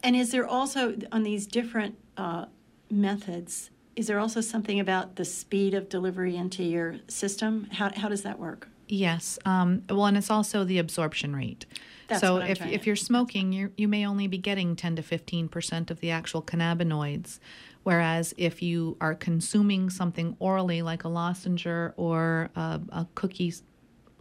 And 0.03 0.15
is 0.15 0.31
there 0.31 0.47
also 0.47 0.95
on 1.11 1.23
these 1.23 1.47
different 1.47 1.97
uh, 2.17 2.45
methods, 2.89 3.70
is 3.95 4.07
there 4.07 4.19
also 4.19 4.41
something 4.41 4.79
about 4.79 5.15
the 5.15 5.25
speed 5.25 5.73
of 5.73 5.89
delivery 5.89 6.35
into 6.35 6.63
your 6.63 6.97
system? 7.07 7.67
How, 7.71 7.91
how 7.95 8.09
does 8.09 8.23
that 8.23 8.39
work? 8.39 8.67
Yes. 8.87 9.39
Um, 9.45 9.83
well, 9.89 10.05
and 10.05 10.17
it's 10.17 10.29
also 10.29 10.63
the 10.63 10.77
absorption 10.77 11.35
rate. 11.35 11.65
That's 12.07 12.21
so 12.21 12.37
if, 12.37 12.61
if 12.65 12.85
you're 12.85 12.97
smoking, 12.97 13.53
you 13.53 13.71
you 13.77 13.87
may 13.87 14.05
only 14.05 14.27
be 14.27 14.37
getting 14.37 14.75
10 14.75 14.97
to 14.97 15.01
15 15.01 15.47
percent 15.47 15.89
of 15.91 16.01
the 16.01 16.11
actual 16.11 16.41
cannabinoids, 16.41 17.39
whereas 17.83 18.33
if 18.37 18.61
you 18.61 18.97
are 18.99 19.15
consuming 19.15 19.89
something 19.89 20.35
orally 20.39 20.81
like 20.81 21.05
a 21.05 21.07
lozenge 21.07 21.65
or 21.65 22.49
a, 22.53 22.81
a 22.89 23.07
cookie 23.15 23.53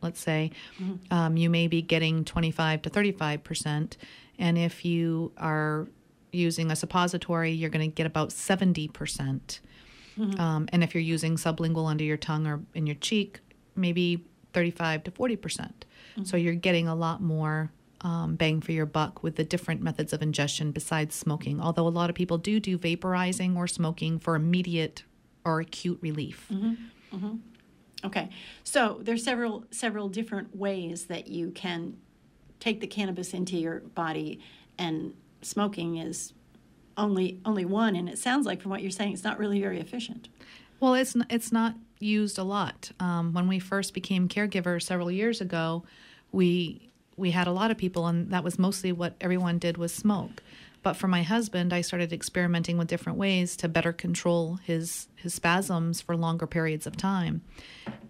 let's 0.03 0.21
say, 0.21 0.51
mm-hmm. 0.81 1.13
um, 1.13 1.37
you 1.37 1.51
may 1.51 1.67
be 1.67 1.83
getting 1.83 2.25
25 2.25 2.83
to 2.83 2.91
35%. 2.91 3.97
And 4.39 4.57
if 4.57 4.85
you 4.85 5.33
are 5.37 5.89
using 6.33 6.71
a 6.71 6.77
suppository, 6.77 7.53
you're 7.53 7.71
going 7.71 7.91
to 7.91 7.95
get 7.95 8.07
about 8.07 8.31
70%. 8.31 8.93
percent 8.93 9.61
mm 10.19 10.35
hmm 10.35 10.41
um, 10.41 10.69
and 10.73 10.83
if 10.85 10.95
you're 10.95 11.03
using 11.03 11.37
sublingual 11.37 11.89
under 11.89 12.05
your 12.05 12.17
tongue 12.17 12.47
or 12.47 12.61
in 12.75 12.87
your 12.87 12.97
cheek, 12.97 13.41
maybe 13.77 14.25
35 14.53 15.05
to 15.05 15.11
40%. 15.11 15.41
percent 15.41 15.85
mm 16.17 16.17
hmm 16.17 16.25
So 16.25 16.37
you're 16.37 16.55
getting 16.55 16.89
a 16.89 16.95
lot 16.95 17.23
more 17.23 17.71
um, 18.03 18.37
bang 18.37 18.61
for 18.61 18.73
your 18.73 18.87
buck 18.87 19.23
with 19.23 19.37
the 19.37 19.45
different 19.45 19.83
methods 19.83 20.13
of 20.13 20.23
ingestion 20.23 20.73
besides 20.73 21.15
smoking. 21.15 21.61
Although 21.61 21.87
a 21.87 21.97
lot 22.01 22.11
of 22.11 22.17
people 22.17 22.39
do 22.39 22.59
do 22.61 22.79
vaporizing 22.79 23.57
or 23.57 23.67
smoking 23.67 24.19
for 24.19 24.35
immediate 24.35 25.05
or 25.45 25.61
acute 25.61 25.99
relief. 26.01 26.47
Mm-hmm. 26.53 26.75
Mm-hmm. 27.17 27.37
Okay, 28.05 28.31
so 28.65 29.01
there's 29.03 29.23
several 29.23 29.65
several 29.71 30.09
different 30.09 30.57
ways 30.57 31.07
that 31.07 31.29
you 31.29 31.51
can 31.51 31.97
take 32.59 32.81
the 32.81 32.87
cannabis 32.87 33.35
into 33.35 33.57
your 33.57 33.81
body, 33.81 34.41
and 34.79 35.13
smoking 35.43 35.97
is 35.97 36.33
only 36.97 37.41
only 37.45 37.65
one. 37.65 37.97
And 37.97 38.09
it 38.09 38.19
sounds 38.19 38.47
like 38.47 38.61
from 38.61 38.71
what 38.71 38.83
you're 38.83 38.91
saying, 38.91 39.13
it's 39.13 39.25
not 39.25 39.39
really 39.39 39.61
very 39.61 39.81
efficient. 39.81 40.29
Well, 40.81 40.95
it's 40.95 41.17
it's 41.29 41.53
not 41.53 41.75
used 41.99 42.39
a 42.39 42.43
lot. 42.43 42.91
Um, 43.01 43.33
when 43.33 43.49
we 43.49 43.59
first 43.59 43.95
became 43.95 44.29
caregivers 44.29 44.83
several 44.83 45.11
years 45.11 45.41
ago, 45.41 45.85
we 46.33 46.91
we 47.17 47.31
had 47.33 47.47
a 47.47 47.53
lot 47.53 47.71
of 47.71 47.77
people, 47.77 48.07
and 48.07 48.31
that 48.31 48.45
was 48.45 48.59
mostly 48.59 48.93
what 48.93 49.15
everyone 49.21 49.59
did 49.59 49.77
was 49.77 49.93
smoke. 49.93 50.43
But 50.83 50.95
for 50.95 51.09
my 51.09 51.23
husband, 51.23 51.75
I 51.75 51.83
started 51.83 52.11
experimenting 52.11 52.79
with 52.79 52.89
different 52.89 53.19
ways 53.19 53.55
to 53.57 53.69
better 53.69 53.93
control 53.93 54.57
his 54.65 55.09
his 55.17 55.35
spasms 55.35 56.01
for 56.01 56.17
longer 56.17 56.47
periods 56.47 56.87
of 56.87 56.97
time. 56.97 57.43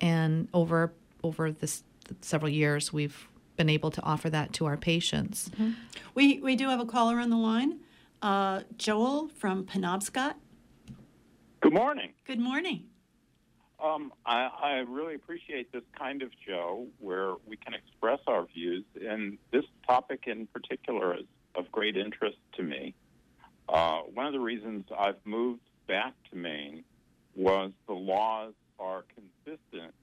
And 0.01 0.49
over 0.55 0.93
over 1.23 1.51
this 1.51 1.83
several 2.21 2.51
years, 2.51 2.93
we've 2.93 3.29
been 3.61 3.69
able 3.69 3.91
to 3.91 4.03
offer 4.03 4.31
that 4.31 4.55
to 4.55 4.65
our 4.65 4.79
patients. 4.79 5.51
Mm-hmm. 5.51 5.73
We 6.15 6.41
we 6.41 6.57
do 6.57 6.71
have 6.71 6.81
a 6.81 6.87
caller 6.87 7.19
on 7.19 7.29
the 7.29 7.37
line, 7.37 7.81
uh, 8.23 8.63
Joel 8.79 9.29
from 9.29 9.67
Penobscot. 9.67 10.33
Good 11.61 11.75
morning. 11.75 12.13
Good 12.27 12.41
morning. 12.41 12.85
Um, 13.79 14.13
I, 14.25 14.49
I, 14.63 14.71
really 14.89 15.15
appreciate 15.15 15.73
this 15.73 15.83
kind 15.99 16.23
of 16.23 16.31
show 16.47 16.87
where 16.99 17.35
we 17.47 17.57
can 17.57 17.75
express 17.75 18.21
our 18.27 18.47
views, 18.47 18.85
and 19.07 19.37
this 19.53 19.65
topic 19.87 20.25
in 20.27 20.47
particular 20.47 21.19
is 21.19 21.27
of 21.55 21.71
great 21.71 21.97
interest 21.99 22.39
to 22.57 22.63
me. 22.63 22.95
Uh, 23.69 24.01
one 24.15 24.27
of 24.27 24.33
the 24.33 24.41
reasons 24.41 24.85
I've 24.99 25.21
moved 25.25 25.63
back 25.87 26.15
to 26.31 26.37
Maine 26.37 26.83
was 27.35 27.73
the 27.87 27.95
laws 27.95 28.55
are 28.79 29.05
consistent 29.15 29.95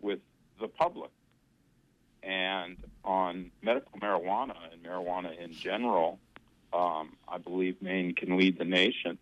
with 0.00 0.20
the 0.60 0.68
public. 0.68 1.10
And 2.24 2.76
on 3.04 3.50
medical 3.62 3.98
marijuana 4.00 4.56
and 4.72 4.82
marijuana 4.82 5.38
in 5.38 5.52
general, 5.52 6.18
um, 6.72 7.16
I 7.28 7.38
believe 7.38 7.80
Maine 7.82 8.14
can 8.14 8.36
lead 8.36 8.58
the 8.58 8.64
nation 8.64 9.18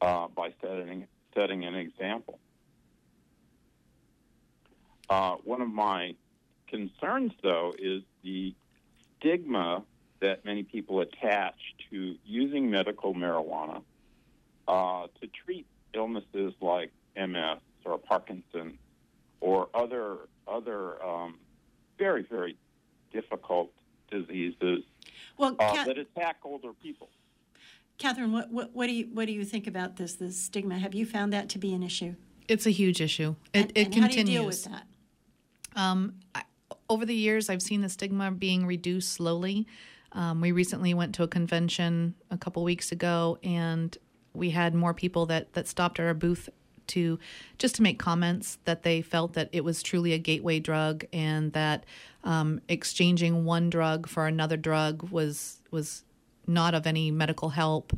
uh, 0.00 0.28
by 0.28 0.52
setting 0.60 1.06
setting 1.34 1.64
an 1.64 1.74
example. 1.74 2.38
Uh, 5.08 5.36
one 5.44 5.60
of 5.60 5.68
my 5.68 6.14
concerns, 6.68 7.32
though, 7.42 7.74
is 7.78 8.02
the 8.22 8.54
stigma 9.18 9.82
that 10.20 10.44
many 10.44 10.62
people 10.62 11.00
attach 11.00 11.56
to 11.90 12.16
using 12.24 12.70
medical 12.70 13.14
marijuana 13.14 13.82
uh, 14.66 15.06
to 15.20 15.28
treat 15.44 15.66
illnesses 15.92 16.54
like 16.60 16.90
MS 17.16 17.58
or 17.84 17.98
Parkinson 17.98 18.78
or 19.40 19.68
other 19.74 20.16
other 20.46 21.02
um, 21.04 21.36
very 21.98 22.22
very 22.22 22.56
difficult 23.12 23.70
diseases 24.10 24.84
well, 25.36 25.56
uh, 25.58 25.84
that 25.84 25.98
attack 25.98 26.36
older 26.44 26.72
people. 26.72 27.08
Catherine, 27.98 28.32
what, 28.32 28.50
what, 28.50 28.74
what 28.74 28.86
do 28.86 28.92
you 28.92 29.08
what 29.12 29.26
do 29.26 29.32
you 29.32 29.44
think 29.44 29.66
about 29.66 29.96
this 29.96 30.14
this 30.14 30.38
stigma? 30.40 30.78
Have 30.78 30.94
you 30.94 31.06
found 31.06 31.32
that 31.32 31.48
to 31.50 31.58
be 31.58 31.72
an 31.74 31.82
issue? 31.82 32.14
It's 32.48 32.66
a 32.66 32.70
huge 32.70 33.00
issue. 33.00 33.36
It, 33.52 33.60
and, 33.60 33.72
it 33.74 33.84
and 33.86 33.94
continues. 33.94 34.04
How 34.04 34.08
do 34.08 34.32
you 34.32 34.38
deal 34.38 34.46
with 34.46 34.64
that? 34.64 34.86
Um, 35.76 36.14
I, 36.34 36.42
over 36.88 37.06
the 37.06 37.14
years, 37.14 37.48
I've 37.48 37.62
seen 37.62 37.80
the 37.80 37.88
stigma 37.88 38.30
being 38.30 38.66
reduced 38.66 39.12
slowly. 39.12 39.66
Um, 40.12 40.40
we 40.40 40.52
recently 40.52 40.94
went 40.94 41.14
to 41.16 41.22
a 41.22 41.28
convention 41.28 42.14
a 42.30 42.36
couple 42.36 42.62
weeks 42.62 42.92
ago, 42.92 43.38
and 43.42 43.96
we 44.32 44.50
had 44.50 44.74
more 44.74 44.94
people 44.94 45.26
that 45.26 45.52
that 45.54 45.68
stopped 45.68 45.98
at 46.00 46.06
our 46.06 46.14
booth 46.14 46.48
to 46.88 47.18
just 47.58 47.74
to 47.76 47.82
make 47.82 47.98
comments 47.98 48.58
that 48.64 48.82
they 48.82 49.02
felt 49.02 49.34
that 49.34 49.48
it 49.52 49.64
was 49.64 49.82
truly 49.82 50.12
a 50.12 50.18
gateway 50.18 50.60
drug 50.60 51.04
and 51.12 51.52
that 51.52 51.84
um, 52.24 52.60
exchanging 52.68 53.44
one 53.44 53.70
drug 53.70 54.08
for 54.08 54.26
another 54.26 54.56
drug 54.56 55.08
was 55.10 55.60
was 55.70 56.04
not 56.46 56.74
of 56.74 56.86
any 56.86 57.10
medical 57.10 57.50
help. 57.50 57.92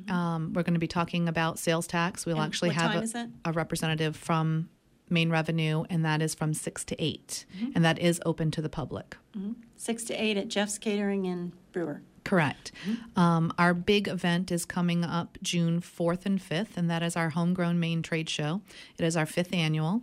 Mm-hmm. 0.01 0.11
Um, 0.11 0.53
we're 0.53 0.63
going 0.63 0.75
to 0.75 0.79
be 0.79 0.87
talking 0.87 1.27
about 1.27 1.57
sales 1.57 1.87
tax. 1.87 2.25
We'll 2.25 2.37
and 2.37 2.45
actually 2.45 2.71
have 2.71 2.95
a, 2.95 3.29
a, 3.45 3.51
representative 3.51 4.15
from 4.15 4.69
Maine 5.09 5.29
Revenue, 5.29 5.85
and 5.89 6.05
that 6.05 6.21
is 6.21 6.35
from 6.35 6.53
6 6.53 6.85
to 6.85 7.03
8, 7.03 7.45
mm-hmm. 7.55 7.71
and 7.75 7.85
that 7.85 7.97
is 7.97 8.21
open 8.25 8.51
to 8.51 8.61
the 8.61 8.69
public. 8.69 9.17
Mm-hmm. 9.35 9.53
6 9.78 10.03
to 10.05 10.13
8 10.13 10.38
at 10.38 10.47
Jeff's 10.47 10.78
Catering 10.78 11.25
in 11.25 11.53
Brewer. 11.71 12.01
Correct. 12.23 12.73
Mm-hmm. 12.86 13.19
Um, 13.19 13.53
our 13.57 13.73
big 13.73 14.09
event 14.09 14.51
is 14.51 14.65
coming 14.65 15.05
up 15.05 15.38
June 15.41 15.80
4th 15.80 16.25
and 16.25 16.39
5th, 16.39 16.75
and 16.75 16.89
that 16.89 17.01
is 17.01 17.15
our 17.15 17.30
Homegrown 17.30 17.80
Maine 17.80 18.01
Trade 18.01 18.30
Show. 18.30 18.61
It 18.99 19.05
is 19.05 19.15
our 19.15 19.25
fifth 19.25 19.53
annual, 19.53 20.01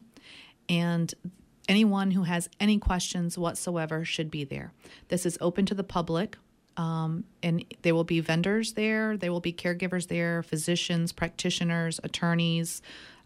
and 0.68 1.12
anyone 1.68 2.12
who 2.12 2.22
has 2.22 2.48
any 2.58 2.78
questions 2.78 3.36
whatsoever 3.36 4.04
should 4.04 4.30
be 4.30 4.44
there. 4.44 4.72
This 5.08 5.26
is 5.26 5.36
open 5.40 5.66
to 5.66 5.74
the 5.74 5.84
public. 5.84 6.36
Um, 6.76 7.22
and 7.40 7.64
there 7.82 7.94
will 7.94 8.02
be 8.02 8.18
vendors 8.18 8.72
there, 8.72 9.16
there 9.16 9.30
will 9.30 9.38
be 9.38 9.52
caregivers 9.52 10.08
there, 10.08 10.42
physicians, 10.42 11.12
practitioners, 11.12 12.00
attorneys, 12.02 12.82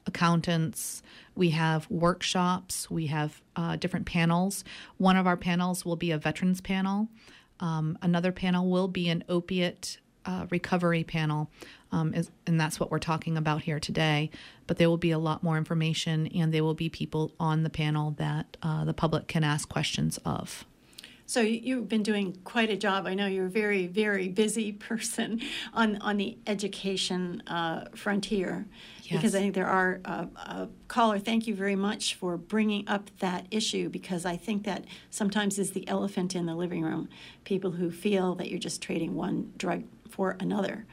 accountants. 0.09 1.03
We 1.37 1.51
have 1.51 1.89
workshops, 1.89 2.91
we 2.91 3.07
have 3.07 3.41
uh, 3.55 3.77
different 3.77 4.07
panels. 4.07 4.65
One 4.97 5.17
of 5.17 5.27
our 5.27 5.37
panels 5.37 5.85
will 5.85 5.97
be 5.97 6.11
a 6.11 6.19
veterans 6.19 6.61
panel. 6.61 7.09
Um, 7.61 7.97
another 8.03 8.33
panel 8.33 8.69
will 8.69 8.89
be 8.89 9.09
an 9.09 9.23
opiate 9.29 9.99
uh, 10.25 10.47
recovery 10.51 11.05
panel, 11.05 11.51
um, 11.91 12.13
is, 12.13 12.31
and 12.47 12.61
that's 12.61 12.79
what 12.79 12.91
we're 12.91 12.99
talking 12.99 13.37
about 13.37 13.63
here 13.63 13.81
today. 13.81 14.31
But 14.67 14.77
there 14.77 14.91
will 14.91 14.99
be 14.99 15.11
a 15.11 15.19
lot 15.19 15.43
more 15.43 15.57
information, 15.57 16.27
and 16.29 16.53
there 16.53 16.65
will 16.65 16.75
be 16.75 16.91
people 16.91 17.33
on 17.41 17.63
the 17.63 17.71
panel 17.71 18.13
that 18.19 18.57
uh, 18.63 18.85
the 18.85 18.93
public 18.93 19.27
can 19.27 19.43
ask 19.43 19.69
questions 19.69 20.19
of. 20.25 20.67
So 21.29 21.41
you've 21.43 21.91
been 21.91 22.03
doing 22.03 22.39
quite 22.45 22.71
a 22.71 22.77
job. 22.77 23.07
I 23.07 23.13
know 23.13 23.27
you're 23.27 23.49
a 23.49 23.51
very, 23.51 23.87
very 23.87 24.29
busy 24.29 24.73
person 24.89 25.43
on 25.75 25.99
on 25.99 26.17
the 26.17 26.39
education 26.47 27.43
uh, 27.47 27.85
frontier. 27.95 28.67
Yes. 29.03 29.19
Because 29.19 29.35
I 29.35 29.41
think 29.41 29.55
there 29.55 29.67
are 29.67 30.01
uh, 30.07 30.27
a 30.37 30.69
caller. 30.89 31.19
Thank 31.19 31.47
you 31.47 31.55
very 31.55 31.77
much 31.77 32.15
for 32.15 32.39
bringing 32.39 32.89
up 32.89 33.11
that 33.19 33.47
issue 33.51 33.91
because 33.91 34.25
I 34.25 34.39
think 34.39 34.65
that 34.65 34.87
sometimes 35.11 35.59
is 35.59 35.73
the 35.73 35.87
elephant 35.87 36.35
in 36.35 36.47
the 36.47 36.55
living 36.55 36.83
room. 36.83 37.11
People 37.45 37.73
who 37.73 37.91
feel 37.91 38.35
that 38.37 38.49
you're 38.49 38.59
just 38.59 38.81
trading 38.81 39.15
one 39.15 39.53
drug 39.59 39.85
for 40.09 40.37
another. 40.41 40.87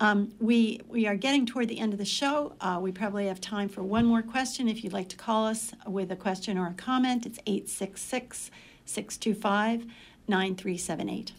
Um, 0.00 0.32
we, 0.40 0.80
we 0.88 1.06
are 1.06 1.14
getting 1.14 1.46
toward 1.46 1.68
the 1.68 1.78
end 1.78 1.92
of 1.92 1.98
the 1.98 2.04
show. 2.04 2.54
Uh, 2.60 2.78
we 2.82 2.90
probably 2.90 3.26
have 3.26 3.40
time 3.40 3.68
for 3.68 3.82
one 3.82 4.04
more 4.04 4.22
question. 4.22 4.66
If 4.66 4.82
you'd 4.82 4.92
like 4.92 5.08
to 5.10 5.16
call 5.16 5.46
us 5.46 5.72
with 5.86 6.10
a 6.10 6.16
question 6.16 6.58
or 6.58 6.68
a 6.68 6.74
comment, 6.74 7.26
it's 7.26 7.38
866 7.46 8.50
625 8.84 9.86
9378. 10.26 11.32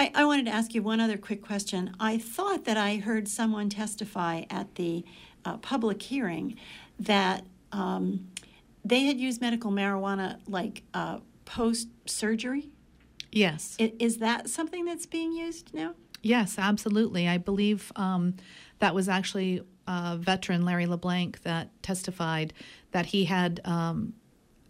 I, 0.00 0.12
I 0.14 0.24
wanted 0.24 0.46
to 0.46 0.52
ask 0.52 0.74
you 0.74 0.82
one 0.82 1.00
other 1.00 1.16
quick 1.16 1.42
question. 1.42 1.94
I 1.98 2.18
thought 2.18 2.64
that 2.64 2.76
I 2.76 2.96
heard 2.96 3.28
someone 3.28 3.68
testify 3.68 4.44
at 4.50 4.76
the 4.76 5.04
uh, 5.44 5.56
public 5.58 6.02
hearing 6.02 6.56
that 7.00 7.44
um, 7.72 8.28
they 8.84 9.04
had 9.04 9.18
used 9.18 9.40
medical 9.40 9.70
marijuana 9.70 10.38
like 10.46 10.82
uh, 10.94 11.18
post 11.44 11.88
surgery. 12.06 12.70
Yes. 13.32 13.76
Is 13.78 14.18
that 14.18 14.48
something 14.48 14.84
that's 14.84 15.06
being 15.06 15.32
used 15.32 15.74
now? 15.74 15.94
Yes, 16.22 16.56
absolutely. 16.58 17.28
I 17.28 17.38
believe 17.38 17.92
um, 17.96 18.34
that 18.78 18.94
was 18.94 19.08
actually 19.08 19.62
a 19.86 20.16
veteran, 20.16 20.64
Larry 20.64 20.86
LeBlanc, 20.86 21.42
that 21.42 21.70
testified 21.82 22.52
that 22.92 23.06
he 23.06 23.24
had 23.24 23.60
um, 23.64 24.14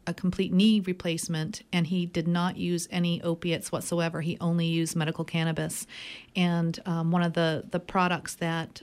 a 0.09 0.15
complete 0.15 0.53
knee 0.53 0.81
replacement 0.81 1.63
and 1.73 1.87
he 1.87 2.07
did 2.07 2.27
not 2.27 2.57
use 2.57 2.89
any 2.91 3.23
opiates 3.23 3.71
whatsoever. 3.71 4.23
He 4.23 4.39
only 4.41 4.67
used 4.67 4.97
medical 4.97 5.25
cannabis. 5.25 5.87
And 6.35 6.79
um, 6.87 7.11
one 7.11 7.23
of 7.23 7.35
the, 7.35 7.65
the 7.71 7.79
products 7.79 8.35
that 8.37 8.83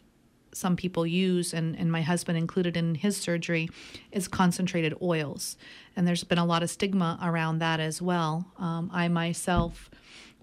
some 0.54 0.76
people 0.76 1.06
use, 1.06 1.54
and, 1.54 1.76
and 1.76 1.92
my 1.92 2.02
husband 2.02 2.38
included 2.38 2.78
in 2.78 2.96
his 2.96 3.18
surgery, 3.18 3.70
is 4.12 4.28
concentrated 4.28 4.94
oils. 5.02 5.58
And 5.96 6.08
there's 6.08 6.24
been 6.24 6.38
a 6.38 6.46
lot 6.46 6.64
of 6.64 6.70
stigma 6.70 7.20
around 7.22 7.60
that 7.60 7.80
as 7.80 8.02
well. 8.02 8.46
Um, 8.58 8.90
I 8.94 9.08
myself 9.10 9.90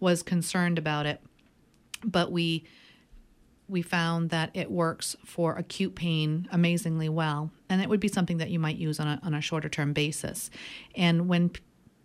was 0.01 0.23
concerned 0.23 0.79
about 0.79 1.07
it, 1.07 1.21
but 2.05 2.31
we 2.31 2.65
we 3.73 3.83
found 3.83 4.31
that 4.31 4.51
it 4.55 4.71
works 4.71 5.17
for 5.25 5.57
acute 5.57 5.95
pain 5.95 6.47
amazingly 6.53 7.09
well. 7.09 7.51
And 7.69 7.83
it 7.83 7.89
would 7.89 8.01
be 8.01 8.09
something 8.09 8.37
that 8.37 8.51
you 8.51 8.59
might 8.59 8.77
use 8.77 9.01
on 9.01 9.09
a, 9.09 9.21
on 9.23 9.35
a 9.35 9.41
shorter 9.41 9.69
term 9.69 9.93
basis. 9.93 10.51
And 10.95 11.27
when 11.27 11.49
p- 11.49 11.63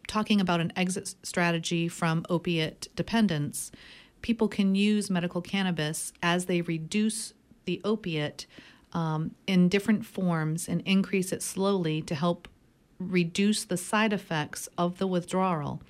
talking 0.08 0.40
about 0.40 0.62
an 0.62 0.72
exit 0.76 1.14
strategy 1.24 1.88
from 1.90 2.26
opiate 2.30 2.88
dependence, 2.96 3.72
people 4.22 4.48
can 4.48 4.74
use 4.74 5.10
medical 5.10 5.42
cannabis 5.42 6.14
as 6.24 6.46
they 6.46 6.62
reduce 6.62 7.34
the 7.66 7.82
opiate 7.84 8.48
um, 8.94 9.36
in 9.46 9.68
different 9.68 10.06
forms 10.06 10.70
and 10.70 10.82
increase 10.86 11.34
it 11.34 11.44
slowly 11.44 12.02
to 12.04 12.16
help 12.16 12.48
reduce 12.98 13.66
the 13.66 13.78
side 13.78 14.14
effects 14.14 14.70
of 14.78 14.98
the 14.98 15.06
withdrawal. 15.06 15.82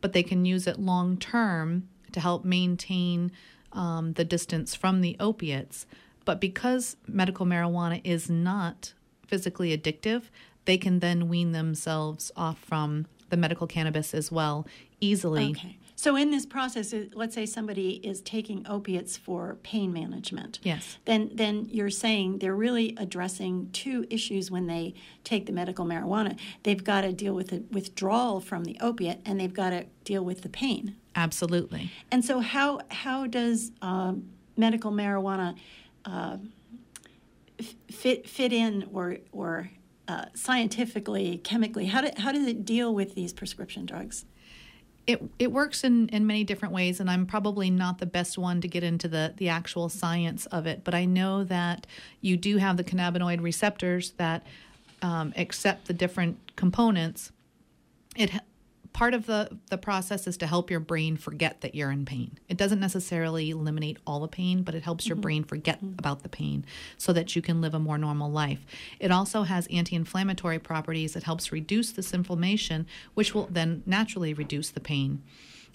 But 0.00 0.12
they 0.12 0.22
can 0.22 0.44
use 0.44 0.66
it 0.66 0.78
long 0.78 1.18
term 1.18 1.88
to 2.12 2.20
help 2.20 2.44
maintain 2.44 3.32
um, 3.74 4.14
the 4.14 4.24
distance 4.24 4.74
from 4.74 5.00
the 5.00 5.16
opiates. 5.20 5.86
But 6.24 6.40
because 6.40 6.96
medical 7.06 7.44
marijuana 7.44 8.00
is 8.04 8.30
not 8.30 8.94
physically 9.26 9.76
addictive, 9.76 10.24
they 10.64 10.78
can 10.78 11.00
then 11.00 11.28
wean 11.28 11.52
themselves 11.52 12.32
off 12.36 12.58
from 12.58 13.06
the 13.30 13.36
medical 13.36 13.66
cannabis 13.66 14.14
as 14.14 14.32
well 14.32 14.66
easily. 15.00 15.50
Okay. 15.50 15.76
So 15.96 16.16
in 16.16 16.30
this 16.30 16.44
process, 16.44 16.92
let's 17.14 17.34
say 17.34 17.46
somebody 17.46 17.92
is 18.06 18.20
taking 18.20 18.66
opiates 18.68 19.16
for 19.16 19.56
pain 19.62 19.92
management. 19.92 20.58
Yes. 20.62 20.98
Then 21.04 21.30
then 21.32 21.68
you're 21.70 21.88
saying 21.88 22.38
they're 22.40 22.54
really 22.54 22.94
addressing 22.98 23.70
two 23.72 24.04
issues 24.10 24.50
when 24.50 24.66
they 24.66 24.94
take 25.22 25.46
the 25.46 25.52
medical 25.52 25.86
marijuana. 25.86 26.38
They've 26.62 26.82
got 26.82 27.02
to 27.02 27.12
deal 27.12 27.34
with 27.34 27.48
the 27.48 27.62
withdrawal 27.70 28.40
from 28.40 28.64
the 28.64 28.76
opiate, 28.80 29.20
and 29.24 29.38
they've 29.38 29.54
got 29.54 29.70
to 29.70 29.86
deal 30.04 30.24
with 30.24 30.42
the 30.42 30.48
pain. 30.48 30.96
Absolutely. 31.16 31.90
And 32.10 32.24
so, 32.24 32.40
how 32.40 32.80
how 32.90 33.26
does 33.26 33.70
um, 33.82 34.30
medical 34.56 34.90
marijuana 34.90 35.56
uh, 36.04 36.38
fit 37.90 38.28
fit 38.28 38.52
in, 38.52 38.88
or 38.92 39.18
or 39.32 39.70
uh, 40.06 40.26
scientifically, 40.34 41.38
chemically, 41.38 41.86
how 41.86 42.02
do, 42.02 42.10
how 42.18 42.30
does 42.30 42.46
it 42.46 42.64
deal 42.64 42.94
with 42.94 43.14
these 43.14 43.32
prescription 43.32 43.86
drugs? 43.86 44.26
It, 45.06 45.22
it 45.38 45.52
works 45.52 45.84
in, 45.84 46.08
in 46.10 46.26
many 46.26 46.44
different 46.44 46.74
ways, 46.74 47.00
and 47.00 47.10
I'm 47.10 47.26
probably 47.26 47.70
not 47.70 47.98
the 47.98 48.06
best 48.06 48.36
one 48.38 48.60
to 48.60 48.68
get 48.68 48.82
into 48.82 49.08
the, 49.08 49.34
the 49.36 49.48
actual 49.48 49.88
science 49.88 50.46
of 50.46 50.66
it, 50.66 50.82
but 50.84 50.94
I 50.94 51.04
know 51.04 51.44
that 51.44 51.86
you 52.20 52.36
do 52.36 52.58
have 52.58 52.76
the 52.76 52.84
cannabinoid 52.84 53.42
receptors 53.42 54.12
that 54.12 54.46
um, 55.02 55.32
accept 55.36 55.86
the 55.86 55.94
different 55.94 56.54
components. 56.56 57.32
It 58.16 58.30
part 58.94 59.12
of 59.12 59.26
the, 59.26 59.58
the 59.70 59.76
process 59.76 60.26
is 60.26 60.36
to 60.38 60.46
help 60.46 60.70
your 60.70 60.80
brain 60.80 61.16
forget 61.16 61.60
that 61.60 61.74
you're 61.74 61.90
in 61.90 62.06
pain. 62.06 62.38
It 62.48 62.56
doesn't 62.56 62.78
necessarily 62.78 63.50
eliminate 63.50 63.98
all 64.06 64.20
the 64.20 64.28
pain, 64.28 64.62
but 64.62 64.74
it 64.74 64.84
helps 64.84 65.06
your 65.06 65.16
mm-hmm. 65.16 65.22
brain 65.22 65.44
forget 65.44 65.84
mm-hmm. 65.84 65.98
about 65.98 66.22
the 66.22 66.28
pain 66.28 66.64
so 66.96 67.12
that 67.12 67.34
you 67.34 67.42
can 67.42 67.60
live 67.60 67.74
a 67.74 67.80
more 67.80 67.98
normal 67.98 68.30
life. 68.30 68.64
It 69.00 69.10
also 69.10 69.42
has 69.42 69.66
anti 69.66 69.96
inflammatory 69.96 70.60
properties. 70.60 71.16
It 71.16 71.24
helps 71.24 71.52
reduce 71.52 71.90
this 71.90 72.14
inflammation, 72.14 72.86
which 73.14 73.34
will 73.34 73.48
then 73.50 73.82
naturally 73.84 74.32
reduce 74.32 74.70
the 74.70 74.80
pain. 74.80 75.22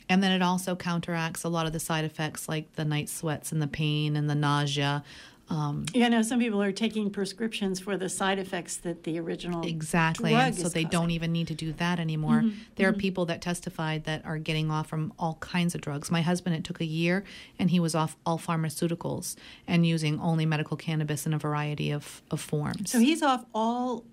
And 0.07 0.23
then 0.23 0.31
it 0.31 0.41
also 0.41 0.75
counteracts 0.75 1.43
a 1.43 1.49
lot 1.49 1.67
of 1.67 1.73
the 1.73 1.79
side 1.79 2.05
effects 2.05 2.47
like 2.47 2.73
the 2.73 2.85
night 2.85 3.09
sweats 3.09 3.51
and 3.51 3.61
the 3.61 3.67
pain 3.67 4.15
and 4.15 4.27
the 4.29 4.33
nausea, 4.33 5.03
um, 5.49 5.85
yeah, 5.93 6.07
no, 6.09 6.21
some 6.21 6.39
people 6.39 6.61
are 6.61 6.71
taking 6.71 7.09
prescriptions 7.09 7.79
for 7.79 7.97
the 7.97 8.07
side 8.07 8.37
effects 8.37 8.77
that 8.77 9.03
the 9.03 9.19
original 9.19 9.65
exactly, 9.65 10.33
and 10.33 10.55
so 10.55 10.69
they 10.69 10.83
causing. 10.83 10.89
don't 10.89 11.11
even 11.11 11.31
need 11.31 11.47
to 11.47 11.55
do 11.55 11.73
that 11.73 11.99
anymore. 11.99 12.41
Mm-hmm. 12.41 12.59
There 12.75 12.87
mm-hmm. 12.87 12.97
are 12.97 12.99
people 12.99 13.25
that 13.25 13.41
testified 13.41 14.03
that 14.03 14.23
are 14.25 14.37
getting 14.37 14.69
off 14.69 14.87
from 14.87 15.11
all 15.17 15.35
kinds 15.39 15.73
of 15.73 15.81
drugs. 15.81 16.11
My 16.11 16.21
husband, 16.21 16.55
it 16.55 16.63
took 16.63 16.81
a 16.81 16.85
year, 16.85 17.23
and 17.57 17.71
he 17.71 17.79
was 17.79 17.95
off 17.95 18.15
all 18.27 18.37
pharmaceuticals 18.37 19.35
and 19.65 19.87
using 19.87 20.19
only 20.19 20.45
medical 20.45 20.77
cannabis 20.77 21.25
in 21.25 21.33
a 21.33 21.39
variety 21.39 21.91
of, 21.91 22.21
of 22.29 22.39
forms. 22.39 22.91
So 22.91 22.99
he's 22.99 23.23
off 23.23 23.43
all 23.53 24.05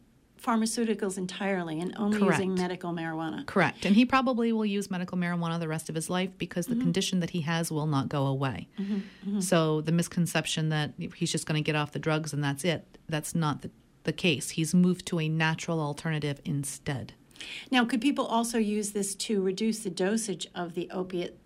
pharmaceuticals 0.42 1.18
entirely 1.18 1.80
and 1.80 1.94
only 1.96 2.18
Correct. 2.18 2.38
using 2.38 2.54
medical 2.54 2.92
marijuana. 2.92 3.46
Correct. 3.46 3.84
And 3.84 3.94
he 3.94 4.04
probably 4.04 4.52
will 4.52 4.66
use 4.66 4.90
medical 4.90 5.18
marijuana 5.18 5.58
the 5.58 5.68
rest 5.68 5.88
of 5.88 5.94
his 5.94 6.08
life 6.10 6.30
because 6.38 6.66
the 6.66 6.74
mm-hmm. 6.74 6.82
condition 6.82 7.20
that 7.20 7.30
he 7.30 7.40
has 7.42 7.70
will 7.70 7.86
not 7.86 8.08
go 8.08 8.26
away. 8.26 8.68
Mm-hmm. 8.78 8.94
Mm-hmm. 8.94 9.40
So 9.40 9.80
the 9.80 9.92
misconception 9.92 10.68
that 10.70 10.92
he's 11.16 11.32
just 11.32 11.46
going 11.46 11.62
to 11.62 11.66
get 11.66 11.76
off 11.76 11.92
the 11.92 11.98
drugs 11.98 12.32
and 12.32 12.42
that's 12.42 12.64
it, 12.64 12.98
that's 13.08 13.34
not 13.34 13.62
the, 13.62 13.70
the 14.04 14.12
case. 14.12 14.50
He's 14.50 14.74
moved 14.74 15.06
to 15.06 15.20
a 15.20 15.28
natural 15.28 15.80
alternative 15.80 16.40
instead. 16.44 17.14
Now, 17.70 17.84
could 17.84 18.00
people 18.00 18.26
also 18.26 18.58
use 18.58 18.92
this 18.92 19.14
to 19.16 19.42
reduce 19.42 19.80
the 19.80 19.90
dosage 19.90 20.46
of 20.54 20.74
the 20.74 20.90
opiate 20.90 21.45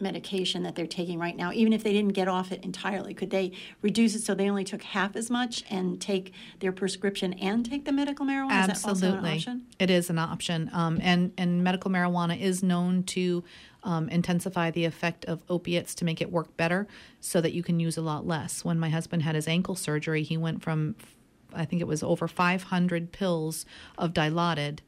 medication 0.00 0.62
that 0.62 0.74
they're 0.74 0.86
taking 0.86 1.18
right 1.18 1.36
now, 1.36 1.52
even 1.52 1.72
if 1.72 1.82
they 1.82 1.92
didn't 1.92 2.12
get 2.12 2.28
off 2.28 2.52
it 2.52 2.62
entirely? 2.64 3.14
Could 3.14 3.30
they 3.30 3.52
reduce 3.82 4.14
it 4.14 4.22
so 4.22 4.34
they 4.34 4.48
only 4.48 4.64
took 4.64 4.82
half 4.82 5.16
as 5.16 5.30
much 5.30 5.64
and 5.70 6.00
take 6.00 6.32
their 6.60 6.72
prescription 6.72 7.32
and 7.34 7.68
take 7.68 7.84
the 7.84 7.92
medical 7.92 8.24
marijuana? 8.24 8.70
Absolutely, 8.70 9.36
is 9.36 9.48
it 9.78 9.90
is 9.90 10.10
an 10.10 10.18
option. 10.18 10.70
Um, 10.72 10.98
and 11.02 11.32
and 11.36 11.62
medical 11.64 11.90
marijuana 11.90 12.40
is 12.40 12.62
known 12.62 13.02
to 13.04 13.44
um, 13.84 14.08
intensify 14.08 14.70
the 14.70 14.84
effect 14.84 15.24
of 15.26 15.42
opiates 15.48 15.94
to 15.96 16.04
make 16.04 16.20
it 16.20 16.30
work 16.30 16.56
better, 16.56 16.86
so 17.20 17.40
that 17.40 17.52
you 17.52 17.62
can 17.62 17.80
use 17.80 17.96
a 17.96 18.02
lot 18.02 18.26
less. 18.26 18.64
When 18.64 18.78
my 18.78 18.90
husband 18.90 19.22
had 19.22 19.34
his 19.34 19.48
ankle 19.48 19.76
surgery, 19.76 20.22
he 20.22 20.36
went 20.36 20.62
from 20.62 20.94
I 21.54 21.64
think 21.64 21.80
it 21.80 21.88
was 21.88 22.02
over 22.02 22.28
500 22.28 23.12
pills 23.12 23.64
of 23.96 24.12
Dilaudid, 24.12 24.80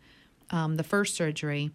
um, 0.51 0.77
the 0.77 0.83
first 0.83 1.17
surgery 1.17 1.71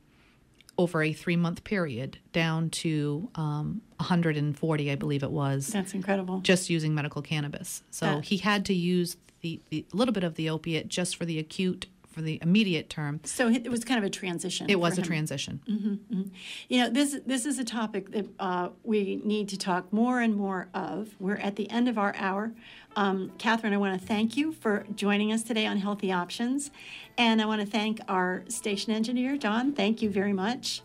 over 0.78 1.03
a 1.03 1.13
three 1.13 1.36
month 1.36 1.63
period 1.63 2.19
down 2.34 2.69
to 2.69 3.30
um, 3.36 3.82
140, 3.97 4.91
I 4.91 4.95
believe 4.95 5.23
it 5.23 5.32
was. 5.32 5.67
That's 5.67 5.93
incredible. 5.93 6.39
Just 6.39 6.69
using 6.69 6.93
medical 6.93 7.21
cannabis. 7.21 7.84
So 7.91 8.05
that. 8.05 8.26
he 8.26 8.38
had 8.38 8.65
to 8.65 8.73
use 8.73 9.17
the, 9.41 9.61
the 9.69 9.86
little 9.93 10.13
bit 10.13 10.23
of 10.23 10.36
the 10.36 10.49
opiate 10.49 10.88
just 10.88 11.15
for 11.15 11.26
the 11.26 11.39
acute 11.39 11.88
for 12.15 12.21
the 12.21 12.39
immediate 12.41 12.89
term. 12.89 13.19
So 13.26 13.49
it 13.49 13.69
was 13.69 13.84
kind 13.84 13.97
of 13.97 14.05
a 14.05 14.09
transition. 14.09 14.69
It 14.69 14.80
was 14.80 14.97
a 14.97 15.01
transition. 15.01 15.61
Mm-hmm, 15.69 15.89
mm-hmm. 15.89 16.30
You 16.69 16.80
know, 16.80 16.89
this 16.89 17.17
this 17.26 17.45
is 17.45 17.59
a 17.59 17.65
topic 17.65 18.11
that 18.11 18.26
uh, 18.39 18.69
we 18.84 19.21
need 19.26 19.49
to 19.49 19.57
talk 19.57 19.91
more 19.91 20.21
and 20.21 20.34
more 20.34 20.69
of. 20.73 21.09
We're 21.19 21.36
at 21.36 21.57
the 21.57 21.69
end 21.69 21.89
of 21.89 21.97
our 21.97 22.15
hour. 22.17 22.53
Um, 22.96 23.32
Catherine, 23.38 23.74
I 23.74 23.78
want 23.78 24.00
to 24.00 24.08
thank 24.08 24.38
you 24.38 24.54
for 24.54 24.86
joining 24.96 25.34
us 25.34 25.43
today 25.43 25.66
on 25.66 25.78
Healthy 25.78 26.12
Options. 26.12 26.72
And 27.18 27.41
I 27.41 27.46
want 27.46 27.62
to 27.62 27.68
thank 27.68 28.00
our 28.08 28.43
station 28.48 28.93
engineer, 28.93 29.38
Don. 29.38 29.74
Thank 29.74 30.02
you 30.02 30.10
very 30.10 30.34
much. 30.34 30.82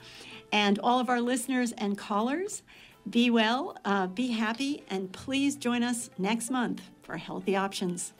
And 0.52 0.78
all 0.80 0.98
of 0.98 1.08
our 1.08 1.20
listeners 1.20 1.72
and 1.72 1.96
callers, 1.96 2.62
be 3.08 3.30
well, 3.30 3.76
uh, 3.84 4.08
be 4.08 4.32
happy, 4.32 4.84
and 4.88 5.12
please 5.12 5.56
join 5.56 5.82
us 5.82 6.10
next 6.18 6.50
month 6.50 6.82
for 7.02 7.16
Healthy 7.16 7.56
Options. 7.56 8.12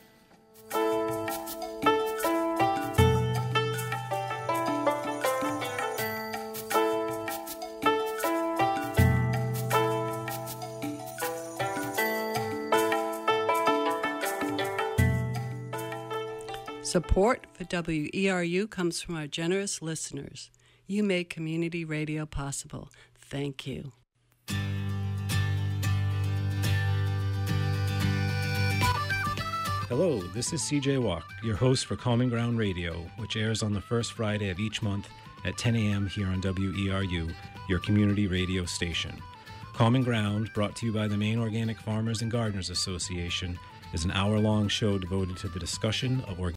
Support 16.91 17.47
for 17.53 17.63
WERU 17.63 18.69
comes 18.69 19.01
from 19.01 19.15
our 19.15 19.29
generous 19.29 19.81
listeners. 19.81 20.51
You 20.89 21.05
make 21.05 21.31
community 21.31 21.85
radio 21.85 22.27
possible. 22.27 22.91
Thank 23.17 23.65
you. 23.65 23.93
Hello, 29.89 30.19
this 30.35 30.53
is 30.53 30.63
CJ 30.63 31.01
Walke, 31.01 31.23
your 31.45 31.55
host 31.55 31.87
for 31.87 31.95
Common 31.95 32.29
Ground 32.29 32.59
Radio, 32.59 33.09
which 33.19 33.37
airs 33.37 33.63
on 33.63 33.73
the 33.73 33.81
first 33.81 34.15
Friday 34.15 34.51
of 34.51 34.59
each 34.59 34.83
month 34.83 35.07
at 35.45 35.57
10 35.57 35.77
a.m. 35.77 36.09
here 36.09 36.27
on 36.27 36.43
WERU, 36.43 37.33
your 37.69 37.79
community 37.79 38.27
radio 38.27 38.65
station. 38.65 39.17
Common 39.75 40.03
Ground, 40.03 40.51
brought 40.55 40.75
to 40.75 40.87
you 40.87 40.93
by 40.93 41.07
the 41.07 41.17
Maine 41.17 41.39
Organic 41.39 41.79
Farmers 41.79 42.21
and 42.21 42.33
Gardeners 42.33 42.69
Association, 42.69 43.57
is 43.93 44.05
an 44.05 44.11
hour 44.13 44.39
long 44.39 44.69
show 44.69 44.99
devoted 44.99 45.37
to 45.37 45.49
the 45.49 45.59
discussion 45.59 46.23
of 46.29 46.41
organic 46.41 46.49